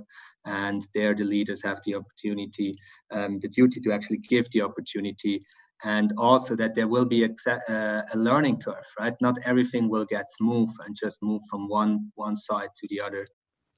And 0.45 0.81
there 0.95 1.15
the 1.15 1.27
leaders 1.35 1.61
have 1.67 1.79
the 1.85 1.95
opportunity 1.99 2.69
um, 3.15 3.31
the 3.43 3.51
duty 3.59 3.79
to 3.81 3.91
actually 3.95 4.21
give 4.33 4.45
the 4.51 4.61
opportunity 4.69 5.35
and 5.83 6.11
also 6.17 6.55
that 6.55 6.73
there 6.73 6.87
will 6.87 7.05
be 7.05 7.23
a, 7.23 7.29
uh, 7.69 8.01
a 8.13 8.17
learning 8.17 8.59
curve 8.59 8.85
right? 8.99 9.15
Not 9.21 9.37
everything 9.45 9.89
will 9.89 10.05
get 10.05 10.29
smooth 10.31 10.69
and 10.85 10.95
just 10.95 11.21
move 11.21 11.41
from 11.49 11.67
one 11.67 12.11
one 12.15 12.35
side 12.35 12.69
to 12.77 12.87
the 12.89 13.01
other. 13.01 13.27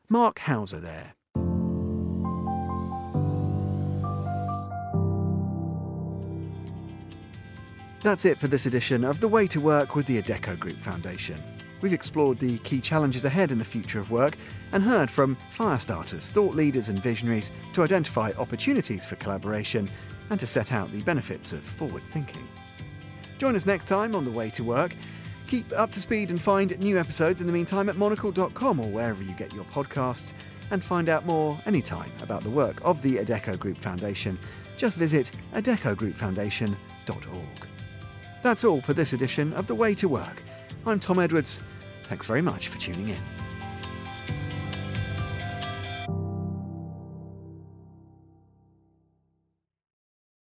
Mark 0.09 0.39
hauser 0.39 0.79
there. 0.79 1.13
That's 8.01 8.23
it 8.23 8.39
for 8.39 8.47
this 8.47 8.65
edition 8.65 9.03
of 9.03 9.19
The 9.19 9.27
Way 9.27 9.45
to 9.47 9.59
Work 9.59 9.93
with 9.93 10.05
the 10.05 10.21
Adecco 10.21 10.57
Group 10.57 10.77
Foundation. 10.77 11.43
We've 11.81 11.93
explored 11.93 12.39
the 12.39 12.57
key 12.59 12.79
challenges 12.79 13.25
ahead 13.25 13.51
in 13.51 13.59
the 13.59 13.65
future 13.65 13.99
of 13.99 14.09
work 14.09 14.37
and 14.71 14.83
heard 14.83 15.11
from 15.11 15.37
fire 15.51 15.77
starters, 15.77 16.29
thought 16.29 16.55
leaders, 16.55 16.87
and 16.87 17.03
visionaries 17.03 17.51
to 17.73 17.83
identify 17.83 18.31
opportunities 18.37 19.05
for 19.05 19.15
collaboration 19.17 19.89
and 20.29 20.39
to 20.39 20.47
set 20.47 20.71
out 20.71 20.91
the 20.91 21.01
benefits 21.01 21.53
of 21.53 21.61
forward 21.61 22.03
thinking. 22.05 22.47
Join 23.37 23.55
us 23.55 23.65
next 23.65 23.85
time 23.85 24.15
on 24.15 24.25
The 24.25 24.31
Way 24.31 24.49
to 24.51 24.63
Work. 24.63 24.95
Keep 25.47 25.73
up 25.73 25.91
to 25.93 25.99
speed 25.99 26.29
and 26.29 26.41
find 26.41 26.77
new 26.79 26.99
episodes 26.99 27.41
in 27.41 27.47
the 27.47 27.53
meantime 27.53 27.89
at 27.89 27.95
monocle.com 27.95 28.79
or 28.79 28.89
wherever 28.89 29.23
you 29.23 29.33
get 29.33 29.53
your 29.53 29.65
podcasts. 29.65 30.33
And 30.71 30.83
find 30.83 31.09
out 31.09 31.25
more 31.25 31.59
anytime 31.65 32.11
about 32.21 32.43
the 32.43 32.51
work 32.51 32.79
of 32.83 33.01
the 33.01 33.17
Adecco 33.17 33.57
Group 33.57 33.79
Foundation. 33.79 34.37
Just 34.77 34.97
visit 34.97 35.31
adeccogroupfoundation.org. 35.53 37.67
That's 38.43 38.63
all 38.63 38.81
for 38.81 38.93
this 38.93 39.13
edition 39.13 39.51
of 39.53 39.65
The 39.65 39.75
Way 39.75 39.95
to 39.95 40.07
Work. 40.07 40.43
I'm 40.85 40.99
Tom 40.99 41.17
Edwards. 41.17 41.59
Thanks 42.03 42.27
very 42.27 42.41
much 42.41 42.67
for 42.67 42.77
tuning 42.77 43.09
in. 43.09 43.38